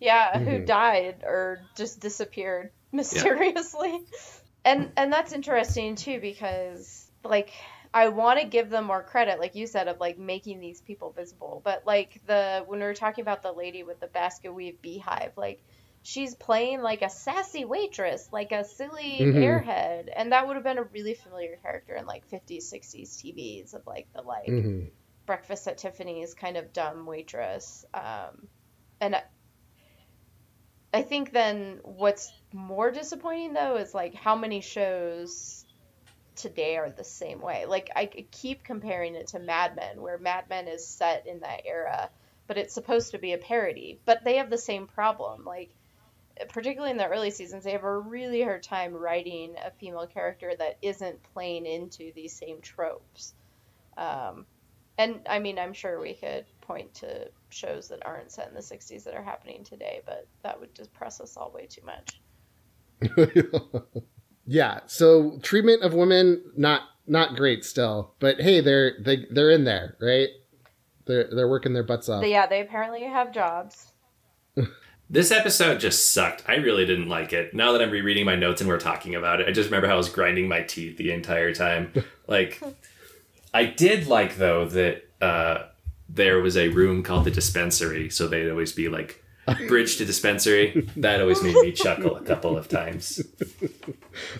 yeah 0.00 0.34
mm-hmm. 0.34 0.44
who 0.44 0.64
died 0.66 1.22
or 1.24 1.62
just 1.74 1.98
disappeared 1.98 2.70
mysteriously 2.92 3.92
yeah. 3.92 4.18
and 4.66 4.92
and 4.98 5.10
that's 5.10 5.32
interesting 5.32 5.94
too 5.94 6.20
because 6.20 7.10
like 7.24 7.52
I 7.94 8.08
want 8.08 8.40
to 8.40 8.44
give 8.44 8.70
them 8.70 8.86
more 8.86 9.04
credit, 9.04 9.38
like 9.38 9.54
you 9.54 9.68
said, 9.68 9.86
of 9.86 10.00
like 10.00 10.18
making 10.18 10.58
these 10.58 10.80
people 10.80 11.12
visible. 11.12 11.62
But 11.64 11.84
like 11.86 12.20
the 12.26 12.64
when 12.66 12.80
we 12.80 12.86
were 12.86 12.92
talking 12.92 13.22
about 13.22 13.40
the 13.44 13.52
lady 13.52 13.84
with 13.84 14.00
the 14.00 14.08
basket 14.08 14.52
weave 14.52 14.82
beehive, 14.82 15.30
like 15.36 15.62
she's 16.04 16.34
playing 16.34 16.82
like 16.82 17.00
a 17.00 17.08
sassy 17.08 17.64
waitress, 17.64 18.28
like 18.30 18.52
a 18.52 18.62
silly 18.62 19.18
mm-hmm. 19.20 19.38
airhead, 19.38 20.10
and 20.14 20.32
that 20.32 20.46
would 20.46 20.54
have 20.54 20.62
been 20.62 20.78
a 20.78 20.84
really 20.84 21.14
familiar 21.14 21.56
character 21.62 21.96
in 21.96 22.04
like 22.04 22.30
50s, 22.30 22.72
60s 22.72 23.16
TVs 23.16 23.74
of 23.74 23.86
like 23.86 24.06
the 24.14 24.20
like 24.20 24.46
mm-hmm. 24.46 24.88
breakfast 25.24 25.66
at 25.66 25.78
Tiffany's 25.78 26.34
kind 26.34 26.58
of 26.58 26.74
dumb 26.74 27.06
waitress. 27.06 27.86
Um, 27.94 28.48
and 29.00 29.16
I 30.92 31.02
think 31.02 31.32
then 31.32 31.80
what's 31.82 32.30
more 32.52 32.90
disappointing 32.90 33.54
though 33.54 33.76
is 33.76 33.94
like 33.94 34.14
how 34.14 34.36
many 34.36 34.60
shows 34.60 35.64
today 36.36 36.76
are 36.76 36.90
the 36.90 37.02
same 37.02 37.40
way. 37.40 37.64
Like 37.64 37.88
I 37.96 38.06
keep 38.06 38.62
comparing 38.62 39.14
it 39.14 39.28
to 39.28 39.38
Mad 39.38 39.74
Men, 39.74 40.02
where 40.02 40.18
Mad 40.18 40.50
Men 40.50 40.68
is 40.68 40.86
set 40.86 41.26
in 41.26 41.40
that 41.40 41.62
era, 41.64 42.10
but 42.46 42.58
it's 42.58 42.74
supposed 42.74 43.12
to 43.12 43.18
be 43.18 43.32
a 43.32 43.38
parody. 43.38 44.00
But 44.04 44.22
they 44.22 44.36
have 44.36 44.50
the 44.50 44.58
same 44.58 44.86
problem. 44.86 45.46
Like 45.46 45.70
particularly 46.48 46.90
in 46.90 46.96
the 46.96 47.06
early 47.06 47.30
seasons, 47.30 47.64
they 47.64 47.72
have 47.72 47.84
a 47.84 47.98
really 47.98 48.42
hard 48.42 48.62
time 48.62 48.92
writing 48.92 49.54
a 49.64 49.70
female 49.70 50.06
character 50.06 50.52
that 50.58 50.78
isn't 50.82 51.22
playing 51.34 51.66
into 51.66 52.12
these 52.14 52.32
same 52.32 52.60
tropes. 52.60 53.34
Um, 53.96 54.46
and 54.98 55.20
I 55.28 55.38
mean, 55.38 55.58
I'm 55.58 55.72
sure 55.72 56.00
we 56.00 56.14
could 56.14 56.44
point 56.60 56.94
to 56.94 57.28
shows 57.50 57.88
that 57.88 58.04
aren't 58.04 58.32
set 58.32 58.48
in 58.48 58.54
the 58.54 58.60
60s 58.60 59.04
that 59.04 59.14
are 59.14 59.22
happening 59.22 59.64
today, 59.64 60.02
but 60.06 60.26
that 60.42 60.58
would 60.58 60.74
just 60.74 60.92
press 60.92 61.20
us 61.20 61.36
all 61.36 61.52
way 61.52 61.66
too 61.66 61.82
much. 61.84 62.20
yeah. 64.46 64.80
So 64.86 65.38
treatment 65.42 65.82
of 65.82 65.94
women 65.94 66.42
not 66.56 66.82
not 67.06 67.36
great 67.36 67.64
still, 67.64 68.14
but 68.18 68.40
hey, 68.40 68.60
they're 68.60 68.92
they 69.00 69.26
they're 69.30 69.50
in 69.50 69.64
there, 69.64 69.96
right? 70.00 70.28
They're 71.06 71.28
they're 71.34 71.48
working 71.48 71.74
their 71.74 71.82
butts 71.82 72.08
off. 72.08 72.24
Yeah, 72.24 72.46
they 72.46 72.60
apparently 72.60 73.02
have 73.02 73.32
jobs. 73.32 73.88
This 75.10 75.30
episode 75.30 75.80
just 75.80 76.12
sucked. 76.12 76.42
I 76.48 76.56
really 76.56 76.86
didn't 76.86 77.08
like 77.08 77.32
it. 77.32 77.54
Now 77.54 77.72
that 77.72 77.82
I'm 77.82 77.90
rereading 77.90 78.24
my 78.24 78.36
notes 78.36 78.60
and 78.62 78.68
we're 78.68 78.80
talking 78.80 79.14
about 79.14 79.40
it, 79.40 79.48
I 79.48 79.52
just 79.52 79.66
remember 79.68 79.86
how 79.86 79.94
I 79.94 79.98
was 79.98 80.08
grinding 80.08 80.48
my 80.48 80.62
teeth 80.62 80.96
the 80.96 81.12
entire 81.12 81.54
time. 81.54 81.92
Like, 82.26 82.58
I 83.52 83.66
did 83.66 84.06
like 84.06 84.36
though 84.38 84.64
that 84.64 85.06
uh, 85.20 85.64
there 86.08 86.40
was 86.40 86.56
a 86.56 86.70
room 86.70 87.02
called 87.02 87.26
the 87.26 87.30
dispensary, 87.30 88.08
so 88.08 88.26
they'd 88.26 88.48
always 88.48 88.72
be 88.72 88.88
like 88.88 89.22
bridge 89.68 89.98
to 89.98 90.06
dispensary. 90.06 90.88
That 90.96 91.20
always 91.20 91.42
made 91.42 91.54
me 91.56 91.72
chuckle 91.72 92.16
a 92.16 92.22
couple 92.22 92.56
of 92.56 92.68
times. 92.68 93.20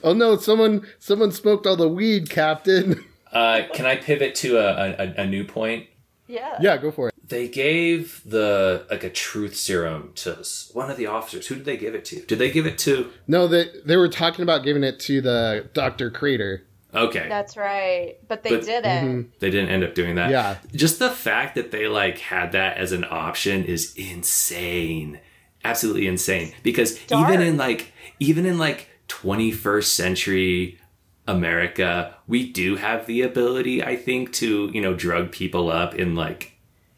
Oh 0.03 0.14
no! 0.14 0.37
Someone 0.38 0.87
someone 1.00 1.33
smoked 1.33 1.66
all 1.66 1.77
the 1.77 1.88
weed, 1.88 2.31
Captain. 2.31 3.05
Uh, 3.33 3.62
can 3.74 3.85
I 3.87 3.96
pivot 3.96 4.37
to 4.37 4.57
a, 4.57 4.94
a, 4.94 5.22
a 5.22 5.27
new 5.27 5.44
point? 5.44 5.88
Yeah. 6.29 6.57
Yeah, 6.61 6.77
go 6.77 6.92
for 6.92 7.09
it 7.09 7.13
they 7.29 7.49
gave 7.49 8.21
the 8.25 8.87
like 8.91 9.05
a 9.05 9.11
truth 9.11 9.57
serum 9.57 10.13
to 10.17 10.45
one 10.73 10.91
of 10.91 10.97
the 10.97 11.07
officers. 11.07 11.47
Who 11.47 11.57
did 11.57 11.65
they 11.65 11.77
give 11.77 11.95
it 11.95 12.05
to? 12.07 12.21
Did 12.21 12.39
they 12.39 12.51
give 12.51 12.67
it 12.67 12.79
to? 12.79 13.11
No, 13.27 13.47
they 13.47 13.71
they 13.85 13.97
were 13.97 14.09
talking 14.09 14.43
about 14.43 14.63
giving 14.63 14.85
it 14.85 15.01
to 15.01 15.21
the 15.21 15.69
Doctor 15.73 16.11
Crater. 16.11 16.65
Okay, 16.95 17.27
that's 17.29 17.57
right, 17.57 18.17
but 18.29 18.43
they 18.45 18.51
but, 18.51 18.65
didn't. 18.65 19.09
Mm-hmm. 19.09 19.31
They 19.41 19.51
didn't 19.51 19.71
end 19.71 19.83
up 19.83 19.95
doing 19.95 20.15
that. 20.17 20.31
Yeah, 20.31 20.59
just 20.75 20.99
the 20.99 21.11
fact 21.11 21.55
that 21.57 21.71
they 21.71 21.89
like 21.89 22.19
had 22.19 22.53
that 22.53 22.77
as 22.77 22.93
an 22.93 23.05
option 23.09 23.65
is 23.65 23.95
insane, 23.97 25.21
absolutely 25.65 26.07
insane. 26.07 26.55
Because 26.63 26.99
Dark. 27.07 27.29
even 27.29 27.45
in 27.45 27.57
like 27.57 27.93
even 28.21 28.47
in 28.47 28.59
like 28.59 28.89
21st 29.09 29.85
century 29.85 30.79
America, 31.27 32.15
we 32.29 32.51
do 32.53 32.77
have 32.77 33.07
the 33.07 33.23
ability, 33.23 33.83
I 33.83 33.97
think, 33.97 34.33
to 34.35 34.71
you 34.73 34.81
know 34.81 34.95
drug 34.95 35.33
people 35.33 35.71
up 35.71 35.95
in 35.95 36.15
like 36.15 36.54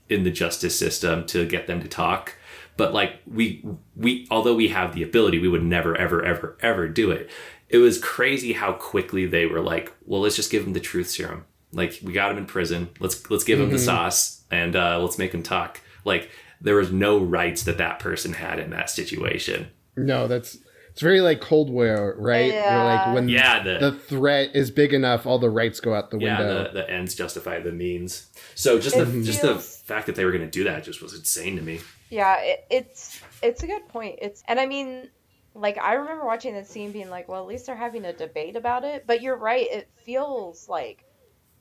in 0.09 0.23
the 0.23 0.31
justice 0.31 0.79
system 0.79 1.27
to 1.27 1.47
get 1.47 1.66
them 1.66 1.81
to 1.81 1.88
talk. 1.88 2.35
But 2.77 2.92
like 2.92 3.21
we 3.27 3.64
we 3.95 4.27
although 4.31 4.55
we 4.55 4.69
have 4.69 4.95
the 4.95 5.03
ability 5.03 5.38
we 5.38 5.49
would 5.49 5.64
never 5.64 5.97
ever 5.97 6.25
ever 6.25 6.57
ever 6.61 6.88
do 6.88 7.11
it. 7.11 7.31
It 7.69 7.79
was 7.79 7.99
crazy 7.99 8.53
how 8.53 8.75
quickly 8.75 9.27
they 9.27 9.47
were 9.47 9.61
like 9.61 9.92
well 10.05 10.21
let's 10.21 10.37
just 10.37 10.51
give 10.51 10.66
him 10.66 10.73
the 10.73 10.81
truth 10.81 11.09
serum. 11.09 11.45
Like 11.73 11.99
we 12.03 12.12
got 12.12 12.31
him 12.31 12.38
in 12.38 12.47
prison. 12.47 12.90
Let's 13.01 13.29
let's 13.31 13.45
give 13.45 13.59
mm-hmm. 13.59 13.69
him 13.69 13.73
the 13.73 13.79
sauce 13.79 14.45
and 14.51 14.77
uh, 14.77 15.01
let's 15.01 15.19
make 15.19 15.33
him 15.33 15.42
talk. 15.42 15.81
Like 16.05 16.31
there 16.61 16.77
was 16.77 16.92
no 16.92 17.19
rights 17.19 17.64
that 17.64 17.79
that 17.79 17.99
person 17.99 18.35
had 18.35 18.59
in 18.59 18.71
that 18.71 18.90
situation. 18.90 19.69
No 19.97 20.29
that's 20.29 20.59
it's 20.96 21.02
very 21.02 21.20
like 21.20 21.42
Cold 21.42 21.68
War, 21.68 22.14
right? 22.16 22.54
Yeah. 22.54 22.74
Where 22.74 22.96
like 22.96 23.14
when 23.14 23.28
yeah, 23.28 23.62
the, 23.62 23.90
the 23.90 23.92
threat 23.92 24.56
is 24.56 24.70
big 24.70 24.94
enough, 24.94 25.26
all 25.26 25.38
the 25.38 25.50
rights 25.50 25.78
go 25.78 25.92
out 25.92 26.11
the 26.11 26.16
yeah, 26.16 26.38
window. 26.38 26.64
The, 26.64 26.70
the 26.70 26.90
ends 26.90 27.14
justify 27.14 27.61
the 27.61 27.70
means. 27.70 28.30
So 28.54 28.80
just 28.80 28.96
it 28.96 29.00
the 29.00 29.12
feels... 29.12 29.26
just 29.26 29.42
the 29.42 29.56
fact 29.56 30.06
that 30.06 30.14
they 30.14 30.24
were 30.24 30.32
going 30.32 30.44
to 30.44 30.50
do 30.50 30.64
that 30.64 30.85
just 30.85 31.02
was 31.02 31.12
insane 31.12 31.56
to 31.56 31.62
me. 31.62 31.80
Yeah, 32.09 32.40
it, 32.40 32.64
it's 32.70 33.20
it's 33.42 33.62
a 33.62 33.66
good 33.66 33.87
point. 33.88 34.20
It's 34.22 34.42
and 34.48 34.59
I 34.59 34.64
mean, 34.64 35.11
like 35.54 35.76
I 35.76 35.92
remember 35.92 36.24
watching 36.24 36.54
that 36.54 36.66
scene, 36.66 36.92
being 36.92 37.11
like, 37.11 37.28
well, 37.28 37.42
at 37.42 37.46
least 37.46 37.66
they're 37.66 37.76
having 37.76 38.06
a 38.06 38.14
debate 38.14 38.56
about 38.56 38.82
it. 38.82 39.04
But 39.06 39.20
you're 39.20 39.37
right; 39.37 39.66
it 39.70 39.90
feels 40.02 40.66
like 40.66 41.04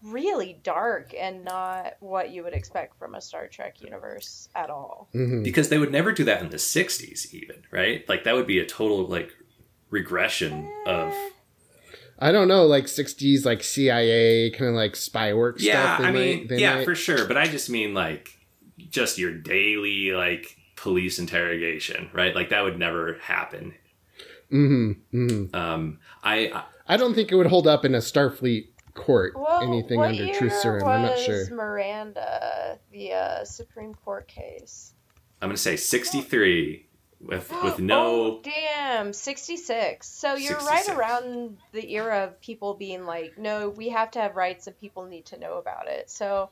really 0.06 0.60
dark 0.64 1.14
and 1.18 1.44
not 1.44 1.96
what 2.00 2.30
you 2.30 2.44
would 2.44 2.54
expect 2.54 2.98
from 3.00 3.16
a 3.16 3.22
Star 3.22 3.48
Trek 3.48 3.82
universe 3.82 4.50
at 4.56 4.70
all. 4.70 5.10
Mm-hmm. 5.16 5.44
Because 5.44 5.70
they 5.70 5.78
would 5.78 5.92
never 5.92 6.12
do 6.12 6.24
that 6.26 6.42
in 6.42 6.50
the 6.50 6.58
60s 6.58 7.34
even, 7.34 7.64
right? 7.72 8.08
Like 8.08 8.24
that 8.24 8.36
would 8.36 8.48
be 8.48 8.60
a 8.60 8.66
total 8.66 9.08
like 9.08 9.32
regression 9.90 10.72
eh. 10.86 10.92
of 10.92 11.14
I 12.18 12.32
don't 12.32 12.48
know, 12.48 12.66
like 12.66 12.86
60s 12.86 13.46
like 13.46 13.64
CIA 13.64 14.52
kind 14.52 14.70
of 14.70 14.76
like 14.76 14.96
spy 14.96 15.34
work 15.34 15.58
yeah, 15.60 15.96
stuff. 15.96 16.08
I 16.08 16.12
mean, 16.12 16.48
yeah, 16.50 16.76
might... 16.76 16.86
for 16.86 16.96
sure, 16.96 17.26
but 17.26 17.38
I 17.38 17.48
just 17.48 17.70
mean 17.70 17.94
like 17.94 18.30
just 18.90 19.18
your 19.18 19.34
daily 19.34 20.12
like 20.12 20.56
police 20.76 21.20
interrogation, 21.20 22.10
right? 22.14 22.36
Like 22.36 22.50
that 22.50 22.64
would 22.64 22.78
never 22.78 23.18
happen. 23.22 23.74
Mhm. 24.52 24.98
Mm-hmm. 25.14 25.56
Um 25.56 26.00
I, 26.24 26.52
I 26.54 26.64
I 26.88 26.98
don't 26.98 27.16
think 27.16 27.32
it 27.32 27.36
would 27.36 27.48
hold 27.48 27.68
up 27.68 27.84
in 27.84 27.96
a 27.96 28.00
Starfleet 28.00 28.68
court 28.96 29.34
well, 29.36 29.62
anything 29.62 30.02
under 30.02 30.34
truth 30.34 30.54
serum. 30.54 30.88
I'm 30.88 31.04
not 31.04 31.20
sure. 31.20 31.48
Miranda, 31.54 32.80
the 32.92 33.14
uh, 33.14 33.44
Supreme 33.46 33.94
Court 33.94 34.28
case. 34.28 34.94
I'm 35.42 35.50
gonna 35.50 35.58
say 35.58 35.76
63 35.76 36.88
with 37.22 37.52
with 37.64 37.80
no. 37.80 38.06
Oh, 38.06 38.42
damn, 38.42 39.14
66. 39.14 40.08
So 40.08 40.36
you're 40.36 40.60
66. 40.60 40.70
right 40.70 40.98
around 40.98 41.58
the 41.72 41.94
era 41.94 42.24
of 42.24 42.42
people 42.42 42.74
being 42.74 43.06
like, 43.06 43.38
no, 43.38 43.70
we 43.70 43.90
have 43.90 44.12
to 44.12 44.20
have 44.20 44.36
rights 44.36 44.68
and 44.68 44.80
people 44.80 45.06
need 45.06 45.26
to 45.28 45.40
know 45.40 45.58
about 45.58 45.88
it. 45.88 46.10
So 46.10 46.50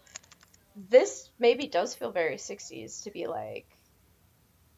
this 0.89 1.29
maybe 1.39 1.67
does 1.67 1.95
feel 1.95 2.11
very 2.11 2.35
60s 2.35 3.03
to 3.03 3.11
be 3.11 3.27
like, 3.27 3.67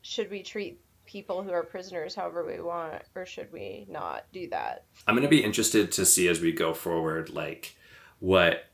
should 0.02 0.30
we 0.30 0.44
treat 0.44 0.80
people 1.06 1.44
who 1.44 1.52
are 1.52 1.64
prisoners 1.64 2.16
however 2.16 2.46
we 2.46 2.62
want, 2.62 3.04
or 3.16 3.26
should 3.26 3.52
we 3.52 3.86
not 3.90 4.26
do 4.34 4.50
that? 4.50 4.86
I'm 5.08 5.16
going 5.16 5.24
to 5.24 5.30
be 5.30 5.44
interested 5.44 5.92
to 5.94 6.06
see 6.06 6.28
as 6.28 6.42
we 6.42 6.52
go 6.52 6.74
forward, 6.74 7.30
like 7.30 7.76
what, 8.20 8.66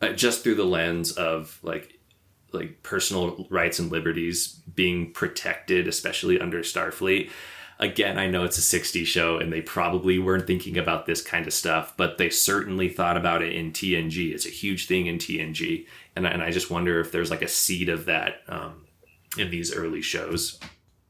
uh, 0.00 0.12
just 0.12 0.42
through 0.42 0.56
the 0.56 0.64
lens 0.64 1.12
of 1.12 1.58
like, 1.62 1.98
like 2.52 2.82
personal 2.82 3.46
rights 3.50 3.78
and 3.78 3.90
liberties 3.90 4.60
being 4.74 5.12
protected, 5.12 5.88
especially 5.88 6.40
under 6.40 6.60
Starfleet. 6.60 7.30
Again, 7.78 8.18
I 8.18 8.28
know 8.28 8.44
it's 8.44 8.58
a 8.58 8.62
60 8.62 9.04
show 9.04 9.38
and 9.38 9.52
they 9.52 9.60
probably 9.60 10.18
weren't 10.18 10.46
thinking 10.46 10.78
about 10.78 11.06
this 11.06 11.20
kind 11.20 11.46
of 11.46 11.52
stuff, 11.52 11.94
but 11.96 12.18
they 12.18 12.30
certainly 12.30 12.88
thought 12.88 13.16
about 13.16 13.42
it 13.42 13.54
in 13.54 13.72
TNG. 13.72 14.32
It's 14.32 14.46
a 14.46 14.50
huge 14.50 14.86
thing 14.86 15.06
in 15.06 15.18
TNG. 15.18 15.86
And, 16.14 16.26
and 16.26 16.42
I 16.42 16.50
just 16.50 16.70
wonder 16.70 17.00
if 17.00 17.10
there's 17.10 17.30
like 17.30 17.42
a 17.42 17.48
seed 17.48 17.88
of 17.88 18.04
that 18.04 18.42
um, 18.48 18.86
in 19.36 19.50
these 19.50 19.74
early 19.74 20.02
shows. 20.02 20.60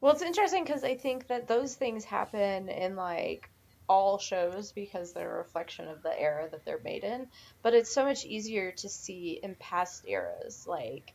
Well, 0.02 0.12
it's 0.12 0.20
interesting 0.20 0.64
because 0.64 0.82
I 0.82 0.96
think 0.96 1.28
that 1.28 1.46
those 1.46 1.76
things 1.76 2.04
happen 2.04 2.68
in 2.68 2.96
like 2.96 3.48
all 3.88 4.18
shows 4.18 4.72
because 4.72 5.12
they're 5.12 5.36
a 5.36 5.38
reflection 5.38 5.86
of 5.86 6.02
the 6.02 6.20
era 6.20 6.48
that 6.50 6.64
they're 6.64 6.80
made 6.82 7.04
in. 7.04 7.28
But 7.62 7.72
it's 7.72 7.94
so 7.94 8.04
much 8.04 8.24
easier 8.24 8.72
to 8.72 8.88
see 8.88 9.38
in 9.42 9.54
past 9.54 10.02
eras, 10.08 10.66
like 10.66 11.14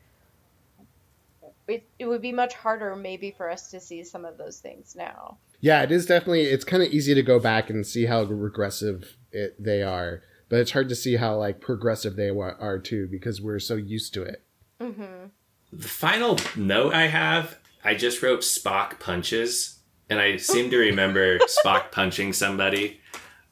it, 1.67 1.83
it 1.99 2.05
would 2.05 2.21
be 2.21 2.31
much 2.31 2.53
harder 2.53 2.95
maybe 2.95 3.29
for 3.29 3.49
us 3.49 3.69
to 3.71 3.81
see 3.81 4.05
some 4.05 4.23
of 4.23 4.37
those 4.37 4.59
things 4.59 4.95
now. 4.95 5.37
Yeah, 5.59 5.83
it 5.83 5.91
is 5.91 6.05
definitely. 6.05 6.43
It's 6.43 6.63
kind 6.63 6.81
of 6.81 6.89
easy 6.89 7.13
to 7.13 7.23
go 7.23 7.39
back 7.39 7.69
and 7.69 7.85
see 7.85 8.05
how 8.05 8.23
regressive 8.23 9.17
it, 9.33 9.61
they 9.61 9.83
are, 9.83 10.21
but 10.47 10.59
it's 10.59 10.71
hard 10.71 10.87
to 10.87 10.95
see 10.95 11.17
how 11.17 11.35
like 11.35 11.59
progressive 11.59 12.15
they 12.15 12.29
are 12.29 12.79
too 12.79 13.09
because 13.11 13.41
we're 13.41 13.59
so 13.59 13.75
used 13.75 14.13
to 14.13 14.23
it. 14.23 14.43
Mm-hmm. 14.79 15.27
The 15.73 15.87
final 15.89 16.37
note 16.55 16.93
I 16.93 17.07
have, 17.07 17.57
I 17.83 17.95
just 17.95 18.21
wrote 18.21 18.41
Spock 18.41 18.99
punches, 18.99 19.79
and 20.09 20.19
I 20.19 20.37
seem 20.37 20.69
to 20.71 20.77
remember 20.77 21.39
Spock 21.39 21.91
punching 21.91 22.33
somebody. 22.33 22.99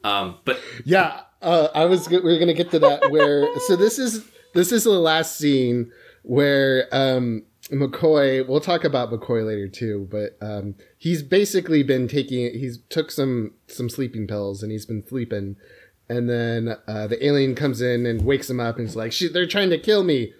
Um, 0.03 0.39
but 0.45 0.59
yeah, 0.83 1.21
uh, 1.41 1.69
I 1.73 1.85
was. 1.85 2.09
We 2.09 2.17
are 2.17 2.39
gonna 2.39 2.53
get 2.53 2.71
to 2.71 2.79
that. 2.79 3.11
Where 3.11 3.47
so 3.59 3.75
this 3.75 3.99
is 3.99 4.25
this 4.53 4.71
is 4.71 4.83
the 4.83 4.91
last 4.91 5.37
scene 5.37 5.91
where 6.23 6.87
um, 6.91 7.43
McCoy. 7.71 8.47
We'll 8.47 8.61
talk 8.61 8.83
about 8.83 9.11
McCoy 9.11 9.45
later 9.45 9.67
too, 9.67 10.07
but 10.11 10.37
um, 10.41 10.75
he's 10.97 11.23
basically 11.23 11.83
been 11.83 12.07
taking. 12.07 12.51
He's 12.53 12.79
took 12.89 13.11
some 13.11 13.53
some 13.67 13.89
sleeping 13.89 14.27
pills 14.27 14.63
and 14.63 14.71
he's 14.71 14.85
been 14.85 15.05
sleeping. 15.05 15.57
And 16.07 16.29
then 16.29 16.75
uh, 16.87 17.07
the 17.07 17.25
alien 17.25 17.55
comes 17.55 17.81
in 17.81 18.05
and 18.05 18.21
wakes 18.23 18.47
him 18.47 18.59
up 18.59 18.77
and 18.77 18.87
is 18.87 18.95
like, 18.95 19.13
"They're 19.17 19.47
trying 19.47 19.71
to 19.71 19.79
kill 19.79 20.03
me." 20.03 20.33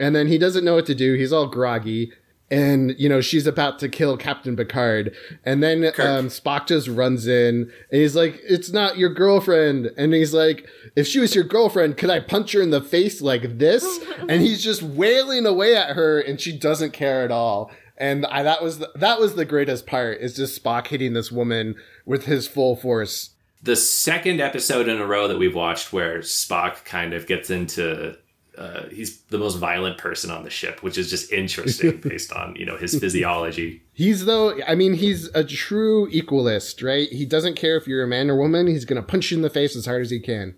And 0.00 0.16
then 0.16 0.26
he 0.26 0.38
doesn't 0.38 0.64
know 0.64 0.74
what 0.74 0.86
to 0.86 0.94
do. 0.94 1.14
He's 1.14 1.32
all 1.32 1.46
groggy 1.46 2.12
and 2.52 2.94
you 2.98 3.08
know 3.08 3.22
she's 3.22 3.46
about 3.46 3.78
to 3.78 3.88
kill 3.88 4.18
Captain 4.18 4.54
Picard, 4.54 5.16
and 5.42 5.62
then 5.62 5.86
um, 5.86 6.28
Spock 6.28 6.66
just 6.66 6.86
runs 6.86 7.26
in 7.26 7.72
and 7.90 8.00
he's 8.00 8.14
like, 8.14 8.38
"It's 8.44 8.70
not 8.70 8.98
your 8.98 9.08
girlfriend," 9.08 9.90
and 9.96 10.12
he's 10.12 10.34
like, 10.34 10.68
"If 10.94 11.06
she 11.06 11.18
was 11.18 11.34
your 11.34 11.44
girlfriend, 11.44 11.96
could 11.96 12.10
I 12.10 12.20
punch 12.20 12.52
her 12.52 12.60
in 12.60 12.68
the 12.68 12.82
face 12.82 13.22
like 13.22 13.58
this?" 13.58 14.00
and 14.28 14.42
he's 14.42 14.62
just 14.62 14.82
wailing 14.82 15.46
away 15.46 15.74
at 15.74 15.96
her, 15.96 16.20
and 16.20 16.38
she 16.38 16.56
doesn't 16.56 16.92
care 16.92 17.24
at 17.24 17.32
all. 17.32 17.70
And 17.96 18.26
I, 18.26 18.42
that 18.42 18.62
was 18.62 18.80
the, 18.80 18.90
that 18.96 19.18
was 19.18 19.34
the 19.34 19.46
greatest 19.46 19.86
part 19.86 20.18
is 20.20 20.36
just 20.36 20.62
Spock 20.62 20.88
hitting 20.88 21.14
this 21.14 21.32
woman 21.32 21.76
with 22.04 22.26
his 22.26 22.46
full 22.46 22.76
force. 22.76 23.30
The 23.62 23.76
second 23.76 24.40
episode 24.40 24.88
in 24.88 25.00
a 25.00 25.06
row 25.06 25.26
that 25.28 25.38
we've 25.38 25.54
watched 25.54 25.92
where 25.92 26.18
Spock 26.18 26.84
kind 26.84 27.14
of 27.14 27.26
gets 27.26 27.48
into 27.48 28.18
uh, 28.58 28.88
he's 28.88 29.22
the 29.22 29.38
most 29.38 29.56
violent 29.56 29.98
person 29.98 30.30
on 30.30 30.44
the 30.44 30.50
ship, 30.50 30.82
which 30.82 30.98
is 30.98 31.08
just 31.08 31.32
interesting 31.32 31.96
based 32.02 32.32
on 32.32 32.54
you 32.56 32.66
know 32.66 32.76
his 32.76 32.98
physiology. 32.98 33.82
He's 33.92 34.24
though, 34.26 34.60
I 34.66 34.74
mean, 34.74 34.94
he's 34.94 35.26
a 35.34 35.44
true 35.44 36.10
equalist, 36.10 36.82
right? 36.82 37.08
He 37.08 37.24
doesn't 37.24 37.56
care 37.56 37.76
if 37.76 37.86
you're 37.86 38.04
a 38.04 38.08
man 38.08 38.30
or 38.30 38.36
woman. 38.36 38.66
He's 38.66 38.84
gonna 38.84 39.02
punch 39.02 39.30
you 39.30 39.38
in 39.38 39.42
the 39.42 39.50
face 39.50 39.76
as 39.76 39.86
hard 39.86 40.02
as 40.02 40.10
he 40.10 40.20
can. 40.20 40.56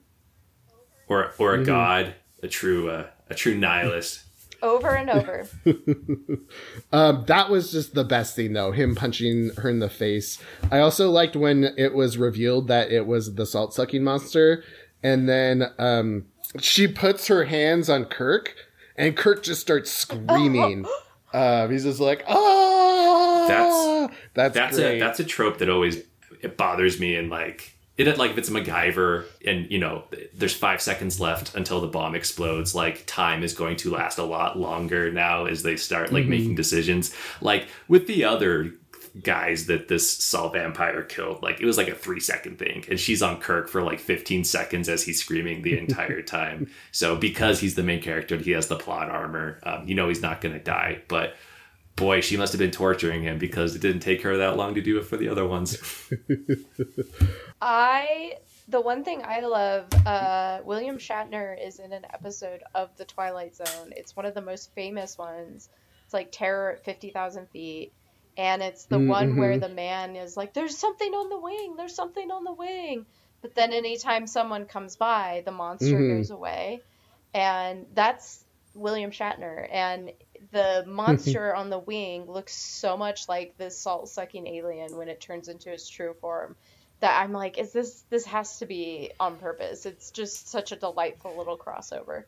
Or 1.08 1.32
or 1.38 1.54
a 1.54 1.56
mm-hmm. 1.56 1.66
god, 1.66 2.14
a 2.42 2.48
true 2.48 2.90
uh, 2.90 3.06
a 3.30 3.34
true 3.34 3.56
nihilist. 3.56 4.22
Over 4.62 4.96
and 4.96 5.10
over. 5.10 5.46
um, 6.92 7.24
that 7.26 7.50
was 7.50 7.70
just 7.70 7.94
the 7.94 8.02
best 8.02 8.34
thing, 8.34 8.54
though. 8.54 8.72
Him 8.72 8.94
punching 8.94 9.50
her 9.58 9.68
in 9.68 9.80
the 9.80 9.90
face. 9.90 10.38
I 10.72 10.78
also 10.78 11.10
liked 11.10 11.36
when 11.36 11.74
it 11.76 11.92
was 11.92 12.16
revealed 12.16 12.68
that 12.68 12.90
it 12.90 13.06
was 13.06 13.34
the 13.34 13.44
salt 13.44 13.74
sucking 13.74 14.02
monster, 14.02 14.64
and 15.02 15.28
then 15.28 15.70
um, 15.78 16.24
she 16.60 16.88
puts 16.88 17.28
her 17.28 17.44
hands 17.44 17.88
on 17.88 18.04
Kirk, 18.04 18.54
and 18.96 19.16
Kirk 19.16 19.42
just 19.42 19.60
starts 19.60 19.90
screaming. 19.90 20.86
um, 21.32 21.70
he's 21.70 21.84
just 21.84 22.00
like, 22.00 22.24
"Oh, 22.28 23.46
that's 23.48 24.14
that's 24.34 24.54
that's 24.54 24.76
great. 24.76 24.96
a 24.96 25.00
that's 25.00 25.20
a 25.20 25.24
trope 25.24 25.58
that 25.58 25.68
always 25.68 26.02
it 26.40 26.56
bothers 26.56 27.00
me 27.00 27.16
and 27.16 27.30
like 27.30 27.74
it 27.96 28.18
like 28.18 28.32
if 28.32 28.38
it's 28.38 28.50
MacGyver 28.50 29.24
and 29.46 29.70
you 29.70 29.78
know 29.78 30.04
there's 30.34 30.54
five 30.54 30.82
seconds 30.82 31.20
left 31.20 31.54
until 31.54 31.80
the 31.80 31.86
bomb 31.86 32.14
explodes 32.14 32.74
like 32.74 33.04
time 33.06 33.42
is 33.42 33.54
going 33.54 33.76
to 33.78 33.90
last 33.90 34.18
a 34.18 34.24
lot 34.24 34.58
longer 34.58 35.12
now 35.12 35.44
as 35.46 35.62
they 35.62 35.76
start 35.76 36.12
like 36.12 36.22
mm-hmm. 36.22 36.30
making 36.30 36.54
decisions 36.56 37.14
like 37.40 37.68
with 37.88 38.06
the 38.06 38.24
other 38.24 38.72
guys 39.22 39.66
that 39.66 39.88
this 39.88 40.10
salt 40.10 40.54
vampire 40.54 41.02
killed. 41.02 41.42
Like 41.42 41.60
it 41.60 41.66
was 41.66 41.76
like 41.76 41.88
a 41.88 41.94
three 41.94 42.20
second 42.20 42.58
thing, 42.58 42.84
and 42.88 42.98
she's 42.98 43.22
on 43.22 43.40
Kirk 43.40 43.68
for 43.68 43.82
like 43.82 44.00
15 44.00 44.44
seconds 44.44 44.88
as 44.88 45.02
he's 45.04 45.20
screaming 45.20 45.62
the 45.62 45.78
entire 45.78 46.22
time. 46.22 46.70
so 46.92 47.16
because 47.16 47.60
he's 47.60 47.74
the 47.74 47.82
main 47.82 48.02
character, 48.02 48.34
and 48.34 48.44
he 48.44 48.52
has 48.52 48.68
the 48.68 48.76
plot 48.76 49.10
armor. 49.10 49.60
Um, 49.62 49.86
you 49.86 49.94
know 49.94 50.08
he's 50.08 50.22
not 50.22 50.40
going 50.40 50.54
to 50.54 50.62
die, 50.62 51.02
but 51.08 51.34
boy, 51.96 52.20
she 52.20 52.36
must 52.36 52.52
have 52.52 52.58
been 52.58 52.70
torturing 52.70 53.22
him 53.22 53.38
because 53.38 53.76
it 53.76 53.80
didn't 53.80 54.00
take 54.00 54.22
her 54.22 54.38
that 54.38 54.56
long 54.56 54.74
to 54.74 54.82
do 54.82 54.98
it 54.98 55.04
for 55.04 55.16
the 55.16 55.28
other 55.28 55.46
ones. 55.46 55.78
I 57.60 58.34
the 58.66 58.80
one 58.80 59.04
thing 59.04 59.22
I 59.22 59.40
love, 59.40 59.86
uh, 60.06 60.60
William 60.64 60.96
Shatner 60.96 61.54
is 61.62 61.78
in 61.78 61.92
an 61.92 62.06
episode 62.12 62.62
of 62.74 62.96
The 62.96 63.04
Twilight 63.04 63.54
Zone. 63.54 63.92
It's 63.94 64.16
one 64.16 64.24
of 64.24 64.34
the 64.34 64.40
most 64.40 64.74
famous 64.74 65.18
ones. 65.18 65.68
It's 66.04 66.14
like 66.14 66.32
Terror 66.32 66.72
at 66.72 66.84
50,000 66.84 67.46
feet 67.50 67.92
and 68.36 68.62
it's 68.62 68.86
the 68.86 68.96
mm-hmm. 68.96 69.08
one 69.08 69.36
where 69.36 69.52
mm-hmm. 69.52 69.60
the 69.60 69.68
man 69.68 70.16
is 70.16 70.36
like 70.36 70.54
there's 70.54 70.76
something 70.76 71.12
on 71.12 71.30
the 71.30 71.38
wing 71.38 71.74
there's 71.76 71.94
something 71.94 72.30
on 72.30 72.44
the 72.44 72.52
wing 72.52 73.06
but 73.42 73.54
then 73.54 73.72
anytime 73.72 74.26
someone 74.26 74.66
comes 74.66 74.96
by 74.96 75.42
the 75.44 75.52
monster 75.52 75.94
mm-hmm. 75.94 76.16
goes 76.16 76.30
away 76.30 76.80
and 77.32 77.86
that's 77.94 78.44
william 78.74 79.10
shatner 79.10 79.68
and 79.70 80.12
the 80.50 80.84
monster 80.88 81.54
on 81.54 81.70
the 81.70 81.78
wing 81.78 82.24
looks 82.26 82.54
so 82.54 82.96
much 82.96 83.28
like 83.28 83.56
this 83.56 83.78
salt 83.78 84.08
sucking 84.08 84.46
alien 84.46 84.96
when 84.96 85.08
it 85.08 85.20
turns 85.20 85.48
into 85.48 85.72
its 85.72 85.88
true 85.88 86.14
form 86.20 86.56
that 87.00 87.20
i'm 87.22 87.32
like 87.32 87.58
is 87.58 87.72
this 87.72 88.04
this 88.10 88.24
has 88.24 88.58
to 88.58 88.66
be 88.66 89.10
on 89.20 89.36
purpose 89.36 89.86
it's 89.86 90.10
just 90.10 90.48
such 90.48 90.72
a 90.72 90.76
delightful 90.76 91.36
little 91.36 91.58
crossover 91.58 92.24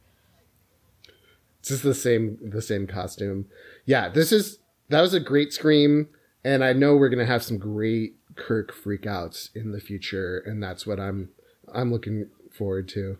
it's 1.61 1.69
just 1.69 1.83
the 1.83 1.95
same 1.95 2.39
the 2.43 2.63
same 2.63 2.87
costume 2.87 3.47
yeah 3.87 4.09
this 4.09 4.31
is 4.31 4.59
that 4.89 5.01
was 5.01 5.15
a 5.15 5.21
great 5.21 5.53
scream, 5.53 6.09
and 6.45 6.65
I 6.65 6.73
know 6.73 6.97
we're 6.97 7.09
gonna 7.09 7.27
have 7.27 7.43
some 7.43 7.59
great 7.59 8.17
Kirk 8.37 8.75
freakouts 8.75 9.49
in 9.55 9.73
the 9.73 9.81
future, 9.81 10.39
and 10.39 10.63
that's 10.63 10.87
what 10.87 11.01
I'm 11.01 11.31
I'm 11.73 11.91
looking 11.91 12.29
forward 12.53 12.89
to. 12.91 13.19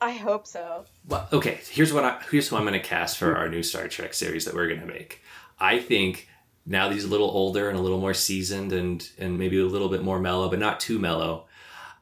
I 0.00 0.12
hope 0.12 0.46
so. 0.46 0.84
Well, 1.06 1.28
okay. 1.32 1.60
Here's 1.70 1.92
what 1.92 2.04
I 2.04 2.22
here's 2.30 2.48
who 2.48 2.56
I'm 2.56 2.64
gonna 2.64 2.80
cast 2.80 3.16
for 3.18 3.36
our 3.36 3.48
new 3.48 3.62
Star 3.62 3.88
Trek 3.88 4.14
series 4.14 4.44
that 4.44 4.54
we're 4.54 4.68
gonna 4.68 4.86
make. 4.86 5.22
I 5.58 5.78
think 5.78 6.28
now 6.66 6.88
that 6.88 6.94
he's 6.94 7.04
a 7.04 7.08
little 7.08 7.30
older 7.30 7.68
and 7.68 7.78
a 7.78 7.82
little 7.82 8.00
more 8.00 8.14
seasoned 8.14 8.72
and 8.72 9.08
and 9.18 9.38
maybe 9.38 9.58
a 9.58 9.64
little 9.64 9.88
bit 9.88 10.02
more 10.02 10.20
mellow, 10.20 10.48
but 10.48 10.58
not 10.58 10.80
too 10.80 10.98
mellow. 10.98 11.46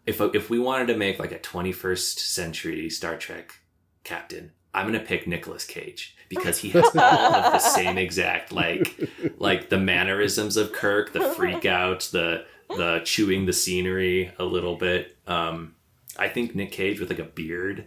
If 0.04 0.20
if 0.20 0.50
we 0.50 0.58
wanted 0.58 0.88
to 0.88 0.96
make 0.96 1.18
like 1.18 1.32
a 1.32 1.38
21st 1.38 2.18
century 2.18 2.90
Star 2.90 3.16
Trek 3.16 3.60
captain, 4.04 4.52
I'm 4.74 4.86
gonna 4.86 5.00
pick 5.00 5.26
Nicolas 5.26 5.64
Cage 5.64 6.15
because 6.28 6.58
he 6.58 6.68
has 6.70 6.84
all 6.96 7.34
of 7.34 7.52
the 7.52 7.58
same 7.58 7.98
exact 7.98 8.52
like 8.52 9.10
like 9.38 9.68
the 9.68 9.78
mannerisms 9.78 10.56
of 10.56 10.72
Kirk, 10.72 11.12
the 11.12 11.20
freak 11.20 11.64
out, 11.64 12.08
the 12.12 12.44
the 12.68 13.00
chewing 13.04 13.46
the 13.46 13.52
scenery 13.52 14.32
a 14.38 14.44
little 14.44 14.76
bit. 14.76 15.16
Um, 15.26 15.74
I 16.18 16.28
think 16.28 16.54
Nick 16.54 16.72
Cage 16.72 17.00
with 17.00 17.10
like 17.10 17.18
a 17.18 17.24
beard 17.24 17.86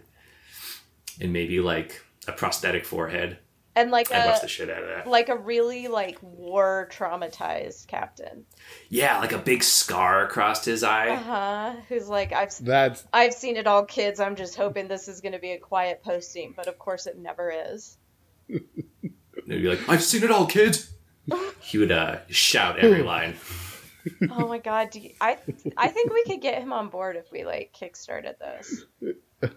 and 1.20 1.32
maybe 1.32 1.60
like 1.60 2.02
a 2.26 2.32
prosthetic 2.32 2.84
forehead. 2.84 3.38
And 3.76 3.90
like 3.92 4.10
I'd 4.12 4.36
a, 4.36 4.40
the 4.40 4.48
shit 4.48 4.68
out 4.68 4.82
of 4.82 4.88
that. 4.88 5.06
Like 5.06 5.28
a 5.28 5.36
really 5.36 5.86
like 5.86 6.18
war 6.22 6.88
traumatized 6.92 7.86
captain. 7.86 8.44
Yeah, 8.88 9.18
like 9.20 9.32
a 9.32 9.38
big 9.38 9.62
scar 9.62 10.24
across 10.24 10.64
his 10.64 10.82
eye. 10.82 11.10
Uh 11.10 11.16
huh. 11.16 11.72
Who's 11.88 12.08
like 12.08 12.32
I've 12.32 12.52
that's 12.58 13.04
I've 13.12 13.32
seen 13.32 13.56
it 13.56 13.68
all, 13.68 13.84
kids. 13.84 14.18
I'm 14.18 14.34
just 14.34 14.56
hoping 14.56 14.88
this 14.88 15.06
is 15.06 15.20
going 15.20 15.32
to 15.32 15.38
be 15.38 15.52
a 15.52 15.58
quiet 15.58 16.02
posting, 16.02 16.52
but 16.56 16.66
of 16.66 16.78
course 16.78 17.06
it 17.06 17.16
never 17.16 17.50
is. 17.50 17.96
He'd 18.50 19.62
be 19.62 19.68
like, 19.68 19.88
"I've 19.88 20.02
seen 20.02 20.22
it 20.22 20.30
all, 20.30 20.46
kid." 20.46 20.78
He 21.60 21.78
would 21.78 21.92
uh, 21.92 22.18
shout 22.28 22.78
every 22.78 23.02
line. 23.02 23.36
oh 24.30 24.48
my 24.48 24.58
god! 24.58 24.94
You, 24.94 25.10
I 25.20 25.38
I 25.76 25.88
think 25.88 26.12
we 26.12 26.24
could 26.24 26.40
get 26.40 26.62
him 26.62 26.72
on 26.72 26.88
board 26.88 27.16
if 27.16 27.30
we 27.30 27.44
like 27.44 27.74
kickstarted 27.78 28.38
this. 28.38 28.84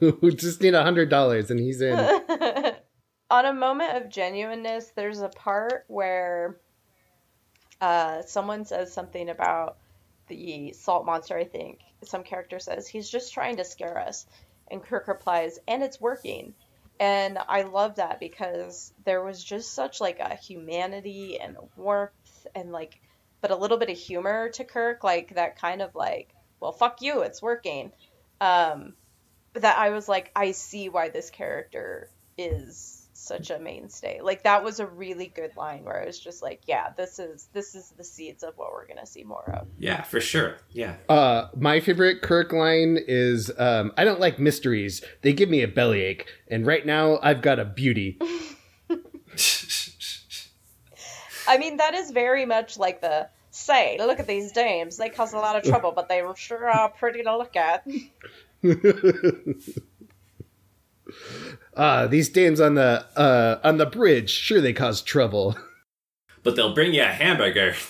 we 0.21 0.35
just 0.35 0.61
need 0.61 0.73
a 0.73 0.83
hundred 0.83 1.09
dollars 1.09 1.51
and 1.51 1.59
he's 1.59 1.81
in. 1.81 1.97
on 3.29 3.45
a 3.45 3.53
moment 3.53 3.97
of 3.97 4.09
genuineness, 4.09 4.91
there's 4.95 5.21
a 5.21 5.29
part 5.29 5.85
where 5.87 6.57
uh, 7.81 8.21
someone 8.21 8.65
says 8.65 8.93
something 8.93 9.29
about 9.29 9.77
the 10.27 10.73
salt 10.73 11.05
monster. 11.05 11.37
I 11.37 11.45
think 11.45 11.79
some 12.03 12.23
character 12.23 12.59
says 12.59 12.87
he's 12.87 13.09
just 13.09 13.33
trying 13.33 13.57
to 13.57 13.65
scare 13.65 13.97
us, 13.97 14.25
and 14.69 14.83
Kirk 14.83 15.07
replies, 15.07 15.59
"And 15.67 15.83
it's 15.83 16.01
working." 16.01 16.53
And 16.99 17.37
I 17.47 17.63
love 17.63 17.95
that 17.95 18.19
because 18.19 18.93
there 19.05 19.23
was 19.23 19.43
just 19.43 19.73
such 19.73 19.99
like 19.99 20.19
a 20.19 20.35
humanity 20.35 21.39
and 21.39 21.57
warmth 21.75 22.47
and 22.55 22.71
like 22.71 22.99
but 23.41 23.51
a 23.51 23.55
little 23.55 23.77
bit 23.77 23.89
of 23.89 23.97
humor 23.97 24.49
to 24.49 24.63
Kirk 24.63 25.03
like 25.03 25.35
that 25.35 25.59
kind 25.59 25.81
of 25.81 25.95
like 25.95 26.29
well 26.59 26.71
fuck 26.71 27.01
you 27.01 27.21
it's 27.21 27.41
working. 27.41 27.91
Um 28.41 28.93
that 29.55 29.77
I 29.77 29.89
was 29.89 30.07
like 30.07 30.31
I 30.35 30.51
see 30.51 30.89
why 30.89 31.09
this 31.09 31.29
character 31.29 32.09
is 32.37 33.02
such 33.23 33.49
a 33.49 33.59
mainstay. 33.59 34.19
Like 34.21 34.43
that 34.43 34.63
was 34.63 34.79
a 34.79 34.85
really 34.85 35.27
good 35.27 35.55
line 35.55 35.83
where 35.83 36.01
I 36.01 36.05
was 36.05 36.19
just 36.19 36.41
like, 36.41 36.61
yeah, 36.65 36.89
this 36.95 37.19
is 37.19 37.47
this 37.53 37.75
is 37.75 37.93
the 37.97 38.03
seeds 38.03 38.43
of 38.43 38.57
what 38.57 38.71
we're 38.71 38.87
gonna 38.87 39.05
see 39.05 39.23
more 39.23 39.49
of. 39.49 39.67
Yeah, 39.77 40.03
for 40.03 40.19
sure. 40.19 40.57
Yeah. 40.71 40.95
Uh, 41.09 41.47
my 41.55 41.79
favorite 41.79 42.21
Kirk 42.21 42.53
line 42.53 42.97
is, 43.07 43.51
um, 43.57 43.91
"I 43.97 44.03
don't 44.03 44.19
like 44.19 44.39
mysteries. 44.39 45.03
They 45.21 45.33
give 45.33 45.49
me 45.49 45.61
a 45.61 45.67
bellyache, 45.67 46.27
and 46.47 46.65
right 46.65 46.85
now 46.85 47.19
I've 47.21 47.41
got 47.41 47.59
a 47.59 47.65
beauty." 47.65 48.19
I 51.47 51.57
mean, 51.57 51.77
that 51.77 51.93
is 51.93 52.11
very 52.11 52.45
much 52.45 52.77
like 52.77 53.01
the 53.01 53.27
say, 53.53 53.97
look 53.99 54.19
at 54.19 54.27
these 54.27 54.51
dames. 54.51 54.97
They 54.97 55.09
cause 55.09 55.33
a 55.33 55.37
lot 55.37 55.55
of 55.55 55.63
trouble, 55.63 55.91
but 55.91 56.09
they 56.09 56.23
sure 56.35 56.69
are 56.69 56.89
pretty 56.89 57.23
to 57.23 57.37
look 57.37 57.55
at. 57.55 57.87
Ah, 61.75 62.07
these 62.07 62.29
dames 62.29 62.61
on 62.61 62.75
the 62.75 63.05
uh 63.15 63.59
on 63.63 63.77
the 63.77 63.85
bridge, 63.85 64.29
sure 64.29 64.61
they 64.61 64.73
cause 64.73 65.01
trouble. 65.01 65.57
But 66.43 66.57
they'll 66.57 66.73
bring 66.73 66.93
you 66.93 67.03
a 67.03 67.05
hamburger. 67.05 67.73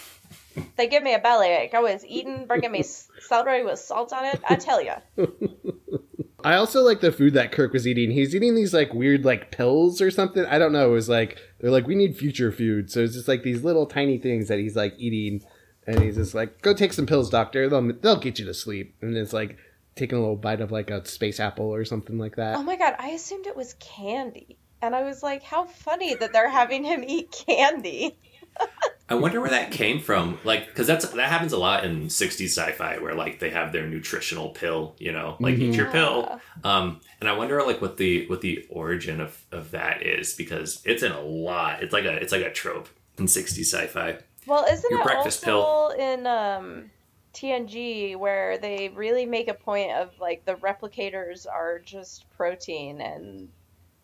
They 0.77 0.87
give 0.87 1.01
me 1.01 1.15
a 1.15 1.19
bellyache. 1.19 1.73
I 1.73 1.79
was 1.79 2.05
eating, 2.05 2.45
bringing 2.45 2.71
me 2.71 2.83
celery 2.83 3.63
with 3.63 3.79
salt 3.79 4.13
on 4.13 4.25
it. 4.25 4.39
I 4.47 4.55
tell 4.55 4.83
ya. 4.83 4.97
I 6.43 6.55
also 6.55 6.81
like 6.81 7.01
the 7.01 7.11
food 7.11 7.33
that 7.33 7.51
Kirk 7.51 7.73
was 7.73 7.87
eating. 7.87 8.11
He's 8.11 8.35
eating 8.35 8.53
these 8.53 8.73
like 8.73 8.93
weird 8.93 9.25
like 9.25 9.49
pills 9.49 10.01
or 10.01 10.11
something. 10.11 10.45
I 10.45 10.59
don't 10.59 10.73
know. 10.73 10.89
It 10.89 10.93
was 10.93 11.09
like 11.09 11.39
they're 11.59 11.71
like 11.71 11.87
we 11.87 11.95
need 11.95 12.17
future 12.17 12.51
food, 12.51 12.91
so 12.91 12.99
it's 12.99 13.13
just 13.13 13.27
like 13.27 13.43
these 13.43 13.63
little 13.63 13.85
tiny 13.85 14.17
things 14.17 14.47
that 14.49 14.59
he's 14.59 14.75
like 14.75 14.93
eating, 14.97 15.41
and 15.87 16.01
he's 16.03 16.17
just 16.17 16.35
like, 16.35 16.61
"Go 16.61 16.73
take 16.73 16.93
some 16.93 17.05
pills, 17.05 17.29
doctor. 17.29 17.69
They'll 17.69 17.93
they'll 17.93 18.19
get 18.19 18.37
you 18.39 18.45
to 18.45 18.53
sleep." 18.53 18.95
And 19.01 19.15
it's 19.15 19.33
like 19.33 19.57
taking 19.95 20.17
a 20.17 20.21
little 20.21 20.35
bite 20.35 20.61
of 20.61 20.71
like 20.71 20.89
a 20.89 21.05
space 21.05 21.39
apple 21.39 21.73
or 21.73 21.85
something 21.85 22.17
like 22.17 22.35
that. 22.35 22.57
Oh 22.57 22.63
my 22.63 22.75
god, 22.75 22.95
I 22.99 23.09
assumed 23.09 23.47
it 23.47 23.55
was 23.55 23.75
candy. 23.75 24.57
And 24.81 24.93
I 24.93 25.03
was 25.03 25.23
like, 25.23 25.43
how 25.43 25.63
funny 25.63 26.13
that 26.15 26.33
they're 26.33 26.49
having 26.49 26.83
him 26.83 27.05
eat 27.07 27.31
candy. 27.31 28.17
I 29.09 29.15
wonder 29.15 29.39
where 29.41 29.49
that 29.49 29.71
came 29.71 29.99
from. 29.99 30.39
Like, 30.43 30.67
because 30.67 30.87
that's 30.87 31.07
that 31.09 31.29
happens 31.29 31.53
a 31.53 31.57
lot 31.57 31.85
in 31.85 32.07
'60s 32.07 32.47
sci-fi, 32.47 32.97
where 32.97 33.13
like 33.13 33.39
they 33.39 33.49
have 33.49 33.71
their 33.71 33.87
nutritional 33.87 34.49
pill. 34.49 34.95
You 34.97 35.11
know, 35.11 35.37
like 35.39 35.57
eat 35.57 35.75
your 35.75 35.89
pill. 35.91 36.39
Um, 36.63 37.01
and 37.19 37.29
I 37.29 37.33
wonder 37.37 37.61
like 37.63 37.81
what 37.81 37.97
the 37.97 38.27
what 38.27 38.41
the 38.41 38.65
origin 38.69 39.19
of 39.21 39.45
of 39.51 39.71
that 39.71 40.03
is 40.03 40.33
because 40.33 40.81
it's 40.85 41.03
in 41.03 41.11
a 41.11 41.21
lot. 41.21 41.83
It's 41.83 41.93
like 41.93 42.05
a 42.05 42.13
it's 42.13 42.31
like 42.31 42.43
a 42.43 42.51
trope 42.51 42.89
in 43.17 43.25
'60s 43.25 43.65
sci-fi. 43.65 44.17
Well, 44.45 44.65
isn't 44.65 44.89
Your 44.89 45.01
it 45.01 45.03
breakfast 45.03 45.47
also 45.47 45.97
in 45.97 46.27
um, 46.27 46.91
TNG 47.33 48.15
where 48.15 48.57
they 48.57 48.89
really 48.89 49.25
make 49.25 49.47
a 49.47 49.53
point 49.53 49.91
of 49.91 50.11
like 50.19 50.45
the 50.45 50.55
replicators 50.55 51.47
are 51.47 51.79
just 51.79 52.29
protein 52.37 53.01
and 53.01 53.23
mm. 53.25 53.47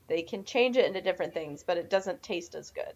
they 0.07 0.21
can 0.21 0.43
change 0.43 0.77
it 0.77 0.85
into 0.85 1.01
different 1.01 1.33
things, 1.33 1.63
but 1.63 1.77
it 1.77 1.89
doesn't 1.89 2.23
taste 2.23 2.55
as 2.55 2.71
good. 2.71 2.93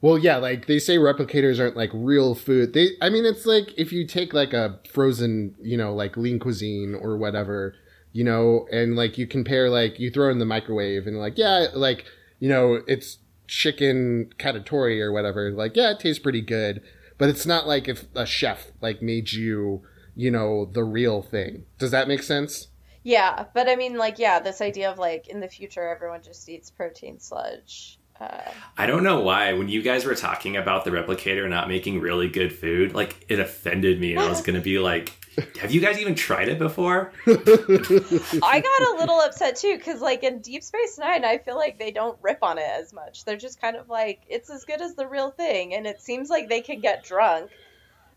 Well, 0.00 0.16
yeah, 0.16 0.36
like 0.36 0.66
they 0.66 0.78
say 0.78 0.96
replicators 0.96 1.58
aren't 1.58 1.76
like 1.76 1.90
real 1.92 2.34
food. 2.34 2.72
They, 2.72 2.90
I 3.02 3.10
mean, 3.10 3.24
it's 3.24 3.46
like 3.46 3.74
if 3.76 3.92
you 3.92 4.06
take 4.06 4.32
like 4.32 4.52
a 4.52 4.78
frozen, 4.88 5.56
you 5.60 5.76
know, 5.76 5.92
like 5.92 6.16
lean 6.16 6.38
cuisine 6.38 6.94
or 6.94 7.16
whatever, 7.16 7.74
you 8.12 8.22
know, 8.22 8.68
and 8.70 8.94
like 8.94 9.18
you 9.18 9.26
compare, 9.26 9.68
like 9.68 9.98
you 9.98 10.10
throw 10.10 10.30
in 10.30 10.38
the 10.38 10.44
microwave 10.44 11.06
and 11.08 11.18
like, 11.18 11.36
yeah, 11.36 11.66
like, 11.74 12.04
you 12.38 12.48
know, 12.48 12.80
it's 12.86 13.18
chicken 13.48 14.30
catatori 14.38 15.00
or 15.00 15.10
whatever. 15.10 15.50
Like, 15.50 15.76
yeah, 15.76 15.90
it 15.90 15.98
tastes 15.98 16.22
pretty 16.22 16.42
good, 16.42 16.80
but 17.18 17.28
it's 17.28 17.46
not 17.46 17.66
like 17.66 17.88
if 17.88 18.04
a 18.14 18.24
chef 18.24 18.72
like 18.80 19.02
made 19.02 19.32
you, 19.32 19.82
you 20.14 20.30
know, 20.30 20.64
the 20.64 20.84
real 20.84 21.22
thing. 21.22 21.64
Does 21.78 21.90
that 21.90 22.08
make 22.08 22.22
sense? 22.22 22.68
Yeah, 23.02 23.46
but 23.54 23.68
I 23.68 23.76
mean, 23.76 23.96
like, 23.96 24.18
yeah, 24.18 24.40
this 24.40 24.60
idea 24.60 24.90
of 24.90 24.98
like 24.98 25.28
in 25.28 25.40
the 25.40 25.48
future 25.48 25.88
everyone 25.88 26.22
just 26.22 26.48
eats 26.48 26.70
protein 26.70 27.18
sludge. 27.18 27.97
Uh, 28.20 28.40
I 28.76 28.86
don't 28.86 29.04
know 29.04 29.20
why 29.20 29.52
when 29.52 29.68
you 29.68 29.82
guys 29.82 30.04
were 30.04 30.14
talking 30.14 30.56
about 30.56 30.84
the 30.84 30.90
replicator 30.90 31.48
not 31.48 31.68
making 31.68 32.00
really 32.00 32.28
good 32.28 32.52
food, 32.52 32.94
like 32.94 33.24
it 33.28 33.38
offended 33.38 34.00
me, 34.00 34.12
and 34.12 34.20
I 34.20 34.28
was 34.28 34.40
gonna 34.46 34.60
be 34.60 34.78
like, 34.78 35.12
"Have 35.60 35.70
you 35.70 35.80
guys 35.80 36.00
even 36.00 36.14
tried 36.14 36.48
it 36.48 36.58
before?" 36.58 37.12
I 37.26 38.60
got 38.60 38.82
a 38.82 38.96
little 38.98 39.20
upset 39.20 39.56
too 39.56 39.76
because, 39.76 40.00
like, 40.00 40.24
in 40.24 40.40
Deep 40.40 40.64
Space 40.64 40.98
Nine, 40.98 41.24
I 41.24 41.38
feel 41.38 41.56
like 41.56 41.78
they 41.78 41.92
don't 41.92 42.18
rip 42.20 42.42
on 42.42 42.58
it 42.58 42.68
as 42.68 42.92
much. 42.92 43.24
They're 43.24 43.36
just 43.36 43.60
kind 43.60 43.76
of 43.76 43.88
like, 43.88 44.22
it's 44.28 44.50
as 44.50 44.64
good 44.64 44.80
as 44.80 44.94
the 44.94 45.06
real 45.06 45.30
thing, 45.30 45.74
and 45.74 45.86
it 45.86 46.00
seems 46.00 46.28
like 46.28 46.48
they 46.48 46.60
can 46.60 46.80
get 46.80 47.04
drunk. 47.04 47.50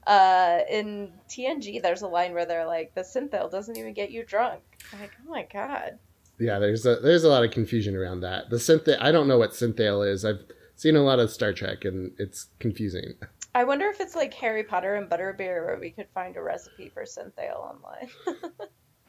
Uh, 0.07 0.61
in 0.67 1.11
TNG, 1.29 1.79
there's 1.79 2.01
a 2.01 2.07
line 2.07 2.33
where 2.33 2.45
they're 2.47 2.65
like, 2.65 2.95
the 2.95 3.01
synthehol 3.01 3.51
doesn't 3.51 3.77
even 3.77 3.93
get 3.93 4.09
you 4.09 4.23
drunk. 4.25 4.61
I'm 4.91 4.99
like, 4.99 5.11
oh 5.23 5.29
my 5.29 5.45
god. 5.51 5.99
Yeah, 6.41 6.57
there's 6.57 6.85
a 6.87 6.95
there's 6.95 7.23
a 7.23 7.29
lot 7.29 7.43
of 7.43 7.51
confusion 7.51 7.95
around 7.95 8.21
that. 8.21 8.49
The 8.49 8.57
synth, 8.57 8.97
I 8.99 9.11
don't 9.11 9.27
know 9.27 9.37
what 9.37 9.51
synthale 9.51 10.09
is. 10.09 10.25
I've 10.25 10.43
seen 10.75 10.95
a 10.95 11.03
lot 11.03 11.19
of 11.19 11.29
Star 11.29 11.53
Trek, 11.53 11.85
and 11.85 12.11
it's 12.17 12.47
confusing. 12.59 13.13
I 13.53 13.63
wonder 13.63 13.87
if 13.87 13.99
it's 13.99 14.15
like 14.15 14.33
Harry 14.35 14.63
Potter 14.63 14.95
and 14.95 15.09
Butterbeer 15.09 15.65
where 15.65 15.77
we 15.79 15.91
could 15.91 16.07
find 16.15 16.35
a 16.37 16.41
recipe 16.41 16.89
for 16.89 17.03
synthale 17.03 17.59
online. 17.59 18.09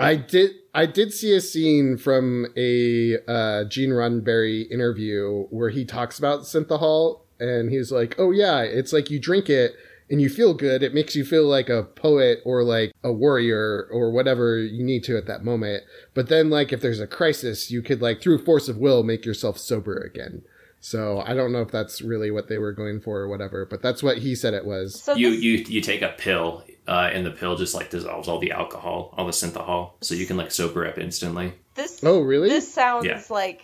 I 0.00 0.16
did 0.16 0.50
I 0.74 0.84
did 0.84 1.12
see 1.12 1.34
a 1.34 1.40
scene 1.40 1.96
from 1.96 2.48
a 2.56 3.16
uh, 3.26 3.64
Gene 3.64 3.90
Roddenberry 3.90 4.70
interview 4.70 5.46
where 5.50 5.70
he 5.70 5.86
talks 5.86 6.18
about 6.18 6.40
synthehol, 6.42 7.22
and 7.40 7.70
he's 7.70 7.90
like, 7.90 8.14
"Oh 8.18 8.30
yeah, 8.30 8.60
it's 8.60 8.92
like 8.92 9.10
you 9.10 9.18
drink 9.18 9.48
it." 9.48 9.74
And 10.12 10.20
you 10.20 10.28
feel 10.28 10.52
good. 10.52 10.82
It 10.82 10.92
makes 10.92 11.16
you 11.16 11.24
feel 11.24 11.46
like 11.46 11.70
a 11.70 11.84
poet 11.84 12.40
or 12.44 12.62
like 12.62 12.92
a 13.02 13.10
warrior 13.10 13.88
or 13.90 14.12
whatever 14.12 14.58
you 14.58 14.84
need 14.84 15.02
to 15.04 15.16
at 15.16 15.26
that 15.26 15.42
moment. 15.42 15.84
But 16.12 16.28
then, 16.28 16.50
like, 16.50 16.70
if 16.70 16.82
there's 16.82 17.00
a 17.00 17.06
crisis, 17.06 17.70
you 17.70 17.80
could, 17.80 18.02
like, 18.02 18.20
through 18.20 18.44
force 18.44 18.68
of 18.68 18.76
will, 18.76 19.02
make 19.02 19.24
yourself 19.24 19.56
sober 19.56 19.96
again. 19.96 20.42
So 20.80 21.20
I 21.20 21.32
don't 21.32 21.50
know 21.50 21.62
if 21.62 21.70
that's 21.70 22.02
really 22.02 22.30
what 22.30 22.48
they 22.48 22.58
were 22.58 22.72
going 22.74 23.00
for 23.00 23.20
or 23.20 23.28
whatever, 23.28 23.64
but 23.64 23.80
that's 23.80 24.02
what 24.02 24.18
he 24.18 24.34
said 24.34 24.52
it 24.52 24.66
was. 24.66 25.00
so 25.02 25.14
you 25.14 25.30
this- 25.30 25.40
you 25.42 25.52
you 25.76 25.80
take 25.80 26.02
a 26.02 26.14
pill, 26.18 26.62
uh, 26.86 27.08
and 27.10 27.24
the 27.24 27.30
pill 27.30 27.56
just 27.56 27.72
like 27.74 27.88
dissolves 27.88 28.28
all 28.28 28.38
the 28.38 28.50
alcohol, 28.52 29.14
all 29.16 29.24
the 29.24 29.32
synthehol, 29.32 29.92
so 30.02 30.14
you 30.14 30.26
can 30.26 30.36
like 30.36 30.50
sober 30.50 30.86
up 30.86 30.98
instantly. 30.98 31.54
this 31.74 32.00
Oh, 32.04 32.20
really? 32.20 32.50
This 32.50 32.70
sounds 32.70 33.06
Yeah. 33.06 33.22
like 33.30 33.62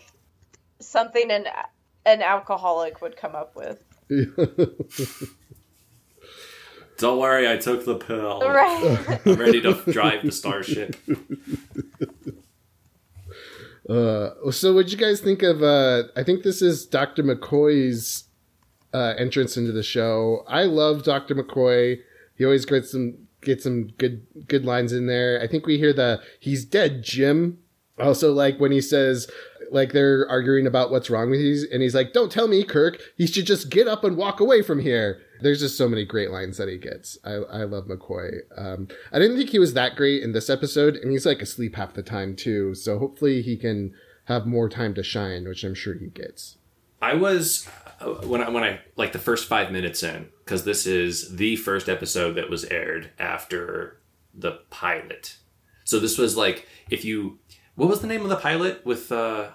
something 0.81 1.31
an 1.31 1.45
an 2.07 2.23
alcoholic 2.23 3.03
would 3.03 3.17
come 3.19 3.35
up 3.35 3.55
with. 3.55 3.85
Don't 6.99 7.19
worry, 7.19 7.51
I 7.51 7.57
took 7.57 7.85
the 7.85 7.95
pill. 7.95 8.41
Right. 8.41 9.21
I'm 9.25 9.35
ready 9.37 9.61
to 9.63 9.75
drive 9.91 10.25
the 10.25 10.33
starship. 10.33 10.97
Uh, 13.89 14.51
so 14.51 14.75
what'd 14.75 14.93
you 14.93 14.99
guys 14.99 15.19
think 15.19 15.43
of, 15.43 15.63
uh, 15.63 16.03
I 16.15 16.23
think 16.23 16.43
this 16.43 16.61
is 16.61 16.85
Dr. 16.85 17.23
McCoy's, 17.23 18.25
uh, 18.93 19.15
entrance 19.17 19.57
into 19.57 19.73
the 19.73 19.83
show. 19.83 20.45
I 20.47 20.65
love 20.65 21.05
Dr. 21.05 21.35
McCoy. 21.35 22.01
He 22.37 22.45
always 22.45 22.67
gets 22.67 22.93
some, 22.93 23.17
gets 23.41 23.65
some 23.65 23.87
good, 23.97 24.27
good 24.47 24.67
lines 24.67 24.93
in 24.93 25.07
there. 25.07 25.41
I 25.43 25.47
think 25.47 25.65
we 25.65 25.79
hear 25.79 25.95
the, 25.95 26.21
he's 26.39 26.67
dead, 26.67 27.03
Jim. 27.03 27.61
Also, 27.99 28.31
like 28.31 28.61
when 28.61 28.73
he 28.73 28.83
says, 28.83 29.27
like 29.71 29.93
they're 29.93 30.29
arguing 30.29 30.67
about 30.67 30.91
what's 30.91 31.11
wrong 31.11 31.31
with 31.31 31.41
you, 31.41 31.67
and 31.73 31.83
he's 31.83 31.95
like, 31.95 32.13
"Don't 32.13 32.31
tell 32.31 32.49
me, 32.49 32.63
Kirk. 32.65 33.01
He 33.17 33.27
should 33.27 33.47
just 33.47 33.71
get 33.71 33.89
up 33.89 34.05
and 34.05 34.17
walk 34.17 34.41
away 34.41 34.63
from 34.63 34.81
here." 34.81 35.21
There's 35.41 35.61
just 35.61 35.77
so 35.77 35.89
many 35.89 36.05
great 36.05 36.31
lines 36.31 36.57
that 36.59 36.69
he 36.69 36.77
gets. 36.79 37.19
I, 37.25 37.33
I 37.33 37.65
love 37.65 37.85
McCoy. 37.87 38.39
Um, 38.57 38.89
I 39.13 39.19
didn't 39.19 39.37
think 39.37 39.51
he 39.51 39.59
was 39.59 39.75
that 39.75 39.97
great 39.97 40.23
in 40.23 40.33
this 40.33 40.51
episode, 40.51 40.97
and 40.97 41.11
he's 41.13 41.27
like 41.27 41.41
asleep 41.43 41.77
half 41.77 41.95
the 41.95 42.03
time 42.03 42.35
too. 42.37 42.75
So 42.75 42.99
hopefully 42.99 43.43
he 43.43 43.57
can 43.57 43.95
have 44.25 44.47
more 44.47 44.69
time 44.69 44.95
to 44.95 45.03
shine, 45.03 45.47
which 45.49 45.65
I'm 45.65 45.75
sure 45.75 45.95
he 45.95 46.09
gets. 46.09 46.57
I 47.01 47.15
was 47.15 47.69
uh, 48.01 48.07
when 48.27 48.41
I 48.43 48.49
when 48.51 48.65
I 48.65 48.81
like 48.97 49.13
the 49.13 49.19
first 49.21 49.47
five 49.49 49.71
minutes 49.71 50.03
in 50.03 50.29
because 50.45 50.65
this 50.65 50.87
is 50.87 51.37
the 51.37 51.55
first 51.57 51.89
episode 51.89 52.33
that 52.35 52.51
was 52.51 52.65
aired 52.65 53.11
after 53.19 54.01
the 54.35 54.59
pilot. 54.71 55.37
So 55.85 55.99
this 56.01 56.19
was 56.19 56.37
like 56.37 56.67
if 56.91 57.05
you 57.05 57.39
what 57.77 57.89
was 57.89 58.01
the 58.01 58.09
name 58.09 58.23
of 58.23 58.29
the 58.29 58.37
pilot 58.37 58.85
with 58.85 59.13
uh 59.13 59.51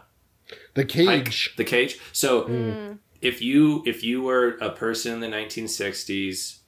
The 0.73 0.83
Pike? 0.85 1.25
cage. 1.25 1.53
the 1.57 1.65
cage. 1.65 1.99
So 2.13 2.43
Mm. 2.43 2.97
If 3.23 3.41
you 3.41 3.83
if 3.85 4.03
you 4.03 4.21
were 4.21 4.57
a 4.61 4.69
person 4.69 5.13
in 5.13 5.19
the 5.19 5.27
1960s 5.27 6.59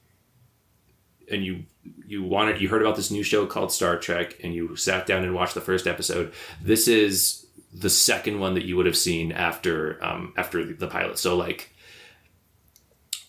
and 1.30 1.44
you 1.44 1.64
you 2.06 2.22
wanted 2.22 2.60
you 2.60 2.68
heard 2.68 2.82
about 2.82 2.96
this 2.96 3.10
new 3.10 3.22
show 3.22 3.46
called 3.46 3.70
Star 3.72 3.96
Trek 3.98 4.36
and 4.42 4.54
you 4.54 4.74
sat 4.76 5.06
down 5.06 5.22
and 5.24 5.34
watched 5.34 5.54
the 5.54 5.60
first 5.60 5.86
episode, 5.86 6.32
this 6.62 6.88
is 6.88 7.46
the 7.72 7.90
second 7.90 8.40
one 8.40 8.54
that 8.54 8.64
you 8.64 8.76
would 8.76 8.86
have 8.86 8.96
seen 8.96 9.32
after 9.32 10.02
um 10.04 10.32
after 10.36 10.64
the, 10.72 10.86
pilot. 10.88 11.18
So 11.18 11.36
like 11.36 11.72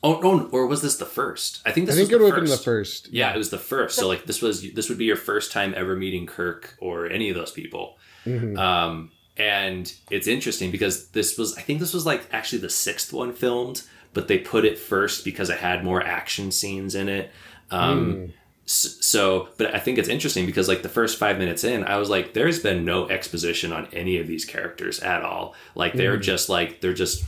Oh 0.04 0.20
no, 0.22 0.48
or 0.52 0.68
was 0.68 0.82
this 0.84 0.98
the 0.98 1.06
first? 1.08 1.62
I 1.66 1.72
think 1.72 1.88
this. 1.88 1.96
I 1.96 1.98
think 1.98 2.10
was 2.12 2.16
it 2.16 2.18
the 2.20 2.24
would 2.24 2.34
have 2.34 2.44
been 2.44 2.48
first. 2.52 2.64
the 2.64 2.72
first. 2.72 3.10
Yeah, 3.12 3.34
it 3.34 3.38
was 3.38 3.50
the 3.50 3.58
first. 3.58 3.96
So 3.96 4.08
like 4.08 4.26
this 4.26 4.42
was 4.44 4.62
this 4.74 4.90
would 4.90 4.98
be 5.00 5.06
your 5.06 5.16
first 5.16 5.52
time 5.52 5.74
ever 5.76 5.96
meeting 5.96 6.28
Kirk 6.28 6.76
or 6.80 7.08
any 7.08 7.30
of 7.30 7.36
those 7.36 7.52
people. 7.52 7.98
Mhm. 8.26 8.58
Um, 8.60 9.12
and 9.38 9.94
it's 10.10 10.28
interesting 10.28 10.72
because 10.72 11.08
this 11.10 11.38
was 11.38 11.58
I 11.58 11.62
think 11.62 11.80
this 11.80 11.94
was 11.94 12.06
like 12.06 12.28
actually 12.32 12.60
the 12.60 12.70
sixth 12.70 13.14
one 13.14 13.34
filmed, 13.34 13.84
but 14.14 14.28
they 14.28 14.38
put 14.40 14.66
it 14.66 14.78
first 14.78 15.24
because 15.26 15.50
it 15.50 15.60
had 15.60 15.84
more 15.84 16.02
action 16.02 16.52
scenes 16.52 16.96
in 16.96 17.10
it. 17.10 17.32
Um, 17.72 18.34
s- 18.66 18.98
so, 19.02 19.50
but 19.58 19.76
I 19.76 19.80
think 19.80 19.98
it's 19.98 20.10
interesting 20.10 20.46
because 20.46 20.68
like 20.68 20.82
the 20.84 20.90
first 20.90 21.18
five 21.20 21.38
minutes 21.38 21.64
in, 21.64 21.84
I 21.84 21.98
was 21.98 22.10
like, 22.10 22.34
there's 22.34 22.60
been 22.60 22.86
no 22.86 23.08
exposition 23.10 23.72
on 23.74 23.88
any 23.94 24.18
of 24.18 24.28
these 24.28 24.46
characters 24.46 25.00
at 25.02 25.22
all. 25.24 25.54
Like 25.76 25.94
they're 25.94 26.18
just 26.18 26.50
like 26.50 26.82
they're 26.82 26.94
just 26.94 27.24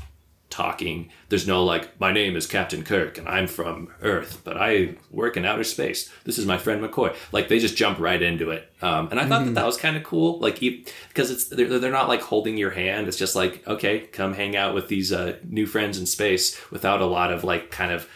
talking. 0.50 1.10
There's 1.30 1.47
no 1.47 1.64
like, 1.64 2.00
my 2.00 2.12
name 2.12 2.36
is 2.36 2.47
Captain 2.47 2.84
Kirk 2.84 3.18
and 3.18 3.28
I'm 3.28 3.47
from 3.47 3.93
Earth, 4.02 4.41
but 4.43 4.58
I 4.58 4.95
work 5.12 5.38
in 5.38 5.45
outer 5.45 5.64
space. 5.64 6.12
This 6.24 6.38
is 6.38 6.45
my 6.45 6.58
friend 6.58 6.82
McCoy. 6.82 7.16
Like 7.32 7.47
they 7.47 7.60
just 7.60 7.78
jump 7.78 8.00
right 8.00 8.22
into 8.22 8.50
it. 8.52 8.72
Um, 8.82 9.10
and 9.12 9.20
I 9.20 9.28
thought 9.28 9.45
that 9.45 9.56
that 9.56 9.66
was 9.66 9.78
kind 9.78 9.97
of 9.97 10.04
cool. 10.04 10.39
Like 10.39 10.60
because 10.60 11.32
it's 11.32 11.45
they're, 11.45 11.80
they're 11.80 11.91
not 11.91 12.08
like 12.08 12.22
holding 12.22 12.58
your 12.58 12.72
hand. 12.72 13.08
It's 13.08 13.18
just 13.18 13.36
like 13.36 13.68
okay, 13.68 14.00
come 14.00 14.34
hang 14.34 14.56
out 14.56 14.74
with 14.74 14.88
these 14.88 15.12
uh, 15.12 15.38
new 15.43 15.66
friends 15.66 15.97
in 16.00 16.06
space 16.06 16.60
without 16.72 17.02
a 17.02 17.06
lot 17.06 17.32
of 17.32 17.43
like 17.43 17.72
kind 17.72 17.91
of 17.91 18.08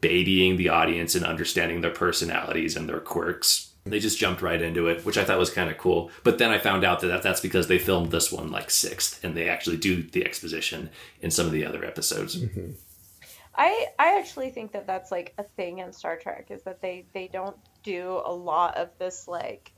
babying 0.00 0.56
the 0.56 0.68
audience 0.68 1.14
and 1.14 1.24
understanding 1.24 1.80
their 1.80 1.90
personalities 1.90 2.76
and 2.76 2.88
their 2.88 3.00
quirks. 3.00 3.72
They 3.86 4.00
just 4.00 4.18
jumped 4.18 4.42
right 4.42 4.60
into 4.60 4.88
it, 4.88 5.04
which 5.04 5.16
I 5.16 5.24
thought 5.24 5.38
was 5.38 5.50
kind 5.50 5.70
of 5.70 5.78
cool. 5.78 6.10
But 6.24 6.38
then 6.38 6.50
I 6.50 6.58
found 6.58 6.84
out 6.84 7.00
that 7.00 7.22
that's 7.22 7.40
because 7.40 7.68
they 7.68 7.78
filmed 7.78 8.10
this 8.10 8.32
one 8.32 8.50
like 8.50 8.70
sixth, 8.70 9.22
and 9.24 9.36
they 9.36 9.48
actually 9.48 9.76
do 9.76 10.02
the 10.02 10.24
exposition 10.24 10.90
in 11.20 11.30
some 11.30 11.46
of 11.46 11.52
the 11.52 11.64
other 11.64 11.84
episodes. 11.84 12.36
Mm-hmm. 12.36 12.72
I 13.54 13.86
I 13.98 14.18
actually 14.18 14.50
think 14.50 14.72
that 14.72 14.86
that's 14.86 15.10
like 15.10 15.34
a 15.38 15.42
thing 15.42 15.78
in 15.78 15.92
Star 15.92 16.16
Trek 16.16 16.48
is 16.50 16.62
that 16.62 16.82
they 16.82 17.06
they 17.14 17.28
don't 17.28 17.56
do 17.82 18.20
a 18.24 18.32
lot 18.32 18.76
of 18.76 18.90
this 18.98 19.26
like 19.26 19.72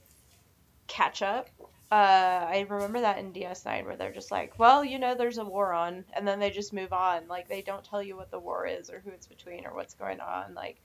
catch 0.87 1.21
up. 1.21 1.49
Uh, 1.91 2.45
I 2.47 2.67
remember 2.69 3.01
that 3.01 3.17
in 3.17 3.33
DS9 3.33 3.85
where 3.85 3.95
they're 3.95 4.13
just 4.13 4.29
like, 4.29 4.59
well, 4.59 4.85
you 4.85 4.99
know, 4.99 5.15
there's 5.15 5.39
a 5.39 5.43
war 5.43 5.73
on, 5.73 6.05
and 6.13 6.27
then 6.27 6.39
they 6.39 6.51
just 6.51 6.71
move 6.71 6.93
on. 6.93 7.27
Like 7.27 7.47
they 7.47 7.61
don't 7.61 7.83
tell 7.83 8.03
you 8.03 8.15
what 8.15 8.29
the 8.29 8.37
war 8.37 8.67
is 8.67 8.91
or 8.91 8.99
who 8.99 9.09
it's 9.09 9.25
between 9.25 9.65
or 9.65 9.73
what's 9.73 9.95
going 9.95 10.19
on. 10.19 10.53
Like 10.53 10.83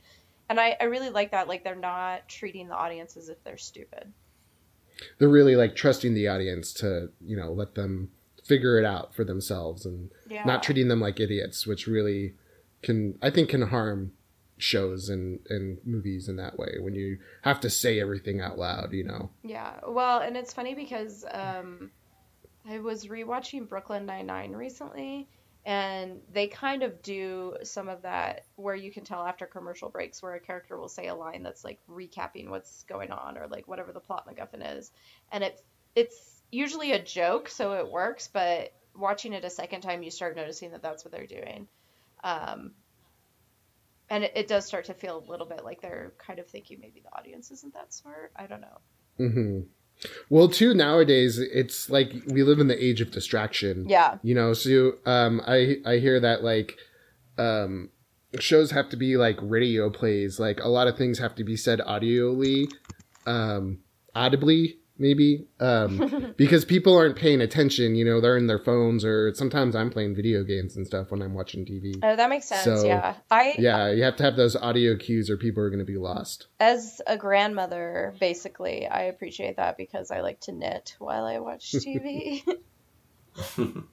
and 0.48 0.60
I, 0.60 0.76
I 0.80 0.84
really 0.84 1.10
like 1.10 1.30
that 1.30 1.48
like 1.48 1.64
they're 1.64 1.74
not 1.74 2.28
treating 2.28 2.68
the 2.68 2.74
audience 2.74 3.16
as 3.16 3.28
if 3.28 3.42
they're 3.44 3.58
stupid. 3.58 4.12
They're 5.18 5.28
really 5.28 5.56
like 5.56 5.74
trusting 5.74 6.14
the 6.14 6.28
audience 6.28 6.72
to 6.74 7.10
you 7.20 7.36
know 7.36 7.52
let 7.52 7.74
them 7.74 8.10
figure 8.44 8.78
it 8.78 8.84
out 8.84 9.14
for 9.14 9.24
themselves 9.24 9.86
and 9.86 10.10
yeah. 10.28 10.44
not 10.44 10.62
treating 10.62 10.88
them 10.88 11.00
like 11.00 11.18
idiots 11.18 11.66
which 11.66 11.86
really 11.86 12.34
can 12.82 13.18
i 13.22 13.30
think 13.30 13.48
can 13.48 13.62
harm 13.62 14.12
shows 14.58 15.08
and 15.08 15.40
and 15.48 15.78
movies 15.84 16.28
in 16.28 16.36
that 16.36 16.58
way 16.58 16.74
when 16.80 16.94
you 16.94 17.18
have 17.42 17.58
to 17.58 17.70
say 17.70 17.98
everything 17.98 18.40
out 18.40 18.58
loud 18.58 18.92
you 18.92 19.02
know? 19.02 19.30
Yeah. 19.42 19.72
Well 19.86 20.20
and 20.20 20.36
it's 20.36 20.52
funny 20.52 20.74
because 20.74 21.24
um 21.32 21.90
i 22.68 22.78
was 22.78 23.06
rewatching 23.06 23.68
brooklyn 23.68 24.06
99 24.06 24.52
recently 24.52 25.28
and 25.66 26.20
they 26.32 26.46
kind 26.46 26.82
of 26.82 27.02
do 27.02 27.56
some 27.62 27.88
of 27.88 28.02
that 28.02 28.44
where 28.56 28.74
you 28.74 28.90
can 28.90 29.04
tell 29.04 29.24
after 29.24 29.46
commercial 29.46 29.88
breaks 29.88 30.22
where 30.22 30.34
a 30.34 30.40
character 30.40 30.78
will 30.78 30.88
say 30.88 31.06
a 31.06 31.14
line 31.14 31.42
that's 31.42 31.64
like 31.64 31.78
recapping 31.90 32.50
what's 32.50 32.82
going 32.84 33.10
on 33.10 33.38
or 33.38 33.46
like 33.48 33.66
whatever 33.66 33.92
the 33.92 34.00
plot 34.00 34.28
MacGuffin 34.28 34.78
is, 34.78 34.92
and 35.32 35.42
it 35.44 35.60
it's 35.94 36.42
usually 36.50 36.92
a 36.92 37.02
joke, 37.02 37.48
so 37.48 37.72
it 37.74 37.90
works. 37.90 38.28
But 38.32 38.72
watching 38.94 39.32
it 39.32 39.44
a 39.44 39.50
second 39.50 39.80
time, 39.80 40.02
you 40.02 40.10
start 40.10 40.36
noticing 40.36 40.72
that 40.72 40.82
that's 40.82 41.04
what 41.04 41.12
they're 41.12 41.26
doing, 41.26 41.66
um, 42.22 42.72
and 44.10 44.24
it, 44.24 44.32
it 44.36 44.48
does 44.48 44.66
start 44.66 44.86
to 44.86 44.94
feel 44.94 45.18
a 45.18 45.30
little 45.30 45.46
bit 45.46 45.64
like 45.64 45.80
they're 45.80 46.12
kind 46.18 46.38
of 46.38 46.46
thinking 46.46 46.78
maybe 46.80 47.00
the 47.00 47.16
audience 47.18 47.50
isn't 47.50 47.72
that 47.74 47.94
smart. 47.94 48.32
I 48.36 48.46
don't 48.46 48.60
know. 48.60 48.78
Mm-hmm. 49.18 49.60
Well, 50.28 50.48
too 50.48 50.74
nowadays 50.74 51.38
it's 51.38 51.88
like 51.88 52.12
we 52.26 52.42
live 52.42 52.58
in 52.58 52.68
the 52.68 52.84
age 52.84 53.00
of 53.00 53.10
distraction. 53.10 53.88
Yeah. 53.88 54.18
You 54.22 54.34
know, 54.34 54.52
so 54.52 54.94
um 55.06 55.40
I 55.46 55.76
I 55.86 55.96
hear 55.96 56.20
that 56.20 56.44
like 56.44 56.76
um 57.38 57.90
shows 58.38 58.70
have 58.72 58.88
to 58.90 58.96
be 58.96 59.16
like 59.16 59.38
radio 59.40 59.90
plays, 59.90 60.38
like 60.38 60.60
a 60.60 60.68
lot 60.68 60.88
of 60.88 60.96
things 60.96 61.18
have 61.18 61.34
to 61.36 61.44
be 61.44 61.56
said 61.56 61.80
audioly 61.80 62.66
um 63.26 63.78
audibly 64.14 64.78
maybe 64.98 65.46
um, 65.60 66.34
because 66.36 66.64
people 66.64 66.96
aren't 66.96 67.16
paying 67.16 67.40
attention 67.40 67.94
you 67.94 68.04
know 68.04 68.20
they're 68.20 68.36
in 68.36 68.46
their 68.46 68.58
phones 68.58 69.04
or 69.04 69.34
sometimes 69.34 69.74
i'm 69.74 69.90
playing 69.90 70.14
video 70.14 70.44
games 70.44 70.76
and 70.76 70.86
stuff 70.86 71.10
when 71.10 71.20
i'm 71.20 71.34
watching 71.34 71.64
tv 71.64 71.96
oh 72.02 72.16
that 72.16 72.30
makes 72.30 72.46
sense 72.46 72.64
so, 72.64 72.84
yeah. 72.84 73.14
I 73.30 73.54
yeah 73.58 73.90
you 73.90 74.02
have 74.04 74.16
to 74.16 74.22
have 74.22 74.36
those 74.36 74.54
audio 74.56 74.96
cues 74.96 75.30
or 75.30 75.36
people 75.36 75.62
are 75.62 75.70
going 75.70 75.80
to 75.80 75.84
be 75.84 75.96
lost. 75.96 76.46
As 76.60 77.00
a 77.06 77.16
grandmother 77.16 78.14
basically 78.20 78.86
i 78.86 79.02
appreciate 79.02 79.56
that 79.56 79.76
because 79.76 80.10
i 80.10 80.20
like 80.20 80.40
to 80.40 80.52
knit 80.52 80.96
while 80.98 81.24
i 81.24 81.38
watch 81.38 81.72
tv 81.72 82.42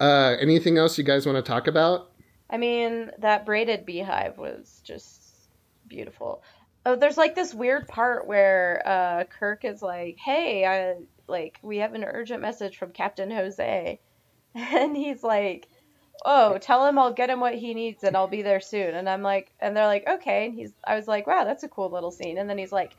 uh, 0.00 0.36
anything 0.40 0.78
else 0.78 0.96
you 0.96 1.04
guys 1.04 1.26
want 1.26 1.36
to 1.36 1.42
talk 1.42 1.66
about? 1.66 2.12
I 2.48 2.56
mean 2.56 3.10
that 3.18 3.46
braided 3.46 3.86
beehive 3.86 4.38
was 4.38 4.80
just 4.84 5.20
beautiful 5.88 6.42
Oh, 6.86 6.96
there's 6.96 7.18
like 7.18 7.34
this 7.34 7.52
weird 7.52 7.88
part 7.88 8.26
where 8.26 8.82
uh, 8.86 9.24
Kirk 9.24 9.64
is 9.64 9.82
like, 9.82 10.16
"Hey, 10.18 10.64
I 10.64 10.96
like 11.26 11.58
we 11.62 11.78
have 11.78 11.94
an 11.94 12.04
urgent 12.04 12.40
message 12.40 12.78
from 12.78 12.92
Captain 12.92 13.30
Jose," 13.30 14.00
and 14.54 14.96
he's 14.96 15.22
like, 15.22 15.68
"Oh, 16.24 16.56
tell 16.58 16.86
him 16.86 16.98
I'll 16.98 17.12
get 17.12 17.28
him 17.30 17.40
what 17.40 17.54
he 17.54 17.74
needs 17.74 18.02
and 18.02 18.16
I'll 18.16 18.28
be 18.28 18.42
there 18.42 18.60
soon." 18.60 18.94
And 18.94 19.08
I'm 19.08 19.22
like, 19.22 19.52
and 19.60 19.76
they're 19.76 19.86
like, 19.86 20.08
"Okay." 20.08 20.46
And 20.46 20.54
he's, 20.54 20.72
I 20.86 20.96
was 20.96 21.06
like, 21.06 21.26
"Wow, 21.26 21.44
that's 21.44 21.64
a 21.64 21.68
cool 21.68 21.90
little 21.90 22.10
scene." 22.10 22.38
And 22.38 22.48
then 22.48 22.56
he's 22.56 22.72
like, 22.72 22.96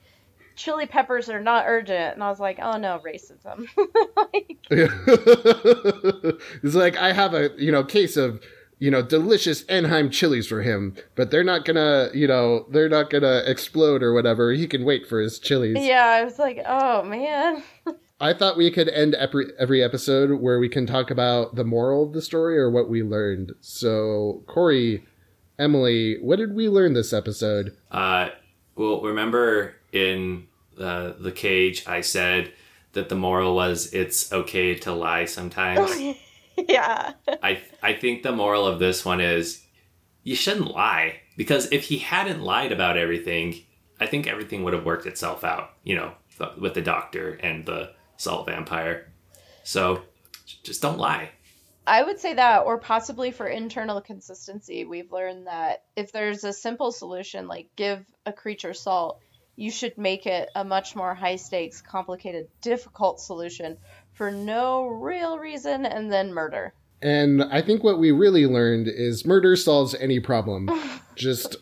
"Chili 0.56 0.86
peppers 0.86 1.28
are 1.30 1.42
not 1.42 1.66
urgent," 1.68 2.14
and 2.14 2.24
I 2.24 2.30
was 2.30 2.40
like, 2.40 2.60
"Oh 2.62 2.78
no, 2.78 3.02
racism." 3.04 3.66
like... 4.16 4.58
it's 6.64 6.76
like 6.76 6.98
I 6.98 7.14
have 7.14 7.34
a 7.34 7.50
you 7.58 7.72
know 7.72 7.84
case 7.84 8.16
of 8.16 8.42
you 8.82 8.90
know, 8.90 9.04
delicious 9.04 9.62
Anaheim 9.66 10.10
chilies 10.10 10.48
for 10.48 10.64
him, 10.64 10.96
but 11.14 11.30
they're 11.30 11.44
not 11.44 11.66
gonna, 11.66 12.10
you 12.16 12.28
know, 12.28 12.66
they're 12.72 12.90
not 12.90 13.12
gonna 13.12 13.44
explode 13.46 14.02
or 14.02 14.12
whatever. 14.12 14.52
He 14.54 14.66
can 14.66 14.84
wait 14.84 15.08
for 15.08 15.22
his 15.22 15.38
chilies. 15.38 15.78
Yeah, 15.80 16.04
I 16.04 16.24
was 16.24 16.40
like, 16.40 16.60
oh 16.66 17.04
man. 17.04 17.62
I 18.20 18.34
thought 18.34 18.58
we 18.58 18.72
could 18.72 18.90
end 18.90 19.14
every 19.14 19.52
every 19.60 19.84
episode 19.84 20.42
where 20.42 20.58
we 20.58 20.68
can 20.68 20.88
talk 20.88 21.12
about 21.12 21.54
the 21.54 21.64
moral 21.64 22.06
of 22.06 22.14
the 22.14 22.24
story 22.24 22.58
or 22.58 22.72
what 22.72 22.90
we 22.90 23.04
learned. 23.04 23.54
So, 23.62 24.44
Corey, 24.48 25.06
Emily, 25.60 26.18
what 26.20 26.38
did 26.38 26.56
we 26.56 26.68
learn 26.68 26.94
this 26.94 27.14
episode? 27.14 27.78
Uh, 27.92 28.30
well, 28.76 29.00
remember 29.02 29.76
in 29.92 30.48
uh, 30.80 31.14
the 31.20 31.32
cage, 31.32 31.88
I 31.88 32.02
said 32.02 32.52
that 32.94 33.10
the 33.10 33.16
moral 33.16 33.54
was 33.54 33.94
it's 33.94 34.34
okay 34.34 34.74
to 34.74 34.92
lie 34.92 35.26
sometimes. 35.26 36.18
yeah. 36.70 37.14
I 37.42 37.62
I 37.82 37.94
think 37.94 38.24
the 38.24 38.32
moral 38.32 38.66
of 38.66 38.80
this 38.80 39.06
one 39.06 39.22
is 39.22 39.66
you 40.24 40.36
shouldn't 40.36 40.72
lie 40.72 41.22
because 41.38 41.72
if 41.72 41.86
he 41.86 41.98
hadn't 41.98 42.42
lied 42.42 42.72
about 42.72 42.98
everything, 42.98 43.56
I 44.00 44.06
think 44.06 44.28
everything 44.28 44.64
would 44.64 44.74
have 44.74 44.86
worked 44.86 45.06
itself 45.06 45.44
out. 45.44 45.72
You 45.84 45.96
know, 45.96 46.14
with 46.58 46.74
the 46.74 46.82
doctor 46.82 47.34
and 47.36 47.66
the 47.66 47.94
salt 48.18 48.46
vampire. 48.46 49.12
So 49.64 50.04
just 50.64 50.82
don't 50.82 50.98
lie. 50.98 51.32
I 51.88 52.04
would 52.04 52.20
say 52.20 52.36
that, 52.36 52.60
or 52.60 52.78
possibly 52.78 53.32
for 53.32 53.48
internal 53.48 54.02
consistency, 54.02 54.86
we've 54.86 55.12
learned 55.12 55.48
that 55.48 55.84
if 55.96 56.12
there's 56.12 56.44
a 56.44 56.54
simple 56.54 56.92
solution, 56.92 57.48
like 57.48 57.70
give 57.76 58.06
a 58.26 58.32
creature 58.32 58.74
salt, 58.74 59.20
you 59.56 59.72
should 59.72 59.98
make 59.98 60.28
it 60.28 60.50
a 60.56 60.64
much 60.64 60.96
more 60.96 61.14
high 61.16 61.36
stakes, 61.36 61.82
complicated, 61.82 62.48
difficult 62.62 63.20
solution 63.20 63.78
for 64.14 64.32
no 64.32 64.88
real 64.88 65.38
reason 65.40 65.86
and 65.86 66.12
then 66.12 66.34
murder. 66.34 66.74
And 67.02 67.44
I 67.44 67.62
think 67.62 67.84
what 67.84 68.00
we 68.00 68.12
really 68.12 68.46
learned 68.46 68.88
is 68.88 69.26
murder 69.26 69.56
solves 69.56 69.96
any 69.96 70.20
problem. 70.20 70.70
just, 71.16 71.56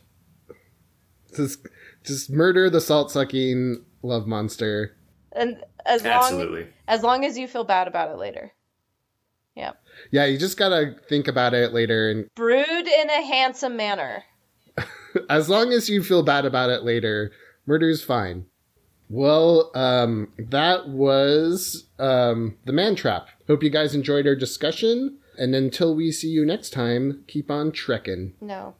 just, 1.36 1.66
just 2.04 2.30
murder 2.30 2.70
the 2.70 2.82
salt 2.82 3.12
sucking 3.12 3.84
love 4.02 4.28
monster. 4.28 4.98
And 5.32 5.64
as 5.86 6.06
Absolutely. 6.06 6.62
long 6.64 6.70
as 6.88 7.04
long 7.04 7.26
as 7.26 7.38
you 7.38 7.48
feel 7.48 7.64
bad 7.64 7.88
about 7.88 8.12
it 8.12 8.18
later. 8.18 8.52
Yeah. 9.56 9.74
Yeah, 10.12 10.26
you 10.26 10.38
just 10.38 10.58
gotta 10.58 10.96
think 11.08 11.28
about 11.28 11.54
it 11.54 11.74
later 11.74 12.10
and 12.10 12.28
brood 12.36 12.66
in 12.88 13.10
a 13.10 13.26
handsome 13.26 13.78
manner. 13.78 14.24
as 15.30 15.50
long 15.50 15.72
as 15.72 15.90
you 15.90 16.04
feel 16.04 16.24
bad 16.24 16.46
about 16.46 16.70
it 16.70 16.84
later, 16.84 17.32
murder's 17.66 18.04
fine. 18.04 18.46
Well, 19.10 19.72
um, 19.74 20.32
that 20.38 20.88
was 20.88 21.86
um, 21.98 22.58
the 22.66 22.72
man 22.72 22.96
trap. 22.96 23.30
Hope 23.48 23.64
you 23.64 23.72
guys 23.72 23.96
enjoyed 23.96 24.28
our 24.28 24.36
discussion. 24.36 25.18
And 25.38 25.56
until 25.56 25.96
we 25.96 26.12
see 26.12 26.28
you 26.28 26.46
next 26.46 26.72
time, 26.72 27.24
keep 27.28 27.50
on 27.50 27.72
trekking. 27.72 28.34
No. 28.40 28.76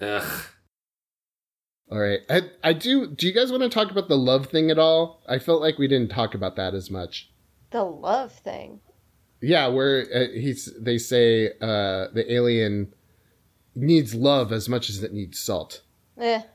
Ugh. 0.00 0.42
All 1.90 1.98
right. 1.98 2.20
I, 2.28 2.42
I 2.62 2.72
do. 2.72 3.06
Do 3.06 3.26
you 3.26 3.32
guys 3.32 3.50
want 3.50 3.62
to 3.62 3.68
talk 3.68 3.90
about 3.90 4.08
the 4.08 4.18
love 4.18 4.46
thing 4.46 4.70
at 4.70 4.78
all? 4.78 5.22
I 5.28 5.38
felt 5.38 5.60
like 5.60 5.78
we 5.78 5.88
didn't 5.88 6.10
talk 6.10 6.34
about 6.34 6.56
that 6.56 6.74
as 6.74 6.90
much. 6.90 7.30
The 7.70 7.84
love 7.84 8.32
thing. 8.32 8.80
Yeah, 9.40 9.68
where 9.68 10.06
uh, 10.14 10.26
he's 10.32 10.68
they 10.78 10.98
say 10.98 11.48
uh, 11.60 12.08
the 12.12 12.24
alien 12.28 12.92
needs 13.74 14.14
love 14.14 14.52
as 14.52 14.68
much 14.68 14.90
as 14.90 15.02
it 15.02 15.12
needs 15.12 15.38
salt. 15.38 15.82
Eh, 16.18 16.42